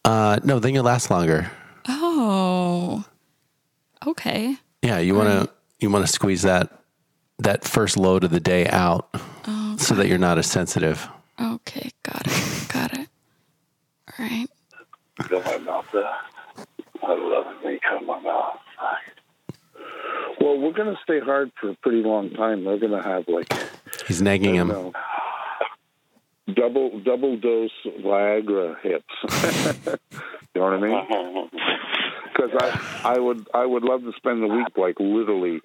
Uh, 0.05 0.39
no, 0.43 0.59
then 0.59 0.73
you'll 0.73 0.83
last 0.83 1.09
longer. 1.11 1.49
Oh. 1.87 3.03
Okay. 4.07 4.55
Yeah, 4.81 4.99
you 4.99 5.13
want 5.15 5.27
to 5.29 5.53
you 5.79 5.89
want 5.89 6.05
to 6.05 6.11
squeeze 6.11 6.43
that 6.43 6.71
that 7.39 7.63
first 7.65 7.97
load 7.97 8.23
of 8.23 8.31
the 8.31 8.39
day 8.39 8.67
out 8.67 9.09
so 9.77 9.95
that 9.95 10.07
you're 10.07 10.17
not 10.17 10.37
as 10.37 10.47
sensitive. 10.47 11.07
Okay. 11.41 11.89
Got 12.03 12.27
it. 12.27 12.67
Got 12.73 12.93
it. 12.99 13.07
All 14.17 14.25
right. 14.25 14.47
Fill 15.27 15.41
my 15.43 15.57
mouth 15.57 15.85
there. 15.91 16.03
I 17.03 17.13
love 17.13 17.47
it 17.47 17.63
when 17.63 17.73
you 17.73 17.79
come 17.87 17.99
in 17.99 18.05
my 18.07 18.19
mouth. 18.19 18.55
Well, 20.41 20.57
we're 20.57 20.71
going 20.71 20.93
to 20.95 20.99
stay 21.03 21.19
hard 21.19 21.51
for 21.59 21.69
a 21.69 21.75
pretty 21.75 22.01
long 22.01 22.29
time. 22.31 22.63
They're 22.63 22.77
going 22.77 22.93
to 22.93 23.01
have 23.01 23.27
like 23.27 23.51
He's 24.07 24.21
nagging 24.21 24.55
him. 24.55 24.69
know, 24.69 24.93
double 26.53 26.99
double 26.99 27.37
dose 27.37 27.71
Viagra 28.03 28.75
hits. 28.81 29.05
you 30.55 30.61
know 30.61 30.63
what 30.63 30.73
I 30.73 30.79
mean? 30.79 31.49
Because 32.33 32.51
I 32.59 33.13
I 33.15 33.19
would 33.19 33.47
I 33.53 33.65
would 33.65 33.83
love 33.83 34.01
to 34.03 34.11
spend 34.17 34.41
the 34.43 34.47
week 34.47 34.77
like 34.77 34.99
literally 34.99 35.61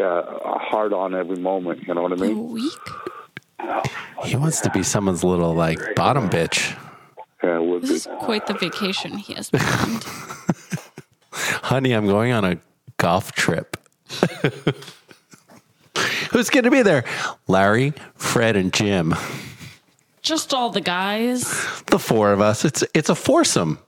uh, 0.00 0.22
hard 0.58 0.92
on 0.92 1.14
every 1.14 1.36
moment. 1.36 1.82
You 1.86 1.94
know 1.94 2.02
what 2.02 2.12
I 2.12 2.16
mean? 2.16 2.50
week? 2.50 2.72
He 4.24 4.36
wants 4.36 4.60
to 4.62 4.70
be 4.70 4.82
someone's 4.82 5.24
little 5.24 5.54
like 5.54 5.78
bottom 5.94 6.28
bitch. 6.28 6.76
Yeah, 7.42 7.56
it 7.58 7.64
would 7.64 7.82
This 7.82 7.90
be. 7.90 7.96
is 7.96 8.08
quite 8.20 8.46
the 8.46 8.54
vacation 8.54 9.16
he 9.18 9.34
has 9.34 9.50
planned. 9.50 10.04
Honey, 11.32 11.92
I'm 11.92 12.06
going 12.06 12.32
on 12.32 12.44
a 12.44 12.58
golf 12.96 13.32
trip. 13.32 13.76
Who's 16.32 16.50
going 16.50 16.64
to 16.64 16.70
be 16.70 16.82
there? 16.82 17.04
Larry, 17.46 17.92
Fred, 18.16 18.56
and 18.56 18.72
Jim. 18.72 19.14
Just 20.24 20.54
all 20.54 20.70
the 20.70 20.80
guys. 20.80 21.42
The 21.88 21.98
four 21.98 22.32
of 22.32 22.40
us. 22.40 22.64
It's 22.64 22.82
it's 22.94 23.10
a 23.10 23.14
foursome. 23.14 23.78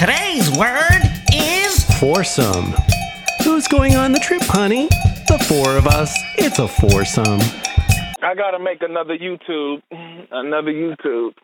Today's 0.00 0.50
word 0.56 1.02
is 1.34 1.84
Foursome. 2.00 2.72
Who's 3.44 3.68
going 3.68 3.94
on 3.96 4.12
the 4.12 4.20
trip, 4.20 4.40
honey? 4.42 4.88
The 5.28 5.44
four 5.46 5.76
of 5.76 5.86
us. 5.86 6.16
It's 6.38 6.58
a 6.58 6.68
foursome. 6.68 7.40
I 8.22 8.34
gotta 8.34 8.58
make 8.58 8.80
another 8.80 9.18
YouTube. 9.18 9.82
Another 10.30 10.72
YouTube. 10.72 11.34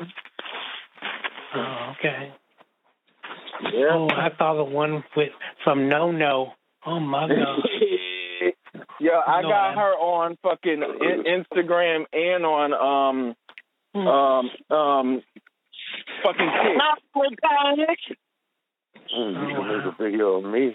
Oh, 1.57 1.93
okay. 1.99 2.33
Oh, 3.91 4.09
I 4.11 4.31
saw 4.39 4.55
the 4.55 4.65
one 4.65 5.05
with 5.17 5.31
from 5.63 5.89
No 5.89 6.11
No. 6.11 6.53
Oh 6.87 7.01
my 7.01 7.29
god. 7.29 7.61
Yeah, 9.01 9.21
I 9.27 9.43
No, 9.43 9.49
got 9.49 9.55
I'm- 9.69 9.77
her 9.79 9.93
on 9.95 10.37
fucking 10.43 10.83
Instagram 11.27 12.05
and 12.13 12.45
on 12.47 12.73
um 12.75 13.35
Hmm. 13.95 14.09
um 14.09 14.51
um 14.77 15.23
fucking 16.25 16.51
Kick. 16.51 18.17
Mm, 19.17 19.49
you 19.49 19.55
can 19.55 19.69
make 19.69 19.87
a 19.87 20.03
video 20.03 20.27
of 20.39 20.45
me. 20.45 20.75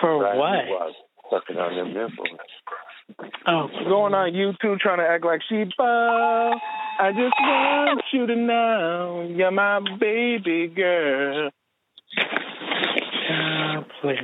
For 0.00 0.18
what? 0.18 0.92
Sucking 1.30 1.56
on 1.56 1.76
them 1.76 1.88
nipples. 1.94 2.38
Oh, 3.46 3.68
Going 3.88 4.14
on 4.14 4.32
YouTube 4.32 4.80
trying 4.80 4.98
to 4.98 5.04
act 5.04 5.24
like 5.24 5.40
she 5.48 5.64
ball. 5.76 6.60
I 7.00 7.12
just 7.12 7.34
want 7.38 8.02
you 8.12 8.26
to 8.26 8.34
know 8.34 9.28
you're 9.30 9.52
my 9.52 9.80
baby 10.00 10.66
girl. 10.66 11.50
Ah, 13.30 13.84
please. 14.00 14.18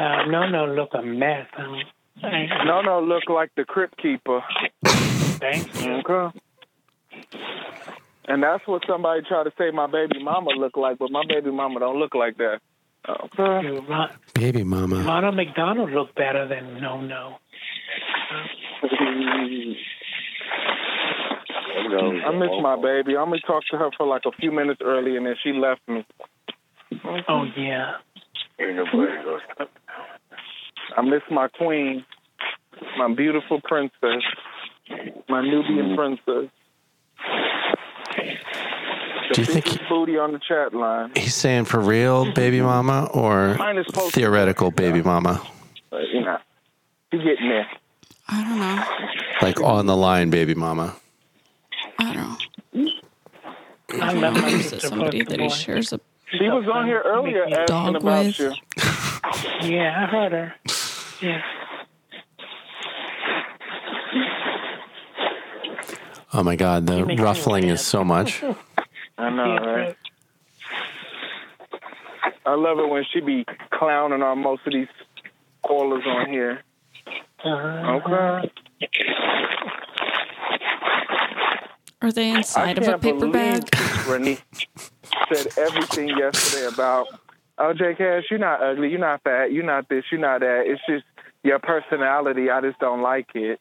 Uh, 0.00 0.26
no, 0.26 0.48
no, 0.48 0.66
look 0.66 0.90
a 0.94 1.02
mess. 1.02 1.46
Huh? 1.52 1.66
No, 2.64 2.80
no, 2.82 3.00
look 3.00 3.28
like 3.28 3.50
the 3.56 3.64
Crypt 3.64 3.96
Keeper. 4.02 4.42
Thank 4.84 5.72
you. 5.80 5.92
Okay. 6.04 6.40
And 8.26 8.42
that's 8.42 8.66
what 8.66 8.82
somebody 8.88 9.22
tried 9.22 9.44
to 9.44 9.52
say 9.56 9.70
my 9.70 9.86
baby 9.86 10.22
mama 10.22 10.50
look 10.50 10.76
like, 10.76 10.98
but 10.98 11.12
my 11.12 11.22
baby 11.28 11.52
mama 11.52 11.78
don't 11.78 11.98
look 12.00 12.14
like 12.16 12.38
that. 12.38 12.58
Okay. 13.08 13.80
Ron- 13.88 14.10
Baby 14.34 14.64
mama. 14.64 15.02
Ronald 15.04 15.36
McDonald 15.36 15.90
looked 15.90 16.14
better 16.14 16.48
than 16.48 16.80
No 16.80 17.00
No. 17.00 17.36
I 22.26 22.30
miss 22.32 22.50
my 22.62 22.76
baby. 22.76 23.16
I 23.16 23.20
only 23.20 23.40
talked 23.46 23.66
to 23.70 23.76
her 23.76 23.90
for 23.96 24.06
like 24.06 24.22
a 24.26 24.32
few 24.32 24.50
minutes 24.50 24.80
early, 24.82 25.16
and 25.16 25.26
then 25.26 25.34
she 25.42 25.52
left 25.52 25.80
me. 25.86 26.04
Oh 27.28 27.44
yeah. 27.56 27.94
Ain't 28.58 28.76
nobody 28.76 29.12
gonna 29.24 29.68
I 30.96 31.02
miss 31.02 31.22
my 31.30 31.48
queen, 31.48 32.04
my 32.96 33.12
beautiful 33.14 33.60
princess, 33.64 34.22
my 35.28 35.42
Nubian 35.42 35.90
mm. 35.90 35.96
princess. 35.96 36.50
Do 39.32 39.40
you 39.40 39.46
think 39.46 39.64
Biggest 39.64 39.88
booty 39.88 40.18
on 40.18 40.32
the 40.32 40.38
chat 40.38 40.74
line? 40.74 41.12
he's 41.16 41.34
saying 41.34 41.64
for 41.64 41.80
real, 41.80 42.30
baby 42.32 42.60
mama, 42.72 43.08
or 43.12 43.54
Mine 43.54 43.78
is 43.78 43.86
supposed 43.86 44.14
to- 44.14 44.20
theoretical 44.20 44.70
baby 44.70 45.02
mama? 45.02 45.40
But, 45.90 46.08
you 46.12 46.20
know, 46.20 46.38
you 47.12 47.18
getting 47.22 47.48
there. 47.48 47.66
I 48.28 48.42
don't 48.44 48.58
know. 48.58 49.46
Like 49.46 49.60
on 49.60 49.86
the 49.86 49.96
line, 49.96 50.30
baby 50.30 50.54
mama. 50.54 50.94
I 51.98 52.12
don't 52.12 52.84
know. 52.84 52.90
I 54.02 54.12
love 54.12 54.34
my 54.34 54.48
Is 54.48 54.72
it 54.72 54.82
somebody 54.82 55.22
that 55.22 55.38
he 55.40 55.48
shares 55.48 55.92
a 55.92 56.00
She 56.32 56.44
was 56.48 56.66
on 56.72 56.86
here 56.86 57.02
earlier 57.04 57.44
asking 57.44 57.66
Dog 57.66 57.96
about 57.96 58.24
with. 58.26 58.38
you. 58.38 58.52
Yeah, 59.62 60.02
I 60.02 60.06
heard 60.10 60.32
her. 60.32 60.54
Yeah. 61.22 61.42
Oh 66.32 66.42
my 66.42 66.56
God, 66.56 66.86
the 66.86 67.04
ruffling 67.18 67.64
is 67.68 67.84
so 67.84 68.04
much. 68.04 68.42
I 69.18 69.30
know, 69.30 69.56
right? 69.56 69.96
I 72.46 72.54
love 72.54 72.78
it 72.78 72.88
when 72.88 73.04
she 73.12 73.20
be 73.20 73.44
clowning 73.72 74.22
on 74.22 74.40
most 74.40 74.62
of 74.66 74.72
these 74.72 74.88
callers 75.62 76.04
on 76.06 76.28
here. 76.30 76.62
Uh, 77.44 77.98
Okay. 78.00 78.50
Are 82.02 82.12
they 82.12 82.30
inside 82.32 82.76
of 82.76 82.84
a 82.84 82.86
can't 82.88 83.02
paper 83.02 83.18
believe 83.20 83.32
bag? 83.32 84.06
Renee 84.06 84.38
said 85.32 85.46
everything 85.56 86.08
yesterday 86.08 86.66
about, 86.66 87.06
oh, 87.56 87.72
J 87.72 87.94
Cash, 87.94 88.24
you're 88.30 88.38
not 88.38 88.62
ugly, 88.62 88.90
you're 88.90 88.98
not 88.98 89.22
fat, 89.22 89.52
you're 89.52 89.64
not 89.64 89.88
this, 89.88 90.04
you're 90.12 90.20
not 90.20 90.40
that. 90.40 90.64
It's 90.66 90.82
just 90.86 91.04
your 91.42 91.58
personality. 91.60 92.50
I 92.50 92.60
just 92.60 92.78
don't 92.78 93.00
like 93.00 93.28
it. 93.34 93.58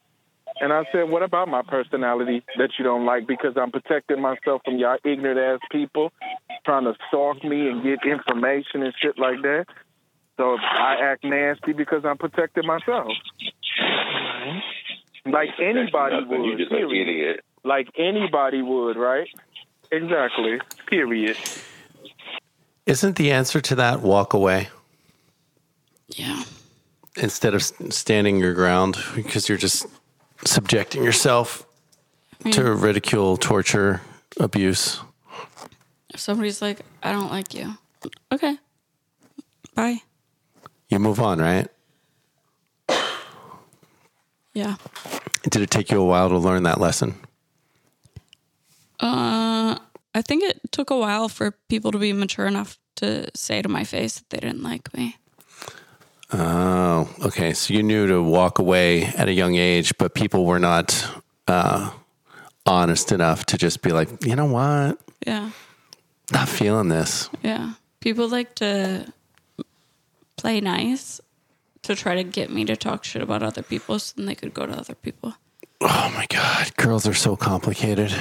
And 0.62 0.72
I 0.72 0.84
said, 0.92 1.10
what 1.10 1.24
about 1.24 1.48
my 1.48 1.62
personality 1.64 2.44
that 2.58 2.70
you 2.78 2.86
don't 2.86 3.06
like? 3.06 3.28
Because 3.28 3.54
I'm 3.58 3.72
protecting 3.72 4.22
myself 4.22 4.62
from 4.64 4.78
y'all 4.78 4.98
ignorant 5.04 5.40
ass 5.40 5.68
people 5.72 6.12
trying 6.66 6.86
to 6.86 6.94
stalk 7.08 7.44
me 7.44 7.68
and 7.70 7.84
get 7.84 8.00
information 8.10 8.84
and 8.84 8.94
shit 9.02 9.18
like 9.18 9.42
that. 9.42 9.66
So 10.38 10.58
I 10.60 10.96
act 11.02 11.24
nasty 11.24 11.74
because 11.74 12.06
I'm 12.06 12.18
protecting 12.18 12.66
myself. 12.66 13.10
Like 15.26 15.50
anybody 15.60 16.18
would. 16.26 16.46
You 16.46 16.58
just 16.58 16.72
an 16.72 16.78
period. 16.78 17.08
idiot. 17.08 17.40
Like 17.64 17.88
anybody 17.98 18.62
would, 18.62 18.98
right? 18.98 19.28
Exactly. 19.92 20.60
Period. 20.88 21.38
Isn't 22.86 23.16
the 23.16 23.32
answer 23.32 23.62
to 23.62 23.76
that 23.76 24.02
walk 24.02 24.34
away 24.34 24.70
Yeah. 26.10 26.44
instead 27.16 27.54
of 27.54 27.64
standing 27.64 28.38
your 28.38 28.54
ground 28.54 28.98
because 29.16 29.48
you're 29.48 29.58
just 29.58 29.86
subjecting 30.46 31.04
yourself 31.04 31.66
to 32.52 32.74
ridicule, 32.74 33.38
torture, 33.38 34.02
abuse? 34.40 35.00
If 36.14 36.20
somebody's 36.20 36.62
like, 36.62 36.80
I 37.02 37.12
don't 37.12 37.32
like 37.32 37.54
you. 37.54 37.78
Okay. 38.32 38.58
Bye. 39.76 40.02
You 40.90 41.00
move 41.00 41.20
on, 41.20 41.40
right? 41.40 41.68
Yeah. 44.54 44.76
Did 45.50 45.64
it 45.64 45.72
take 45.72 45.90
you 45.90 46.00
a 46.00 46.06
while 46.06 46.30
to 46.30 46.38
learn 46.38 46.64
that 46.64 46.80
lesson? 46.80 47.16
Uh, 49.00 49.78
I 50.14 50.22
think 50.22 50.44
it 50.44 50.60
took 50.72 50.92
a 50.92 50.98
while 50.98 51.28
for 51.28 51.52
people 51.70 51.92
to 51.92 51.98
be 51.98 52.14
mature 52.14 52.46
enough 52.46 52.78
to 52.98 53.30
say 53.36 53.62
to 53.62 53.70
my 53.70 53.84
face 53.84 54.20
that 54.20 54.30
they 54.30 54.38
didn't 54.38 54.62
like 54.64 54.94
me. 54.94 55.18
Oh, 56.34 57.10
okay. 57.26 57.54
So 57.54 57.74
you 57.74 57.84
knew 57.84 58.08
to 58.08 58.22
walk 58.22 58.58
away 58.60 59.04
at 59.04 59.28
a 59.28 59.34
young 59.34 59.56
age, 59.56 59.98
but 59.98 60.16
people 60.16 60.46
were 60.46 60.60
not 60.60 61.08
uh, 61.48 61.92
honest 62.66 63.12
enough 63.12 63.46
to 63.48 63.58
just 63.58 63.82
be 63.82 63.92
like, 63.92 64.26
you 64.26 64.36
know 64.36 64.46
what? 64.46 64.98
Yeah. 65.26 65.52
Not 66.32 66.50
feeling 66.50 66.90
this. 66.90 67.30
Yeah. 67.44 67.74
People 68.00 68.28
like 68.28 68.56
to 68.56 69.14
play 70.36 70.60
nice 70.60 71.22
to 71.84 71.96
try 71.96 72.16
to 72.16 72.24
get 72.24 72.50
me 72.50 72.66
to 72.66 72.76
talk 72.76 73.04
shit 73.04 73.22
about 73.22 73.44
other 73.44 73.62
people 73.62 74.00
so 74.00 74.14
then 74.16 74.26
they 74.26 74.36
could 74.36 74.54
go 74.54 74.66
to 74.66 74.74
other 74.74 74.96
people. 74.96 75.36
Oh 75.82 76.12
my 76.16 76.26
God. 76.30 76.76
Girls 76.78 77.06
are 77.06 77.14
so 77.14 77.36
complicated. 77.36 78.12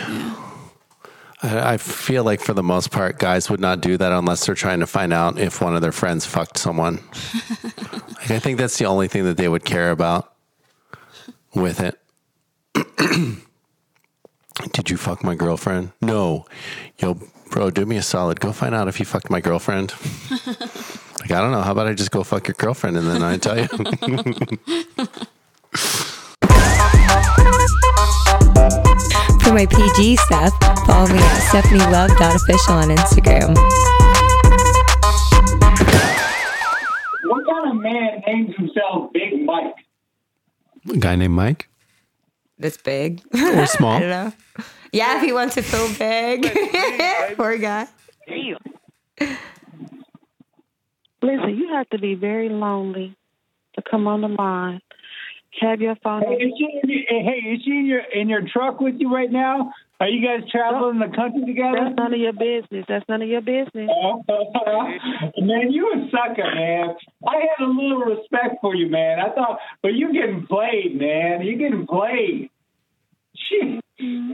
I, 1.43 1.75
I 1.75 1.77
feel 1.77 2.25
like 2.25 2.41
for 2.41 2.55
the 2.55 2.63
most 2.63 2.91
part, 2.91 3.19
guys 3.19 3.49
would 3.51 3.61
not 3.61 3.81
do 3.81 3.97
that 3.97 4.13
unless 4.13 4.47
they're 4.47 4.55
trying 4.55 4.81
to 4.81 4.87
find 4.87 5.13
out 5.13 5.39
if 5.39 5.61
one 5.61 5.75
of 5.75 5.83
their 5.83 5.93
friends 5.93 6.27
fucked 6.27 6.59
someone. 6.59 7.01
like, 8.23 8.31
I 8.31 8.39
think 8.39 8.59
that's 8.59 8.79
the 8.79 8.87
only 8.87 9.09
thing 9.09 9.25
that 9.25 9.37
they 9.37 9.49
would 9.49 9.65
care 9.65 9.91
about 9.91 10.33
with 11.55 11.81
it. 11.81 11.99
Did 14.73 14.91
you 14.91 14.97
fuck 14.97 15.25
my 15.25 15.35
girlfriend? 15.35 15.91
No. 16.01 16.47
Yo, 16.99 17.19
bro, 17.51 17.71
do 17.71 17.85
me 17.85 17.97
a 17.97 18.03
solid. 18.03 18.39
Go 18.39 18.53
find 18.53 18.77
out 18.77 18.87
if 18.87 19.01
you 19.01 19.07
fucked 19.07 19.29
my 19.29 19.41
girlfriend. 19.41 19.93
like, 20.31 21.33
I 21.33 21.41
don't 21.41 21.51
know. 21.51 21.63
How 21.63 21.73
about 21.73 21.89
I 21.89 21.95
just 21.95 22.13
go 22.13 22.23
fuck 22.23 22.47
your 22.47 22.55
girlfriend 22.55 22.97
and 22.97 23.09
then 23.09 23.25
I 23.25 23.39
tell 23.39 23.59
you? 23.59 23.67
For 29.43 29.53
my 29.53 29.67
PG 29.67 30.17
stuff, 30.17 30.53
follow 30.87 31.09
me 31.09 31.19
at 31.19 31.43
stephanielove.official 31.51 32.75
on 32.75 32.89
Instagram. 32.91 33.92
What 37.53 37.65
kind 37.65 37.77
of 37.77 37.83
man 37.83 38.23
names 38.27 38.57
himself 38.57 39.13
Big 39.13 39.45
Mike? 39.45 39.75
A 40.91 40.97
guy 40.97 41.17
named 41.17 41.35
Mike? 41.35 41.69
That's 42.59 42.79
big. 42.79 43.21
Or 43.35 43.67
small. 43.67 43.93
I 43.97 44.01
don't 44.01 44.09
know. 44.09 44.33
Yeah, 44.91 45.17
if 45.19 45.23
he 45.23 45.33
wants 45.33 45.57
to 45.57 45.63
feel 45.63 45.87
big. 45.99 46.51
Poor 47.37 47.59
guy. 47.59 47.89
Listen, 51.21 51.57
you 51.57 51.69
have 51.75 51.91
to 51.91 51.99
be 51.99 52.15
very 52.15 52.49
lonely 52.49 53.17
to 53.75 53.83
come 53.83 54.09
on 54.09 54.23
the 54.23 54.29
line. 54.29 54.81
Have 55.61 55.83
your 55.83 55.97
phone. 55.97 56.23
Hey, 56.23 56.37
is 56.37 56.53
she 56.57 56.81
in 56.83 56.89
your, 56.89 57.03
hey, 57.09 57.49
is 57.51 57.63
she 57.63 57.71
in 57.71 57.87
your 57.87 58.01
in 58.01 58.29
your 58.31 58.43
truck 58.51 58.81
with 58.81 58.95
you 58.99 59.15
right 59.15 59.31
now? 59.31 59.73
Are 60.03 60.09
you 60.09 60.21
guys 60.21 60.51
traveling 60.51 60.99
the 60.99 61.15
country 61.15 61.47
together? 61.47 61.79
That's 61.79 61.97
none 61.97 62.13
of 62.13 62.19
your 62.19 62.33
business. 62.33 62.85
That's 62.89 63.05
none 63.09 63.23
of 63.23 63.29
your 63.29 63.41
business. 63.41 63.87
man, 65.39 65.71
you 65.71 65.93
a 65.95 66.11
sucker, 66.11 66.43
man. 66.43 66.97
I 67.25 67.35
had 67.37 67.65
a 67.65 67.71
little 67.71 67.99
respect 67.99 68.57
for 68.61 68.75
you, 68.75 68.91
man. 68.91 69.21
I 69.21 69.33
thought, 69.33 69.61
but 69.81 69.95
you 69.95 70.13
getting 70.13 70.49
played, 70.49 70.99
man. 70.99 71.43
You 71.43 71.57
getting 71.57 71.87
played. 71.87 72.51
She, 73.37 73.79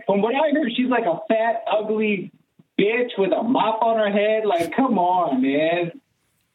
from 0.06 0.22
what 0.22 0.34
I 0.34 0.54
heard, 0.54 0.72
she's 0.74 0.88
like 0.88 1.04
a 1.04 1.18
fat, 1.28 1.64
ugly 1.70 2.32
bitch 2.80 3.10
with 3.18 3.32
a 3.32 3.42
mop 3.42 3.82
on 3.82 3.98
her 3.98 4.10
head. 4.10 4.46
Like, 4.46 4.74
come 4.74 4.98
on, 4.98 5.42
man. 5.42 6.00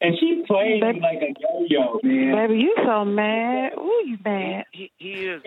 And 0.00 0.14
she 0.18 0.42
played 0.46 0.82
you 0.82 1.00
like 1.00 1.22
a 1.22 1.32
yo-yo, 1.40 2.00
man. 2.02 2.34
Baby, 2.48 2.60
you 2.60 2.74
so 2.84 3.04
mad. 3.04 3.72
Ooh, 3.78 4.02
you 4.06 4.18
mad. 4.24 4.64
He, 4.72 4.90
is. 4.98 5.42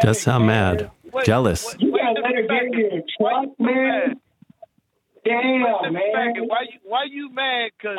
Does 0.00 0.20
sound 0.20 0.46
mad. 0.46 0.90
Jealous. 1.24 1.74
You 1.78 1.92
gotta 1.92 2.20
let 2.20 2.34
her 2.34 2.42
get 2.42 2.64
in 2.64 2.72
your 2.78 3.02
truck, 3.18 3.58
man. 3.58 4.20
Damn, 5.24 5.92
man. 5.92 6.02
Why 6.46 6.62
you 6.70 6.78
why 6.84 7.04
you 7.10 7.30
mad? 7.32 7.70
Cause 7.82 7.96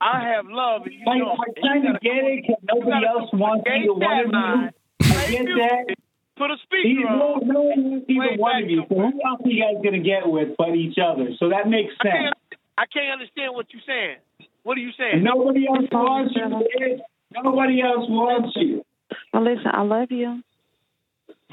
I 0.00 0.28
have 0.34 0.46
love 0.46 0.82
and 0.84 0.94
you 0.94 1.04
Like, 1.06 1.18
don't. 1.18 1.38
I'm 1.38 1.54
trying 1.60 1.82
to 1.92 1.98
get 2.00 2.24
it 2.24 2.42
because 2.42 2.62
nobody 2.72 3.06
else 3.06 3.30
wants 3.32 3.64
either 3.66 3.92
one 3.92 4.34
of 4.34 4.72
you. 5.02 5.14
I 5.14 5.30
get 5.30 5.44
that. 5.46 5.94
Put 6.36 6.50
a 6.50 6.54
He's 6.54 6.62
speaker 6.62 7.10
no, 7.16 7.34
on. 7.36 7.48
no 7.48 7.60
one 7.62 7.90
wants 7.90 8.06
either 8.08 8.36
one 8.38 8.62
of 8.62 8.70
you. 8.70 8.82
So 8.88 8.94
who 8.94 9.20
else 9.26 9.40
are 9.44 9.48
you 9.50 9.60
guys 9.62 9.82
gonna 9.84 9.98
get 10.00 10.24
with 10.26 10.56
but 10.56 10.74
each 10.74 10.96
other? 10.96 11.30
So 11.38 11.50
that 11.50 11.68
makes 11.68 11.92
I 12.00 12.04
sense. 12.04 12.16
can't, 12.16 12.34
I 12.78 12.84
can't 12.86 13.12
understand 13.12 13.54
what 13.54 13.66
you're 13.72 13.82
saying. 13.86 14.16
What 14.62 14.76
are 14.76 14.80
you 14.80 14.90
saying? 14.98 15.22
Nobody 15.24 15.66
else 15.66 15.86
wants 15.92 16.34
you. 16.36 16.48
man. 16.48 17.00
Nobody 17.32 17.80
else 17.82 18.06
wants 18.08 18.52
you. 18.56 18.84
Well, 19.32 19.44
listen, 19.44 19.70
I 19.72 19.82
love 19.82 20.10
you. 20.10 20.42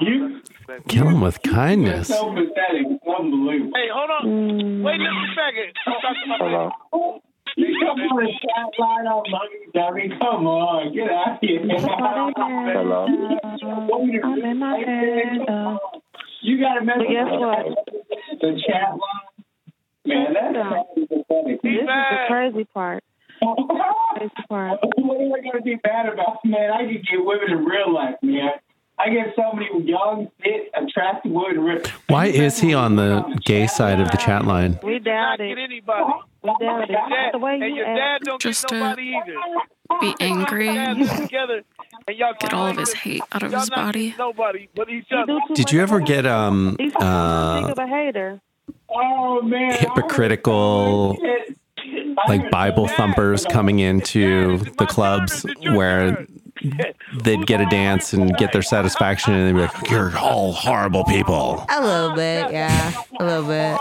You 0.00 0.40
Kill 0.88 1.08
him 1.08 1.20
with 1.20 1.42
kindness. 1.42 2.08
so 2.08 2.28
pathetic. 2.30 2.86
It's 2.86 3.04
unbelievable. 3.06 3.72
Hey, 3.74 3.88
hold 3.92 4.10
on. 4.10 4.82
Wait 4.82 4.98
just 4.98 5.10
a 5.10 5.34
second. 5.34 5.72
I'm 5.86 5.92
talking 6.00 6.22
about 6.26 6.72
Hello. 6.92 7.22
You 7.56 7.74
come 7.82 7.98
on 7.98 8.22
the 8.22 8.30
chat 8.38 8.78
line 8.78 9.06
on 9.08 9.24
Monday, 9.30 9.66
dummy. 9.74 10.08
Come 10.20 10.46
on, 10.46 10.92
get 10.94 11.10
out 11.10 11.32
of 11.32 11.38
here. 11.40 11.58
Hello. 12.78 13.06
I'm 14.22 14.44
in 14.44 14.58
my 14.58 14.78
head. 14.78 15.48
Uh, 15.48 15.78
You 16.42 16.60
got 16.60 16.74
to 16.78 16.84
but 16.86 17.08
guess 17.08 17.26
what? 17.32 17.66
the 18.40 18.60
chat 18.68 18.90
line. 18.90 19.27
Man, 20.08 20.32
that's 20.32 20.88
pathetic. 21.08 21.62
This 21.62 21.72
is 21.72 21.86
the 21.86 22.16
crazy 22.28 22.64
part. 22.64 23.04
Crazy 24.16 24.32
part. 24.48 24.80
What 24.96 25.20
am 25.20 25.32
I 25.32 25.40
gonna 25.40 25.62
be 25.62 25.76
mad 25.84 26.08
about, 26.12 26.44
man? 26.44 26.70
I 26.72 26.84
could 26.86 27.06
get 27.06 27.24
women 27.24 27.50
in 27.50 27.64
real 27.64 27.94
life, 27.94 28.16
man. 28.22 28.50
I 28.98 29.10
get 29.10 29.34
so 29.36 29.52
many 29.52 29.68
young, 29.88 30.28
fit, 30.42 30.70
attractive 30.74 31.30
women 31.30 31.60
real 31.60 31.82
Why 32.08 32.26
is 32.26 32.58
he 32.58 32.74
on 32.74 32.96
the 32.96 33.40
gay 33.44 33.68
side 33.68 34.00
of 34.00 34.10
the 34.10 34.16
chat 34.16 34.44
line? 34.44 34.78
We 34.82 34.98
doubt 34.98 35.40
it. 35.40 35.48
get 35.48 35.58
anybody. 35.58 36.04
We 36.42 36.50
doubt 36.60 36.82
it. 36.82 36.88
Dad, 36.88 37.30
The 37.32 37.38
way 37.38 37.54
and 37.54 37.62
you 37.62 37.76
your 37.76 37.86
act. 37.86 37.96
dad 37.96 38.26
don't 38.26 38.42
Just 38.42 38.62
get 38.62 38.68
to 38.70 38.80
nobody 38.80 39.14
either. 39.14 39.34
Be 40.00 40.14
angry. 40.20 40.66
Together, 40.66 41.62
and 42.08 42.16
y'all 42.18 42.34
Get 42.40 42.52
all 42.52 42.66
of 42.66 42.76
his 42.76 42.92
hate 42.92 43.22
out 43.32 43.42
of 43.42 43.52
his 43.52 43.70
body. 43.70 44.14
Nobody 44.18 44.68
but 44.74 44.88
each 44.90 45.06
other. 45.16 45.38
Did 45.54 45.70
you 45.72 45.80
ever 45.80 46.00
get 46.00 46.26
um 46.26 46.76
He's 46.78 46.92
uh 46.96 47.60
big 47.60 47.70
of 47.70 47.78
a 47.78 47.86
hater. 47.86 48.40
Oh 48.90 49.42
man, 49.42 49.74
hypocritical 49.74 51.16
like 52.26 52.50
Bible 52.50 52.88
thumpers 52.88 53.44
coming 53.44 53.78
into 53.78 54.58
the 54.78 54.86
clubs 54.86 55.46
where 55.72 56.26
they'd 57.22 57.46
get 57.46 57.60
a 57.60 57.66
dance 57.66 58.12
and 58.12 58.36
get 58.36 58.52
their 58.52 58.62
satisfaction 58.62 59.34
and 59.34 59.48
they'd 59.48 59.52
be 59.52 59.66
like, 59.66 59.90
You're 59.90 60.16
all 60.18 60.52
horrible 60.52 61.04
people. 61.04 61.64
A 61.68 61.80
little 61.80 62.14
bit, 62.14 62.50
yeah. 62.52 62.92
A 63.18 63.24
little 63.24 63.44
bit. 63.44 63.78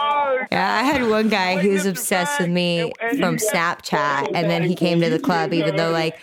Yeah, 0.51 0.75
I 0.75 0.83
had 0.83 1.07
one 1.09 1.29
guy 1.29 1.57
who 1.57 1.71
was 1.71 1.85
obsessed 1.85 2.39
with 2.39 2.49
me 2.49 2.93
from 3.17 3.37
Snapchat, 3.37 4.31
and 4.33 4.49
then 4.49 4.63
he 4.63 4.75
came 4.75 5.01
to 5.01 5.09
the 5.09 5.19
club, 5.19 5.53
even 5.53 5.75
though 5.75 5.91
like 5.91 6.19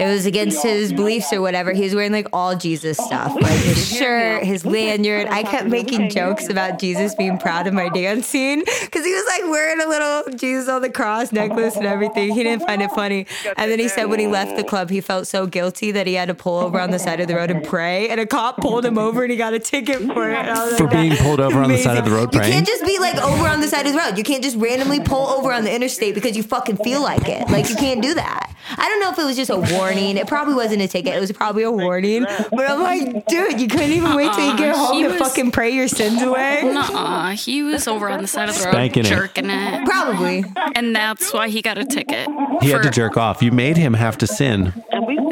it 0.00 0.06
was 0.06 0.26
against 0.26 0.62
his 0.62 0.92
beliefs 0.92 1.32
or 1.32 1.40
whatever. 1.40 1.72
He 1.72 1.82
was 1.82 1.94
wearing 1.94 2.12
like 2.12 2.26
all 2.32 2.54
Jesus 2.56 2.98
stuff, 2.98 3.34
like 3.40 3.58
his 3.60 3.96
shirt, 3.96 4.44
his 4.44 4.66
lanyard. 4.66 5.28
I 5.28 5.42
kept 5.42 5.68
making 5.68 6.10
jokes 6.10 6.48
about 6.48 6.78
Jesus 6.78 7.14
being 7.14 7.38
proud 7.38 7.66
of 7.66 7.72
my 7.72 7.88
dancing 7.88 8.60
because 8.60 9.04
he 9.04 9.14
was 9.14 9.24
like 9.26 9.50
wearing 9.50 9.80
a 9.80 9.88
little 9.88 10.36
Jesus 10.36 10.68
on 10.68 10.82
the 10.82 10.90
cross 10.90 11.32
necklace 11.32 11.76
and 11.76 11.86
everything. 11.86 12.34
He 12.34 12.42
didn't 12.42 12.66
find 12.66 12.82
it 12.82 12.90
funny, 12.90 13.26
and 13.56 13.70
then 13.70 13.78
he 13.78 13.88
said 13.88 14.06
when 14.06 14.18
he 14.18 14.26
left 14.26 14.56
the 14.56 14.64
club, 14.64 14.90
he 14.90 15.00
felt 15.00 15.26
so 15.26 15.46
guilty 15.46 15.91
that 15.92 16.06
he 16.06 16.14
had 16.14 16.28
to 16.28 16.34
pull 16.34 16.58
over 16.58 16.80
on 16.80 16.90
the 16.90 16.98
side 16.98 17.20
of 17.20 17.28
the 17.28 17.34
road 17.36 17.50
and 17.50 17.62
pray, 17.68 18.08
and 18.08 18.20
a 18.20 18.26
cop 18.26 18.58
pulled 18.58 18.84
him 18.84 18.98
over 18.98 19.22
and 19.22 19.30
he 19.30 19.36
got 19.36 19.52
a 19.54 19.58
ticket 19.58 19.98
for 20.12 20.30
it. 20.30 20.34
And 20.36 20.50
I 20.50 20.64
was 20.64 20.76
For 20.76 20.84
like, 20.84 20.92
being 20.92 21.16
pulled 21.16 21.40
over 21.40 21.60
on 21.60 21.70
the 21.70 21.78
side 21.78 21.98
of 21.98 22.04
the 22.04 22.10
road 22.10 22.32
praying? 22.32 22.48
you 22.48 22.54
can't 22.54 22.66
just 22.66 22.84
be 22.84 22.98
like 22.98 23.16
over 23.22 23.46
on 23.46 23.60
the 23.60 23.68
side 23.68 23.86
of 23.86 23.92
the 23.92 23.98
road. 23.98 24.18
You 24.18 24.24
can't 24.24 24.42
just 24.42 24.56
randomly 24.56 25.00
pull 25.00 25.26
over 25.28 25.52
on 25.52 25.64
the 25.64 25.74
interstate 25.74 26.14
because 26.14 26.36
you 26.36 26.42
fucking 26.42 26.76
feel 26.78 27.02
like 27.02 27.28
it. 27.28 27.48
Like 27.48 27.68
you 27.68 27.76
can't 27.76 28.02
do 28.02 28.14
that. 28.14 28.48
I 28.78 28.88
don't 28.88 29.00
know 29.00 29.10
if 29.10 29.18
it 29.18 29.24
was 29.24 29.36
just 29.36 29.50
a 29.50 29.56
warning. 29.76 30.16
It 30.16 30.26
probably 30.28 30.54
wasn't 30.54 30.82
a 30.82 30.88
ticket. 30.88 31.14
It 31.14 31.20
was 31.20 31.32
probably 31.32 31.62
a 31.64 31.70
warning. 31.70 32.22
But 32.24 32.70
I'm 32.70 32.80
like, 32.80 33.26
dude, 33.26 33.60
you 33.60 33.68
couldn't 33.68 33.90
even 33.90 34.14
wait 34.14 34.32
till 34.32 34.50
you 34.50 34.56
get 34.56 34.70
Uh-uh, 34.74 34.78
home 34.86 34.96
he 34.96 35.02
to 35.02 35.08
was- 35.10 35.18
fucking 35.18 35.50
pray 35.50 35.70
your 35.70 35.88
sins 35.88 36.22
away. 36.22 36.62
Nuh-uh. 36.64 37.30
He 37.32 37.62
was 37.62 37.86
over 37.88 38.08
on 38.08 38.22
the 38.22 38.28
side 38.28 38.48
of 38.48 38.56
the 38.56 38.64
road 38.64 38.72
Spanking 38.72 39.04
it. 39.04 39.08
jerking 39.08 39.50
it. 39.50 39.84
Probably. 39.84 40.44
And 40.74 40.94
that's 40.94 41.32
why 41.32 41.48
he 41.48 41.60
got 41.60 41.76
a 41.76 41.84
ticket. 41.84 42.28
He 42.62 42.70
had 42.70 42.82
to 42.84 42.90
jerk 42.90 43.16
off. 43.16 43.42
You 43.42 43.50
made 43.52 43.76
him 43.76 43.94
have 43.94 44.16
to 44.18 44.26
sin. 44.26 44.72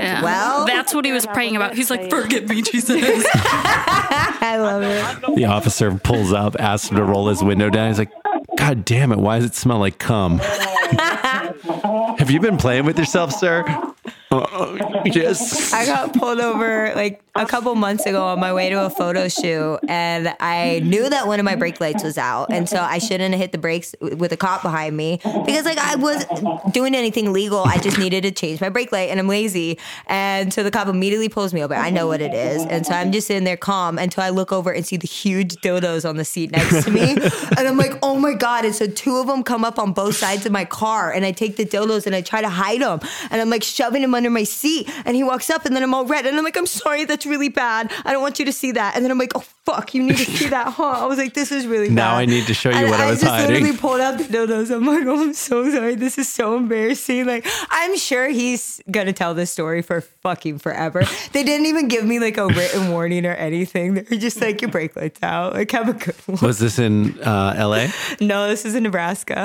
Yeah. 0.00 0.22
Well- 0.22 0.66
that's 0.66 0.94
what 0.94 1.04
he 1.04 1.12
was 1.12 1.26
praying 1.26 1.56
about. 1.56 1.74
He's 1.74 1.90
like, 1.90 2.10
forgive 2.10 2.48
me, 2.48 2.62
Jesus. 2.70 3.24
I 3.32 4.56
love 4.58 4.82
it. 4.82 5.36
The 5.36 5.44
officer 5.46 5.92
pulls 5.94 6.32
up, 6.32 6.56
asks 6.58 6.90
him 6.90 6.96
to 6.96 7.04
roll 7.04 7.28
his 7.28 7.42
window 7.42 7.70
down. 7.70 7.88
He's 7.88 7.98
like, 7.98 8.10
God 8.56 8.84
damn 8.84 9.12
it, 9.12 9.18
why 9.18 9.38
does 9.38 9.46
it 9.46 9.54
smell 9.54 9.78
like 9.78 9.98
cum? 9.98 10.38
Have 12.18 12.30
you 12.30 12.40
been 12.40 12.56
playing 12.56 12.84
with 12.84 12.98
yourself, 12.98 13.32
sir? 13.32 13.64
Uh, 14.30 15.00
yes. 15.06 15.72
I 15.72 15.86
got 15.86 16.12
pulled 16.14 16.40
over 16.40 16.92
like 16.94 17.22
a 17.40 17.46
couple 17.46 17.74
months 17.74 18.04
ago 18.04 18.22
on 18.26 18.38
my 18.38 18.52
way 18.52 18.68
to 18.68 18.84
a 18.84 18.90
photo 18.90 19.26
shoot, 19.26 19.78
and 19.88 20.34
I 20.40 20.80
knew 20.80 21.08
that 21.08 21.26
one 21.26 21.40
of 21.40 21.44
my 21.44 21.56
brake 21.56 21.80
lights 21.80 22.04
was 22.04 22.18
out, 22.18 22.52
and 22.52 22.68
so 22.68 22.78
I 22.78 22.98
shouldn't 22.98 23.32
have 23.32 23.40
hit 23.40 23.52
the 23.52 23.58
brakes 23.58 23.94
with 24.00 24.30
a 24.32 24.36
cop 24.36 24.60
behind 24.60 24.94
me 24.94 25.16
because 25.24 25.64
like 25.64 25.78
I 25.78 25.96
wasn't 25.96 26.74
doing 26.74 26.94
anything 26.94 27.32
legal. 27.32 27.64
I 27.64 27.78
just 27.78 27.98
needed 27.98 28.24
to 28.24 28.30
change 28.30 28.60
my 28.60 28.68
brake 28.68 28.92
light, 28.92 29.08
and 29.08 29.18
I'm 29.18 29.26
lazy, 29.26 29.78
and 30.06 30.52
so 30.52 30.62
the 30.62 30.70
cop 30.70 30.86
immediately 30.88 31.30
pulls 31.30 31.54
me 31.54 31.64
over. 31.64 31.74
I 31.74 31.88
know 31.88 32.06
what 32.06 32.20
it 32.20 32.34
is, 32.34 32.62
and 32.66 32.84
so 32.84 32.92
I'm 32.92 33.10
just 33.10 33.26
sitting 33.26 33.44
there 33.44 33.56
calm 33.56 33.98
until 33.98 34.22
I 34.22 34.28
look 34.28 34.52
over 34.52 34.70
and 34.70 34.84
see 34.84 34.98
the 34.98 35.08
huge 35.08 35.56
dildos 35.56 36.06
on 36.06 36.18
the 36.18 36.26
seat 36.26 36.50
next 36.50 36.84
to 36.84 36.90
me, 36.90 37.12
and 37.56 37.60
I'm 37.60 37.78
like, 37.78 37.94
oh 38.02 38.18
my 38.18 38.34
god! 38.34 38.66
And 38.66 38.74
so 38.74 38.86
two 38.86 39.16
of 39.16 39.26
them 39.26 39.42
come 39.44 39.64
up 39.64 39.78
on 39.78 39.94
both 39.94 40.16
sides 40.16 40.44
of 40.44 40.52
my 40.52 40.66
car, 40.66 41.10
and 41.10 41.24
I 41.24 41.32
take 41.32 41.56
the 41.56 41.64
dildos 41.64 42.04
and 42.04 42.14
I 42.14 42.20
try 42.20 42.42
to 42.42 42.50
hide 42.50 42.82
them, 42.82 43.00
and 43.30 43.40
I'm 43.40 43.48
like 43.48 43.62
shoving 43.62 44.02
them 44.02 44.14
under 44.14 44.28
my 44.28 44.44
seat, 44.44 44.90
and 45.06 45.16
he 45.16 45.24
walks 45.24 45.48
up, 45.48 45.64
and 45.64 45.74
then 45.74 45.82
I'm 45.82 45.94
all 45.94 46.04
red, 46.04 46.26
and 46.26 46.36
I'm 46.36 46.44
like, 46.44 46.58
I'm 46.58 46.66
sorry, 46.66 47.06
that's 47.06 47.29
really 47.30 47.48
bad. 47.48 47.92
I 48.04 48.12
don't 48.12 48.22
want 48.22 48.38
you 48.38 48.44
to 48.44 48.52
see 48.52 48.72
that, 48.72 48.94
and 48.96 49.04
then 49.04 49.10
I'm 49.10 49.18
like, 49.18 49.32
oh 49.34 49.40
fuck, 49.64 49.94
you 49.94 50.02
need 50.02 50.16
to 50.16 50.24
see 50.24 50.48
that, 50.48 50.68
huh? 50.68 50.84
I 50.84 51.06
was 51.06 51.16
like, 51.18 51.32
this 51.34 51.52
is 51.52 51.66
really 51.66 51.88
Now 51.90 52.12
bad. 52.14 52.18
I 52.18 52.24
need 52.26 52.46
to 52.46 52.54
show 52.54 52.70
you 52.70 52.76
And 52.76 52.90
what 52.90 53.00
I 53.00 53.08
was 53.10 53.22
hiding. 53.22 53.34
I 53.34 53.38
just 53.38 53.50
literally 53.52 53.76
pulled 53.78 54.00
out 54.00 54.18
the 54.18 54.24
dildos. 54.24 54.74
I'm 54.74 54.84
like, 54.84 55.06
oh, 55.06 55.22
I'm 55.22 55.32
so 55.34 55.70
sorry. 55.70 55.94
This 55.94 56.18
is 56.18 56.28
so 56.28 56.56
embarrassing. 56.56 57.26
Like, 57.26 57.46
I'm 57.70 57.96
sure 57.96 58.28
he's 58.28 58.80
gonna 58.90 59.12
tell 59.12 59.32
this 59.34 59.50
story 59.50 59.82
for 59.82 60.00
fucking 60.00 60.58
forever. 60.58 61.04
They 61.32 61.44
didn't 61.44 61.66
even 61.66 61.88
give 61.88 62.04
me 62.04 62.18
like 62.18 62.36
a 62.36 62.46
written 62.48 62.90
warning 62.92 63.24
or 63.26 63.34
anything. 63.34 63.94
They 63.94 64.02
were 64.10 64.16
just 64.16 64.40
like, 64.40 64.60
your 64.60 64.70
brake 64.70 64.96
light's 64.96 65.22
out. 65.22 65.54
Like, 65.54 65.70
have 65.70 65.88
a 65.88 65.92
good 65.92 66.16
one. 66.26 66.38
Was 66.42 66.58
this 66.58 66.78
in 66.78 67.18
uh, 67.20 67.54
LA? 67.58 67.86
No, 68.20 68.48
this 68.48 68.64
is 68.64 68.74
in 68.74 68.82
Nebraska. 68.82 69.42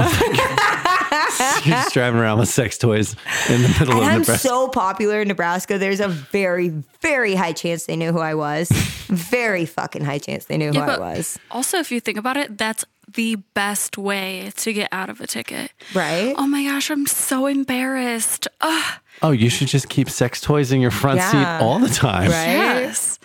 You're 1.66 1.76
just 1.76 1.94
driving 1.94 2.20
around 2.20 2.40
with 2.40 2.50
sex 2.50 2.78
toys 2.78 3.16
in 3.50 3.62
the 3.62 3.68
middle 3.70 3.92
And 3.96 4.02
of 4.02 4.08
I'm 4.08 4.20
Nebraska. 4.22 4.48
so 4.48 4.68
popular 4.68 5.22
in 5.22 5.28
Nebraska. 5.28 5.78
There's 5.78 6.00
a 6.00 6.08
very, 6.08 6.70
very 7.02 7.36
high 7.36 7.54
chance 7.54 7.86
they 7.86 7.96
knew 7.96 8.12
who 8.12 8.20
I 8.20 8.36
was. 8.36 8.70
very 9.08 9.66
fucking 9.66 10.04
high 10.04 10.18
chance 10.20 10.46
they 10.46 10.58
knew 10.58 10.72
who 10.72 10.80
I 10.80 10.98
was. 11.00 11.38
Also, 11.52 11.78
if 11.78 11.92
you 11.92 12.00
think 12.00 12.18
about 12.18 12.38
it, 12.38 12.58
that's 12.58 12.86
the 13.14 13.36
best 13.54 13.98
way 13.98 14.52
to 14.58 14.74
get 14.74 14.90
out 14.92 15.10
of 15.10 15.22
a 15.22 15.28
ticket. 15.28 15.72
Right? 15.94 16.34
Oh 16.38 16.48
my 16.48 16.64
gosh, 16.64 16.90
I'm 16.90 17.06
so 17.06 17.46
embarrassed. 17.46 18.48
Ugh. 18.62 19.00
oh, 19.22 19.32
you 19.32 19.50
should 19.50 19.68
just 19.68 19.88
keep 19.90 20.10
sex 20.10 20.42
toys 20.42 20.72
in 20.72 20.82
your 20.82 20.92
front 20.92 21.18
Yeah. 21.18 21.32
seat 21.60 21.64
all 21.64 21.80
the 21.80 21.88
time. 21.90 22.32
Right? 22.32 22.48
Yes. 22.52 23.20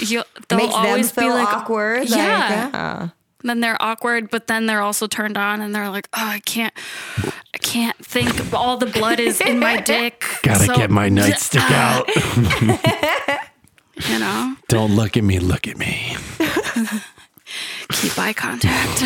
You, 0.00 0.22
they'll 0.48 0.58
Makes 0.58 0.74
them 0.74 0.86
always 0.86 1.12
be 1.12 1.20
feel 1.22 1.34
like 1.34 1.48
awkward. 1.48 2.00
Like, 2.00 2.10
Yeah. 2.10 2.70
yeah. 2.74 3.08
Then 3.42 3.60
they're 3.60 3.80
awkward, 3.80 4.30
but 4.30 4.46
then 4.48 4.66
they're 4.66 4.82
also 4.82 5.06
turned 5.06 5.38
on, 5.38 5.60
and 5.60 5.74
they're 5.74 5.88
like, 5.88 6.08
"Oh, 6.14 6.26
I 6.26 6.40
can't, 6.40 6.74
I 7.54 7.58
can't 7.58 7.96
think. 8.04 8.52
All 8.52 8.76
the 8.76 8.86
blood 8.86 9.18
is 9.20 9.40
in 9.40 9.58
my 9.58 9.80
dick. 9.80 10.24
Gotta 10.42 10.64
So- 10.66 10.74
get 10.76 10.90
my 10.90 11.08
nightstick 11.08 11.60
out. 11.70 12.08
You 14.08 14.18
know, 14.18 14.56
Don't 14.68 14.94
look 14.96 15.16
at 15.16 15.24
me, 15.24 15.38
look 15.38 15.66
at 15.68 15.76
me. 15.78 16.16
keep 17.90 18.16
eye 18.18 18.32
contact. 18.32 19.00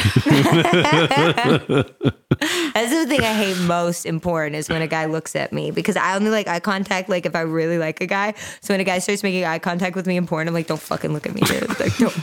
That's 2.74 2.91
the 2.91 3.07
thing 3.09 3.20
I 3.20 3.32
hate 3.35 3.59
most 3.66 4.05
in 4.07 4.20
porn 4.20 4.55
is 4.55 4.68
when 4.68 4.82
a 4.82 4.87
guy 4.87 5.07
looks 5.07 5.35
at 5.35 5.53
me 5.53 5.70
because 5.70 5.97
I 5.97 6.14
only 6.14 6.30
like 6.30 6.47
eye 6.49 6.61
contact 6.61 7.09
like 7.09 7.26
if 7.26 7.35
I 7.35 7.41
really 7.41 7.78
like 7.78 8.01
a 8.01 8.07
guy. 8.07 8.35
So 8.61 8.74
when 8.74 8.80
a 8.80 8.85
guy 8.85 8.99
starts 8.99 9.22
making 9.22 9.45
eye 9.45 9.59
contact 9.59 9.97
with 9.97 10.07
me 10.07 10.16
in 10.16 10.26
porn, 10.26 10.47
I'm 10.49 10.55
like, 10.55 10.66
don't 10.66 10.80
fucking 10.80 11.12
look 11.12 11.26
at 11.26 11.35
me, 11.35 11.41
dude. 11.43 11.68
Like, 11.80 11.97
don't. 11.97 12.14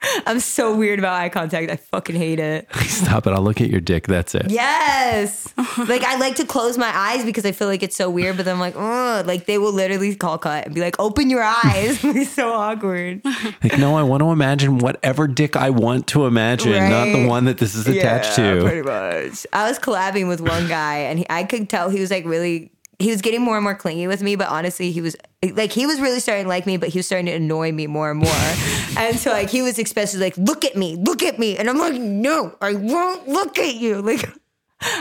I'm 0.26 0.40
so 0.40 0.74
weird 0.76 0.98
about 0.98 1.14
eye 1.20 1.28
contact. 1.28 1.70
I 1.70 1.76
fucking 1.76 2.16
hate 2.16 2.38
it. 2.38 2.68
Stop 2.82 3.26
it. 3.26 3.30
I'll 3.32 3.42
look 3.42 3.60
at 3.60 3.68
your 3.68 3.80
dick. 3.80 4.06
That's 4.06 4.34
it. 4.34 4.50
Yes. 4.50 5.52
like 5.88 6.02
I 6.04 6.16
like 6.18 6.36
to 6.36 6.44
close 6.46 6.78
my 6.78 6.90
eyes 6.96 7.24
because 7.24 7.44
I 7.44 7.52
feel 7.52 7.68
like 7.68 7.82
it's 7.82 7.96
so 7.96 8.08
weird, 8.08 8.36
but 8.36 8.44
then 8.44 8.54
I'm 8.54 8.60
like, 8.60 8.74
oh, 8.76 9.22
like 9.26 9.46
they 9.46 9.58
will 9.58 9.72
literally 9.72 10.14
call 10.14 10.38
cut 10.38 10.66
and 10.66 10.74
be 10.74 10.80
like, 10.80 10.98
open 11.00 11.30
your 11.30 11.42
eyes. 11.42 12.02
it's 12.04 12.30
so 12.30 12.52
awkward. 12.52 13.22
Like, 13.24 13.78
no, 13.78 13.96
I 13.96 14.02
want 14.02 14.22
to 14.22 14.30
imagine 14.30 14.78
whatever 14.78 15.26
dick 15.26 15.56
I 15.56 15.70
want 15.70 16.06
to 16.08 16.26
imagine, 16.26 16.72
not 16.90 17.06
the 17.06 17.26
one 17.26 17.46
that 17.46 17.58
this 17.58 17.74
is 17.74 17.86
attached 17.88 18.38
Yeah, 18.38 18.54
to. 18.54 18.62
Pretty 18.62 18.82
much. 18.82 19.46
I 19.52 19.68
was 19.68 19.78
collabing 19.78 20.28
with 20.28 20.40
one 20.40 20.68
guy, 20.68 20.98
and 20.98 21.18
he, 21.18 21.26
I 21.28 21.44
could 21.44 21.68
tell 21.68 21.88
he 21.90 22.00
was 22.00 22.10
like 22.10 22.24
really. 22.24 22.72
He 22.98 23.10
was 23.10 23.22
getting 23.22 23.42
more 23.42 23.56
and 23.56 23.62
more 23.62 23.76
clingy 23.76 24.08
with 24.08 24.22
me, 24.22 24.34
but 24.34 24.48
honestly, 24.48 24.90
he 24.90 25.00
was 25.00 25.16
like 25.52 25.72
he 25.72 25.86
was 25.86 26.00
really 26.00 26.18
starting 26.18 26.44
to 26.44 26.48
like 26.48 26.66
me, 26.66 26.76
but 26.76 26.88
he 26.88 26.98
was 26.98 27.06
starting 27.06 27.26
to 27.26 27.32
annoy 27.32 27.70
me 27.70 27.86
more 27.86 28.10
and 28.10 28.18
more. 28.18 28.32
and 28.96 29.16
so 29.16 29.30
like 29.30 29.50
he 29.50 29.62
was 29.62 29.78
especially 29.78 30.20
like, 30.20 30.36
"Look 30.36 30.64
at 30.64 30.76
me, 30.76 30.96
look 30.96 31.22
at 31.22 31.38
me," 31.38 31.56
and 31.56 31.70
I'm 31.70 31.78
like, 31.78 31.94
"No, 31.94 32.56
I 32.60 32.74
won't 32.74 33.28
look 33.28 33.58
at 33.58 33.74
you." 33.74 34.02
Like. 34.08 34.28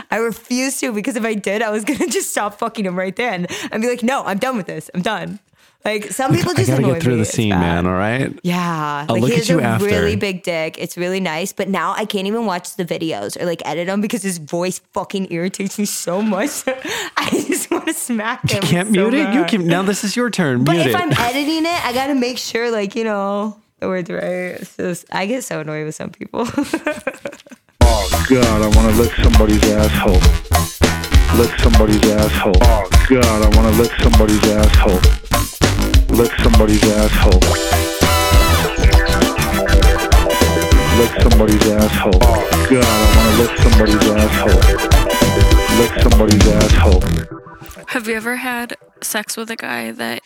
I 0.09 0.17
refuse 0.17 0.79
to 0.79 0.91
because 0.91 1.15
if 1.17 1.23
I 1.23 1.35
did, 1.35 1.61
I 1.61 1.69
was 1.69 1.85
gonna 1.85 2.07
just 2.07 2.31
stop 2.31 2.57
fucking 2.57 2.83
him 2.83 2.97
right 2.97 3.15
then 3.15 3.45
and 3.71 3.79
be 3.79 3.87
like, 3.87 4.01
"No, 4.01 4.23
I'm 4.23 4.39
done 4.39 4.57
with 4.57 4.65
this. 4.65 4.89
I'm 4.95 5.03
done." 5.03 5.39
Like 5.87 6.11
some 6.11 6.35
people 6.35 6.51
I 6.51 6.55
just 6.55 6.67
gotta 6.69 6.83
annoy 6.83 6.93
get 6.95 7.03
through 7.03 7.13
me. 7.13 7.17
the 7.17 7.21
It's 7.23 7.31
scene, 7.31 7.49
bad. 7.51 7.61
man. 7.61 7.87
All 7.87 7.93
right. 7.97 8.37
Yeah, 8.43 9.05
I'll 9.07 9.15
like 9.15 9.21
look 9.21 9.29
he 9.31 9.35
at 9.37 9.39
has 9.39 9.49
you 9.49 9.59
a 9.59 9.63
after. 9.63 9.85
really 9.85 10.15
big 10.17 10.43
dick. 10.43 10.77
It's 10.77 10.97
really 10.97 11.21
nice, 11.21 11.53
but 11.53 11.69
now 11.69 11.93
I 11.93 12.03
can't 12.05 12.27
even 12.27 12.45
watch 12.45 12.75
the 12.75 12.83
videos 12.83 13.39
or 13.41 13.45
like 13.45 13.61
edit 13.65 13.87
them 13.87 14.01
because 14.01 14.21
his 14.21 14.37
voice 14.37 14.79
fucking 14.93 15.31
irritates 15.31 15.79
me 15.79 15.85
so 15.85 16.21
much. 16.21 16.63
I 16.67 17.29
just 17.47 17.71
want 17.71 17.87
to 17.87 17.93
smack 17.93 18.41
him. 18.51 18.57
You 18.63 18.67
him. 18.67 18.69
can't 18.69 18.87
so 18.89 19.09
mute 19.09 19.13
it. 19.13 19.33
You 19.33 19.45
can 19.45 19.65
now. 19.65 19.81
This 19.81 20.03
is 20.03 20.15
your 20.17 20.29
turn. 20.29 20.65
But 20.65 20.73
mute 20.73 20.87
if 20.87 20.93
it. 20.93 20.95
I'm 21.01 21.13
editing 21.13 21.65
it, 21.65 21.85
I 21.85 21.93
gotta 21.93 22.15
make 22.15 22.37
sure, 22.37 22.69
like 22.69 22.93
you 22.95 23.05
know, 23.05 23.57
the 23.79 23.87
words 23.87 24.09
right. 24.09 24.21
It's 24.59 24.75
just, 24.75 25.05
I 25.11 25.25
get 25.25 25.45
so 25.45 25.61
annoyed 25.61 25.85
with 25.85 25.95
some 25.95 26.09
people. 26.09 26.45
Oh 27.89 28.25
God, 28.29 28.61
I 28.61 28.67
want 28.75 28.93
to 28.93 29.01
lick 29.01 29.13
somebody's 29.15 29.63
asshole. 29.71 30.19
Lick 31.39 31.57
somebody's 31.59 32.03
asshole. 32.11 32.53
Oh 32.61 32.89
God, 33.09 33.25
I 33.25 33.57
want 33.57 33.73
to 33.73 33.81
lick 33.81 33.91
somebody's 34.01 34.43
asshole. 34.43 34.99
Lick 36.17 36.31
somebody's 36.41 36.83
asshole. 36.83 37.39
Lick 40.97 41.21
somebody's 41.21 41.67
asshole. 41.71 42.11
Oh 42.23 42.67
God, 42.69 42.83
I 42.83 43.05
want 43.15 43.27
to 43.29 43.41
lick 43.43 43.57
somebody's 43.59 44.07
asshole. 44.09 44.61
Lick 45.79 45.93
somebody's 46.01 46.47
asshole. 46.47 47.03
Have 47.89 48.07
you 48.07 48.15
ever 48.15 48.35
had 48.37 48.75
sex 49.01 49.37
with 49.37 49.49
a 49.51 49.55
guy 49.55 49.91
that 49.91 50.21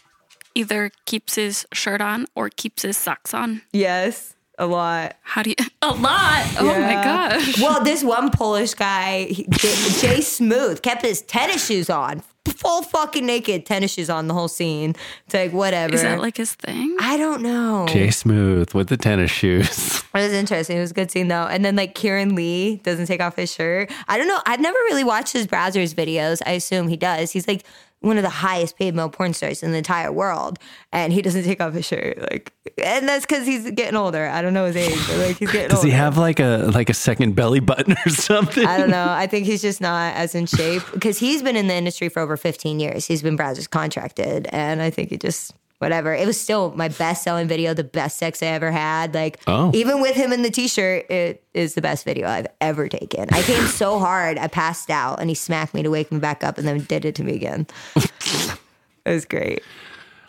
either 0.55 0.91
keeps 1.05 1.35
his 1.35 1.67
shirt 1.73 1.99
on 2.01 2.25
or 2.35 2.49
keeps 2.49 2.83
his 2.83 2.97
socks 2.97 3.33
on? 3.33 3.61
yes, 3.73 4.33
a 4.57 4.65
lot. 4.67 5.15
How 5.23 5.43
do 5.43 5.49
you? 5.51 5.55
A 5.81 5.89
lot. 5.89 6.45
Oh 6.59 6.65
my 6.65 6.91
Yeah. 6.91 7.03
gosh. 7.39 7.59
Well, 7.59 7.83
this 7.83 8.03
one 8.03 8.29
Polish 8.29 8.75
guy, 8.75 9.25
J, 9.49 9.73
J 9.99 10.21
Smooth, 10.21 10.83
kept 10.83 11.01
his 11.01 11.23
tennis 11.23 11.65
shoes 11.65 11.89
on, 11.89 12.21
full 12.45 12.81
fucking 12.81 13.25
naked 13.25 13.65
tennis 13.65 13.93
shoes 13.93 14.09
on 14.09 14.27
the 14.27 14.33
whole 14.33 14.47
scene. 14.47 14.95
It's 15.25 15.33
like 15.33 15.53
whatever. 15.53 15.93
Is 15.93 16.01
that 16.01 16.19
like 16.19 16.37
his 16.37 16.53
thing? 16.53 16.95
I 16.99 17.17
don't 17.17 17.41
know. 17.41 17.85
J 17.89 18.09
Smooth 18.11 18.73
with 18.73 18.89
the 18.89 18.97
tennis 18.97 19.31
shoes. 19.31 20.03
It 20.13 20.23
was 20.23 20.33
interesting. 20.33 20.75
It 20.75 20.81
was 20.81 20.91
a 20.91 20.93
good 20.93 21.09
scene 21.09 21.29
though. 21.29 21.47
And 21.47 21.63
then 21.63 21.77
like 21.77 21.95
Keiran 21.95 22.35
Lee 22.35 22.75
doesn't 22.83 23.05
take 23.05 23.21
off 23.21 23.37
his 23.37 23.49
shirt. 23.53 23.89
I 24.09 24.17
don't 24.17 24.27
know. 24.27 24.41
I've 24.45 24.59
never 24.59 24.77
really 24.79 25.05
watched 25.05 25.31
his 25.31 25.47
Brazzers 25.47 25.95
videos. 25.95 26.41
I 26.45 26.51
assume 26.51 26.89
he 26.89 26.97
does. 26.97 27.31
He's 27.31 27.47
like 27.47 27.63
one 28.01 28.17
of 28.17 28.23
the 28.23 28.29
highest 28.29 28.77
paid 28.77 28.93
male 28.95 29.09
porn 29.09 29.33
stars 29.33 29.63
in 29.63 29.71
the 29.71 29.77
entire 29.77 30.11
world, 30.11 30.59
and 30.91 31.13
he 31.13 31.21
doesn't 31.21 31.43
take 31.43 31.61
off 31.61 31.73
his 31.73 31.85
shirt. 31.85 32.17
Like, 32.31 32.51
and 32.83 33.07
that's 33.07 33.25
because 33.25 33.45
he's 33.45 33.69
getting 33.71 33.95
older. 33.95 34.27
I 34.27 34.41
don't 34.41 34.53
know 34.53 34.65
his 34.65 34.75
age, 34.75 34.99
but 35.07 35.17
like 35.17 35.37
he's 35.37 35.51
getting 35.51 35.69
Does 35.69 35.77
older. 35.79 35.87
he 35.87 35.93
have 35.93 36.17
like 36.17 36.39
a 36.39 36.69
like 36.73 36.89
a 36.89 36.93
second 36.93 37.35
belly 37.35 37.59
button 37.59 37.95
or 38.05 38.09
something? 38.11 38.65
I 38.65 38.77
don't 38.77 38.89
know. 38.89 39.07
I 39.09 39.27
think 39.27 39.45
he's 39.45 39.61
just 39.61 39.81
not 39.81 40.15
as 40.15 40.35
in 40.35 40.45
shape 40.47 40.81
because 40.93 41.17
he's 41.19 41.41
been 41.43 41.55
in 41.55 41.67
the 41.67 41.75
industry 41.75 42.09
for 42.09 42.21
over 42.21 42.37
15 42.37 42.79
years. 42.79 43.05
He's 43.05 43.21
been 43.21 43.37
Brazzers 43.37 43.69
contracted, 43.69 44.47
and 44.51 44.81
I 44.81 44.89
think 44.89 45.09
he 45.09 45.17
just 45.17 45.53
whatever. 45.81 46.13
It 46.13 46.27
was 46.27 46.39
still 46.39 46.71
my 46.75 46.87
best 46.87 47.23
selling 47.23 47.47
video, 47.47 47.73
the 47.73 47.83
best 47.83 48.17
sex 48.17 48.41
I 48.43 48.47
ever 48.47 48.71
had. 48.71 49.13
Like 49.13 49.39
Oh. 49.47 49.71
even 49.73 49.99
with 50.01 50.15
him 50.15 50.31
in 50.31 50.43
the 50.43 50.51
t-shirt, 50.51 51.09
it 51.09 51.43
is 51.53 51.73
the 51.73 51.81
best 51.81 52.05
video 52.05 52.27
I've 52.27 52.47
ever 52.61 52.87
taken. 52.87 53.27
I 53.31 53.41
came 53.41 53.65
so 53.67 53.99
hard, 54.07 54.37
I 54.37 54.47
passed 54.47 54.89
out, 54.89 55.19
and 55.19 55.29
he 55.29 55.35
smacked 55.35 55.73
me 55.73 55.83
to 55.83 55.89
wake 55.89 56.11
me 56.11 56.19
back 56.19 56.43
up, 56.43 56.57
and 56.57 56.67
then 56.67 56.79
did 56.83 57.03
it 57.05 57.15
to 57.15 57.23
me 57.23 57.33
again. 57.35 57.65
it 57.95 58.57
was 59.05 59.25
great. 59.25 59.63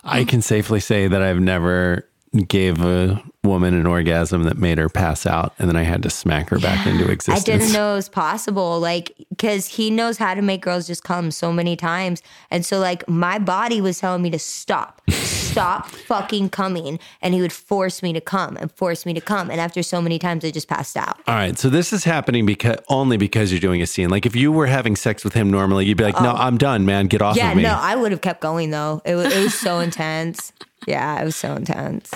I 0.05 0.25
can 0.25 0.43
safely 0.43 0.81
say 0.81 1.07
that 1.07 1.23
I've 1.23 1.39
never 1.41 2.09
gave 2.49 2.81
a 2.81 3.23
woman 3.45 3.75
an 3.75 3.87
orgasm 3.87 4.45
that 4.45 4.57
made 4.57 4.79
her 4.79 4.89
pass 4.89 5.27
out, 5.27 5.53
and 5.59 5.69
then 5.69 5.77
I 5.77 5.83
had 5.83 6.03
to 6.05 6.11
smack 6.11 6.49
her 6.51 6.59
back 6.59 6.87
into 6.87 7.11
existence. 7.11 7.49
I 7.49 7.59
didn't 7.59 7.73
know 7.73 7.93
it 7.93 7.97
was 7.97 8.09
possible, 8.09 8.79
like, 8.79 9.13
because 9.31 9.67
he 9.67 9.91
knows 9.91 10.17
how 10.19 10.35
to 10.35 10.43
make 10.43 10.63
girls 10.63 10.87
just 10.87 11.03
come 11.03 11.31
so 11.33 11.53
many 11.53 11.75
times. 11.75 12.23
And 12.51 12.65
so, 12.65 12.79
like, 12.79 13.09
my 13.09 13.39
body 13.41 13.81
was 13.81 13.99
telling 13.99 14.23
me 14.23 14.31
to 14.31 14.39
stop, 14.39 15.03
stop 15.11 15.87
fucking 15.91 16.51
coming. 16.51 17.01
And 17.21 17.35
he 17.35 17.41
would 17.41 17.53
force 17.53 18.01
me 18.03 18.13
to 18.13 18.21
come 18.21 18.57
and 18.59 18.71
force 18.73 19.05
me 19.05 19.13
to 19.15 19.21
come. 19.21 19.51
And 19.51 19.61
after 19.61 19.83
so 19.83 20.01
many 20.01 20.19
times, 20.21 20.45
I 20.45 20.53
just 20.53 20.69
passed 20.69 20.97
out. 20.97 21.19
All 21.27 21.35
right, 21.35 21.59
so 21.59 21.69
this 21.69 21.93
is 21.93 22.05
happening 22.05 22.47
because 22.47 22.77
only 22.89 23.17
because 23.17 23.51
you're 23.51 23.61
doing 23.61 23.83
a 23.83 23.87
scene. 23.87 24.09
Like 24.09 24.25
if 24.25 24.37
you 24.37 24.53
were 24.53 24.67
having 24.69 24.95
sex 24.95 25.25
with 25.25 25.35
him 25.35 25.51
normally, 25.51 25.87
you'd 25.87 25.99
be 25.99 26.05
like, 26.05 26.21
"No, 26.21 26.31
Oh. 26.33 26.37
I'm 26.37 26.59
done, 26.59 26.87
man. 26.87 27.07
Get 27.09 27.21
off 27.23 27.37
yeah, 27.37 27.51
of 27.51 27.57
me." 27.57 27.65
no, 27.65 27.77
I 27.79 27.97
would 27.97 28.13
have 28.13 28.21
kept 28.21 28.41
going 28.41 28.71
though. 28.71 29.03
It 29.05 29.17
was, 29.17 29.35
it 29.35 29.43
was 29.43 29.55
so 29.55 29.81
intense. 29.87 30.53
Yeah, 30.87 31.21
it 31.21 31.25
was 31.25 31.37
so 31.37 31.55
intense. 31.55 32.13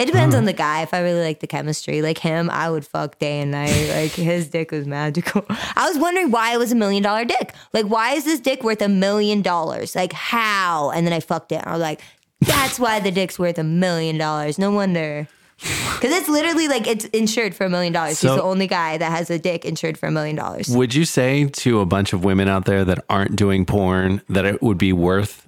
It 0.00 0.06
depends 0.06 0.34
on 0.34 0.44
mm. 0.44 0.46
the 0.46 0.54
guy. 0.54 0.80
If 0.80 0.94
I 0.94 1.00
really 1.00 1.20
like 1.20 1.40
the 1.40 1.46
chemistry, 1.46 2.00
like 2.00 2.16
him, 2.16 2.48
I 2.48 2.70
would 2.70 2.86
fuck 2.86 3.18
day 3.18 3.40
and 3.40 3.50
night. 3.50 3.90
Like 3.90 4.12
his 4.12 4.48
dick 4.48 4.70
was 4.70 4.86
magical. 4.86 5.44
I 5.50 5.86
was 5.86 5.98
wondering 5.98 6.30
why 6.30 6.54
it 6.54 6.56
was 6.58 6.72
a 6.72 6.74
million 6.74 7.02
dollar 7.02 7.26
dick. 7.26 7.52
Like, 7.74 7.84
why 7.84 8.14
is 8.14 8.24
this 8.24 8.40
dick 8.40 8.64
worth 8.64 8.80
a 8.80 8.88
million 8.88 9.42
dollars? 9.42 9.94
Like, 9.94 10.14
how? 10.14 10.90
And 10.90 11.06
then 11.06 11.12
I 11.12 11.20
fucked 11.20 11.52
it. 11.52 11.62
I 11.66 11.72
was 11.72 11.82
like, 11.82 12.00
that's 12.40 12.80
why 12.80 13.00
the 13.00 13.10
dick's 13.10 13.38
worth 13.38 13.58
a 13.58 13.62
million 13.62 14.16
dollars. 14.16 14.58
No 14.58 14.70
wonder. 14.70 15.28
Because 15.58 16.16
it's 16.16 16.28
literally 16.30 16.68
like 16.68 16.86
it's 16.86 17.04
insured 17.06 17.54
for 17.54 17.66
a 17.66 17.68
million 17.68 17.92
dollars. 17.92 18.22
He's 18.22 18.30
the 18.30 18.42
only 18.42 18.66
guy 18.66 18.96
that 18.96 19.10
has 19.10 19.28
a 19.28 19.38
dick 19.38 19.66
insured 19.66 19.98
for 19.98 20.06
a 20.06 20.10
million 20.10 20.34
dollars. 20.34 20.74
Would 20.74 20.94
you 20.94 21.04
say 21.04 21.44
to 21.44 21.80
a 21.80 21.86
bunch 21.86 22.14
of 22.14 22.24
women 22.24 22.48
out 22.48 22.64
there 22.64 22.86
that 22.86 23.04
aren't 23.10 23.36
doing 23.36 23.66
porn 23.66 24.22
that 24.30 24.46
it 24.46 24.62
would 24.62 24.78
be 24.78 24.94
worth 24.94 25.46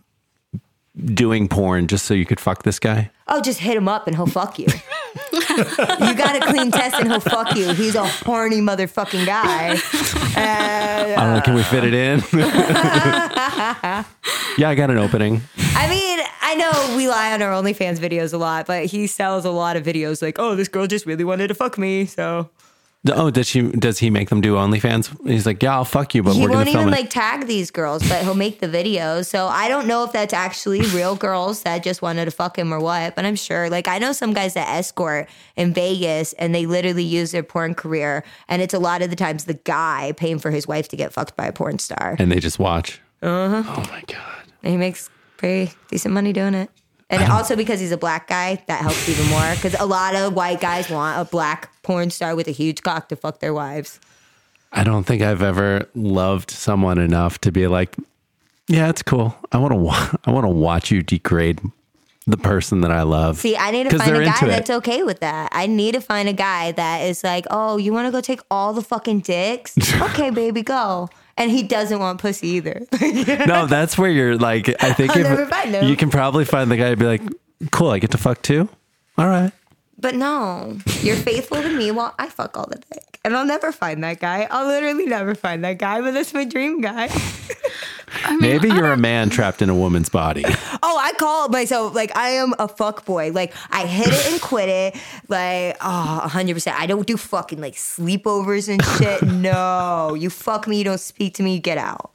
doing 0.96 1.48
porn 1.48 1.86
just 1.86 2.04
so 2.04 2.14
you 2.14 2.26
could 2.26 2.40
fuck 2.40 2.62
this 2.62 2.78
guy? 2.78 3.10
Oh, 3.28 3.40
just 3.40 3.60
hit 3.60 3.76
him 3.76 3.88
up 3.88 4.06
and 4.06 4.16
he'll 4.16 4.26
fuck 4.26 4.58
you. 4.58 4.66
you 5.32 6.14
got 6.14 6.36
a 6.36 6.40
clean 6.46 6.70
test 6.70 6.96
and 6.98 7.10
he'll 7.10 7.20
fuck 7.20 7.56
you. 7.56 7.72
He's 7.72 7.94
a 7.94 8.06
horny 8.06 8.60
motherfucking 8.60 9.24
guy. 9.24 9.76
I 10.36 11.14
don't 11.16 11.34
know. 11.34 11.40
Can 11.40 11.54
we 11.54 11.62
fit 11.62 11.84
it 11.84 11.94
in? 11.94 12.18
yeah, 14.58 14.68
I 14.68 14.74
got 14.74 14.90
an 14.90 14.98
opening. 14.98 15.40
I 15.74 15.88
mean, 15.88 16.18
I 16.42 16.54
know 16.54 16.96
we 16.96 17.08
lie 17.08 17.32
on 17.32 17.40
our 17.40 17.52
OnlyFans 17.52 17.98
videos 17.98 18.34
a 18.34 18.38
lot, 18.38 18.66
but 18.66 18.86
he 18.86 19.06
sells 19.06 19.44
a 19.44 19.50
lot 19.50 19.76
of 19.76 19.84
videos 19.84 20.20
like, 20.20 20.38
oh, 20.38 20.54
this 20.54 20.68
girl 20.68 20.86
just 20.86 21.06
really 21.06 21.24
wanted 21.24 21.48
to 21.48 21.54
fuck 21.54 21.78
me. 21.78 22.04
So 22.04 22.50
Oh, 23.10 23.30
does 23.32 23.48
she? 23.48 23.62
Does 23.62 23.98
he 23.98 24.10
make 24.10 24.28
them 24.28 24.40
do 24.40 24.54
OnlyFans? 24.54 25.26
He's 25.28 25.44
like, 25.44 25.60
yeah, 25.60 25.74
I'll 25.74 25.84
fuck 25.84 26.14
you, 26.14 26.22
but 26.22 26.34
he 26.34 26.40
we're 26.42 26.46
gonna 26.48 26.58
won't 26.58 26.68
film 26.68 26.82
even 26.82 26.94
it. 26.94 26.96
like 26.96 27.10
tag 27.10 27.48
these 27.48 27.72
girls, 27.72 28.08
but 28.08 28.22
he'll 28.22 28.34
make 28.36 28.60
the 28.60 28.68
videos. 28.68 29.26
So 29.26 29.48
I 29.48 29.66
don't 29.66 29.88
know 29.88 30.04
if 30.04 30.12
that's 30.12 30.32
actually 30.32 30.82
real 30.94 31.16
girls 31.16 31.64
that 31.64 31.82
just 31.82 32.00
wanted 32.00 32.26
to 32.26 32.30
fuck 32.30 32.56
him 32.56 32.72
or 32.72 32.78
what, 32.78 33.16
but 33.16 33.24
I'm 33.24 33.34
sure. 33.34 33.68
Like 33.68 33.88
I 33.88 33.98
know 33.98 34.12
some 34.12 34.32
guys 34.32 34.54
that 34.54 34.68
escort 34.68 35.28
in 35.56 35.74
Vegas 35.74 36.32
and 36.34 36.54
they 36.54 36.64
literally 36.66 37.02
use 37.02 37.32
their 37.32 37.42
porn 37.42 37.74
career, 37.74 38.22
and 38.48 38.62
it's 38.62 38.74
a 38.74 38.78
lot 38.78 39.02
of 39.02 39.10
the 39.10 39.16
times 39.16 39.46
the 39.46 39.54
guy 39.54 40.12
paying 40.16 40.38
for 40.38 40.52
his 40.52 40.68
wife 40.68 40.86
to 40.90 40.96
get 40.96 41.12
fucked 41.12 41.36
by 41.36 41.46
a 41.46 41.52
porn 41.52 41.80
star. 41.80 42.14
and 42.20 42.30
they 42.30 42.38
just 42.38 42.60
watch. 42.60 43.00
Uh 43.20 43.62
huh. 43.62 43.74
Oh 43.78 43.84
my 43.90 44.02
god. 44.06 44.44
And 44.62 44.70
he 44.70 44.76
makes 44.76 45.10
pretty 45.38 45.72
decent 45.88 46.14
money 46.14 46.32
doing 46.32 46.54
it. 46.54 46.70
And 47.12 47.30
also 47.30 47.56
because 47.56 47.78
he's 47.78 47.92
a 47.92 47.96
black 47.96 48.26
guy, 48.26 48.62
that 48.66 48.80
helps 48.80 49.08
even 49.08 49.26
more. 49.26 49.54
Because 49.54 49.74
a 49.78 49.84
lot 49.84 50.14
of 50.14 50.34
white 50.34 50.60
guys 50.60 50.88
want 50.88 51.20
a 51.20 51.30
black 51.30 51.70
porn 51.82 52.10
star 52.10 52.34
with 52.34 52.48
a 52.48 52.52
huge 52.52 52.82
cock 52.82 53.08
to 53.10 53.16
fuck 53.16 53.40
their 53.40 53.52
wives. 53.52 54.00
I 54.72 54.84
don't 54.84 55.04
think 55.04 55.20
I've 55.22 55.42
ever 55.42 55.88
loved 55.94 56.50
someone 56.50 56.98
enough 56.98 57.38
to 57.42 57.52
be 57.52 57.66
like, 57.66 57.94
yeah, 58.68 58.88
it's 58.88 59.02
cool. 59.02 59.36
I 59.52 59.58
want 59.58 59.72
to. 59.72 59.76
Wa- 59.76 60.10
I 60.24 60.30
want 60.30 60.44
to 60.44 60.48
watch 60.48 60.90
you 60.90 61.02
degrade 61.02 61.60
the 62.26 62.36
person 62.36 62.80
that 62.82 62.90
I 62.90 63.02
love. 63.02 63.38
See, 63.38 63.56
I 63.56 63.70
need 63.70 63.90
to 63.90 63.98
find 63.98 64.16
a 64.16 64.24
guy 64.24 64.46
that's 64.46 64.70
okay 64.70 65.02
with 65.02 65.20
that. 65.20 65.50
I 65.52 65.66
need 65.66 65.92
to 65.92 66.00
find 66.00 66.28
a 66.28 66.32
guy 66.32 66.72
that 66.72 67.02
is 67.02 67.24
like, 67.24 67.46
oh, 67.50 67.76
you 67.76 67.92
want 67.92 68.06
to 68.06 68.12
go 68.12 68.20
take 68.20 68.40
all 68.50 68.72
the 68.72 68.82
fucking 68.82 69.20
dicks? 69.20 69.76
okay, 70.00 70.30
baby, 70.30 70.62
go. 70.62 71.08
And 71.36 71.50
he 71.50 71.62
doesn't 71.62 71.98
want 71.98 72.20
pussy 72.20 72.48
either. 72.48 72.86
no, 73.46 73.66
that's 73.66 73.96
where 73.96 74.10
you're 74.10 74.36
like. 74.36 74.68
I 74.82 74.92
think 74.92 75.16
I'll 75.16 75.40
if 75.40 75.48
find 75.48 75.70
him. 75.74 75.88
you 75.88 75.96
can 75.96 76.10
probably 76.10 76.44
find 76.44 76.70
the 76.70 76.76
guy 76.76 76.90
to 76.90 76.96
be 76.96 77.06
like, 77.06 77.22
cool. 77.70 77.90
I 77.90 77.98
get 77.98 78.10
to 78.10 78.18
fuck 78.18 78.42
too. 78.42 78.68
All 79.16 79.26
right. 79.26 79.52
But 79.98 80.14
no, 80.14 80.78
you're 81.00 81.16
faithful 81.16 81.62
to 81.62 81.68
me 81.68 81.90
while 81.90 82.14
I 82.18 82.28
fuck 82.28 82.56
all 82.56 82.66
the 82.66 82.82
dick. 82.90 83.20
And 83.24 83.36
I'll 83.36 83.46
never 83.46 83.70
find 83.70 84.02
that 84.02 84.18
guy. 84.18 84.48
I'll 84.50 84.66
literally 84.66 85.06
never 85.06 85.34
find 85.34 85.62
that 85.64 85.78
guy, 85.78 86.00
but 86.00 86.12
that's 86.12 86.34
my 86.34 86.44
dream 86.44 86.80
guy. 86.80 87.08
Maybe 88.38 88.68
you're 88.68 88.92
a 88.92 88.96
man 88.96 89.30
trapped 89.30 89.62
in 89.62 89.70
a 89.70 89.74
woman's 89.74 90.08
body. 90.08 90.44
Oh, 90.84 90.98
I 90.98 91.12
call 91.12 91.48
myself 91.48 91.94
like 91.94 92.14
I 92.16 92.30
am 92.30 92.54
a 92.58 92.66
fuck 92.66 93.04
boy. 93.04 93.30
Like 93.30 93.54
I 93.70 93.86
hit 93.86 94.08
it 94.08 94.32
and 94.32 94.42
quit 94.42 94.68
it. 94.68 95.00
Like 95.28 95.76
oh, 95.80 96.28
hundred 96.28 96.54
percent. 96.54 96.78
I 96.78 96.86
don't 96.86 97.06
do 97.06 97.16
fucking 97.16 97.60
like 97.60 97.74
sleepovers 97.74 98.68
and 98.68 98.84
shit. 98.98 99.22
no, 99.32 100.14
you 100.14 100.28
fuck 100.28 100.66
me. 100.66 100.78
You 100.78 100.84
don't 100.84 101.00
speak 101.00 101.34
to 101.34 101.44
me. 101.44 101.60
Get 101.60 101.78
out. 101.78 102.10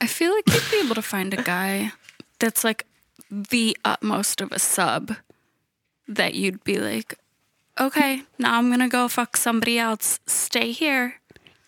I 0.00 0.06
feel 0.06 0.32
like 0.32 0.48
you'd 0.48 0.70
be 0.70 0.86
able 0.86 0.94
to 0.94 1.02
find 1.02 1.34
a 1.34 1.42
guy 1.42 1.90
that's 2.38 2.62
like 2.62 2.86
the 3.30 3.76
utmost 3.84 4.40
of 4.40 4.52
a 4.52 4.60
sub 4.60 5.16
that 6.08 6.34
you'd 6.34 6.64
be 6.64 6.78
like, 6.78 7.18
okay, 7.78 8.22
now 8.38 8.58
I'm 8.58 8.70
gonna 8.70 8.88
go 8.88 9.08
fuck 9.08 9.36
somebody 9.36 9.78
else. 9.78 10.20
Stay 10.26 10.72
here. 10.72 11.20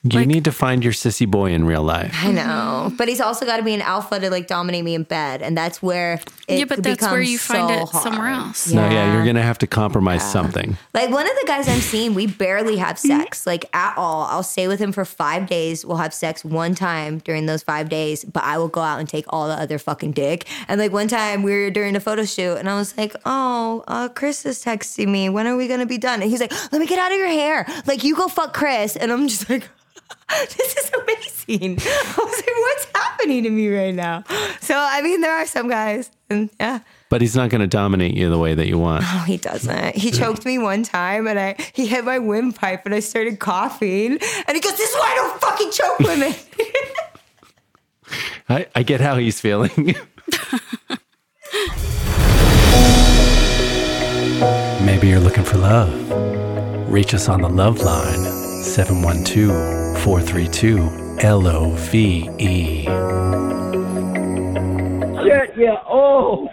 You 0.07 0.27
need 0.27 0.45
to 0.45 0.53
find 0.53 0.85
your 0.85 0.93
sissy 0.93 1.27
boy 1.27 1.53
in 1.53 1.65
real 1.65 1.83
life. 1.83 2.15
I 2.23 2.31
know, 2.31 2.93
but 2.99 3.09
he's 3.09 3.23
also 3.23 3.47
got 3.47 3.57
to 3.57 3.63
be 3.63 3.73
an 3.73 3.81
alpha 3.81 4.21
to 4.21 4.29
like 4.29 4.47
dominate 4.47 4.85
me 4.85 4.95
in 4.95 5.05
bed, 5.05 5.41
and 5.41 5.57
that's 5.57 5.83
where 5.83 6.21
it 6.47 6.59
yeah, 6.59 6.65
but 6.67 6.83
that's 6.83 7.01
where 7.01 7.13
becomes 7.13 7.31
you 7.31 7.39
find 7.39 7.69
so 7.69 7.83
it 7.83 8.03
somewhere 8.03 8.29
hard. 8.29 8.47
else. 8.49 8.71
No, 8.71 8.87
yeah, 8.91 9.15
you're 9.15 9.25
gonna 9.25 9.43
have 9.43 9.57
to 9.59 9.67
compromise 9.67 10.23
something. 10.31 10.77
Like 10.93 11.09
one 11.09 11.27
of 11.27 11.35
the 11.41 11.47
guys 11.47 11.69
I'm 11.69 11.81
seeing, 11.81 12.13
we 12.13 12.27
barely 12.27 12.77
have 12.77 12.99
sex, 12.99 13.47
like 13.47 13.65
at 13.75 13.97
all. 13.97 14.25
I'll 14.25 14.43
stay 14.43 14.69
with 14.69 14.79
him 14.79 14.93
for 14.93 15.07
five 15.07 15.47
days. 15.47 15.87
We'll 15.87 15.97
have 15.97 16.13
sex 16.13 16.45
one 16.45 16.75
time 16.75 17.21
during 17.21 17.47
those 17.47 17.63
five 17.63 17.89
days, 17.89 18.27
but 18.27 18.45
I 18.45 18.59
will 18.59 18.69
go 18.69 18.83
out 18.83 19.01
and 19.01 19.09
take 19.09 19.25
all 19.31 19.49
the 19.49 19.55
other 19.55 19.79
fucking 19.79 20.13
dick. 20.13 20.47
And 20.69 20.79
like 20.79 20.93
one 20.93 21.09
time 21.09 21.43
we 21.43 21.53
were 21.53 21.71
during 21.71 21.97
a 21.97 22.01
photo 22.01 22.27
shoot, 22.27 22.57
and 22.57 22.69
I 22.69 22.75
was 22.77 22.95
like, 22.99 23.17
"Oh, 23.25 23.83
uh, 23.89 24.11
Chris 24.11 24.45
is 24.45 24.63
texting 24.63 25.09
me. 25.09 25.31
When 25.31 25.47
are 25.47 25.57
we 25.57 25.67
gonna 25.67 25.87
be 25.87 25.97
done?" 25.99 26.21
And 26.21 26.31
he's 26.31 26.41
like, 26.41 26.53
"Let 26.73 26.79
me 26.79 26.87
get 26.87 26.99
out 26.99 27.11
of 27.11 27.17
your 27.17 27.29
hair. 27.29 27.67
Like 27.87 28.05
you 28.05 28.15
go 28.15 28.29
fuck 28.29 28.53
Chris." 28.53 28.97
And 28.97 29.11
I'm 29.11 29.29
just 29.29 29.49
like. 29.49 29.67
this 30.41 30.77
is 30.77 30.91
amazing. 31.03 31.79
I 31.81 32.15
was 32.17 32.37
like, 32.37 32.57
what's 32.57 32.87
happening 32.95 33.43
to 33.45 33.51
me 33.51 33.69
right 33.69 33.95
now? 33.95 34.25
So, 34.61 34.75
I 34.77 35.01
mean, 35.03 35.21
there 35.21 35.33
are 35.33 35.47
some 35.47 35.69
guys, 35.69 36.11
and 36.31 36.51
yeah. 36.59 36.81
But 37.11 37.21
he's 37.21 37.37
not 37.37 37.51
gonna 37.51 37.67
dominate 37.67 38.15
you 38.15 38.31
the 38.31 38.39
way 38.39 38.55
that 38.55 38.67
you 38.67 38.79
want. 38.79 39.05
Oh, 39.07 39.25
he 39.27 39.37
doesn't. 39.37 39.95
He 39.95 40.11
choked 40.11 40.45
me 40.45 40.59
one 40.59 40.83
time, 40.83 41.29
and 41.29 41.39
I 41.39 41.55
he 41.73 41.87
hit 41.87 42.05
my 42.05 42.19
windpipe, 42.19 42.85
and 42.87 42.95
I 42.95 43.01
started 43.01 43.39
coughing. 43.39 44.19
And 44.47 44.55
he 44.55 44.61
goes, 44.61 44.77
"This 44.77 44.91
is 44.91 44.97
why 44.97 45.13
I 45.13 45.15
don't 45.15 45.41
fucking 45.41 45.71
choke 45.71 45.99
women." 46.01 46.35
I, 48.49 48.67
I 48.75 48.83
get 48.83 49.01
how 49.01 49.17
he's 49.17 49.41
feeling. 49.41 49.95
Maybe 54.85 55.09
you're 55.09 55.21
looking 55.21 55.45
for 55.45 55.59
love. 55.59 56.91
Reach 56.91 57.15
us 57.15 57.29
on 57.29 57.43
the 57.43 57.49
love 57.49 57.81
line 57.81 58.44
712 58.65 59.99
432 59.99 60.79
LOVE. 61.23 61.95
Yeah, 65.25 65.45
yeah. 65.57 65.77
Oh. 65.87 66.49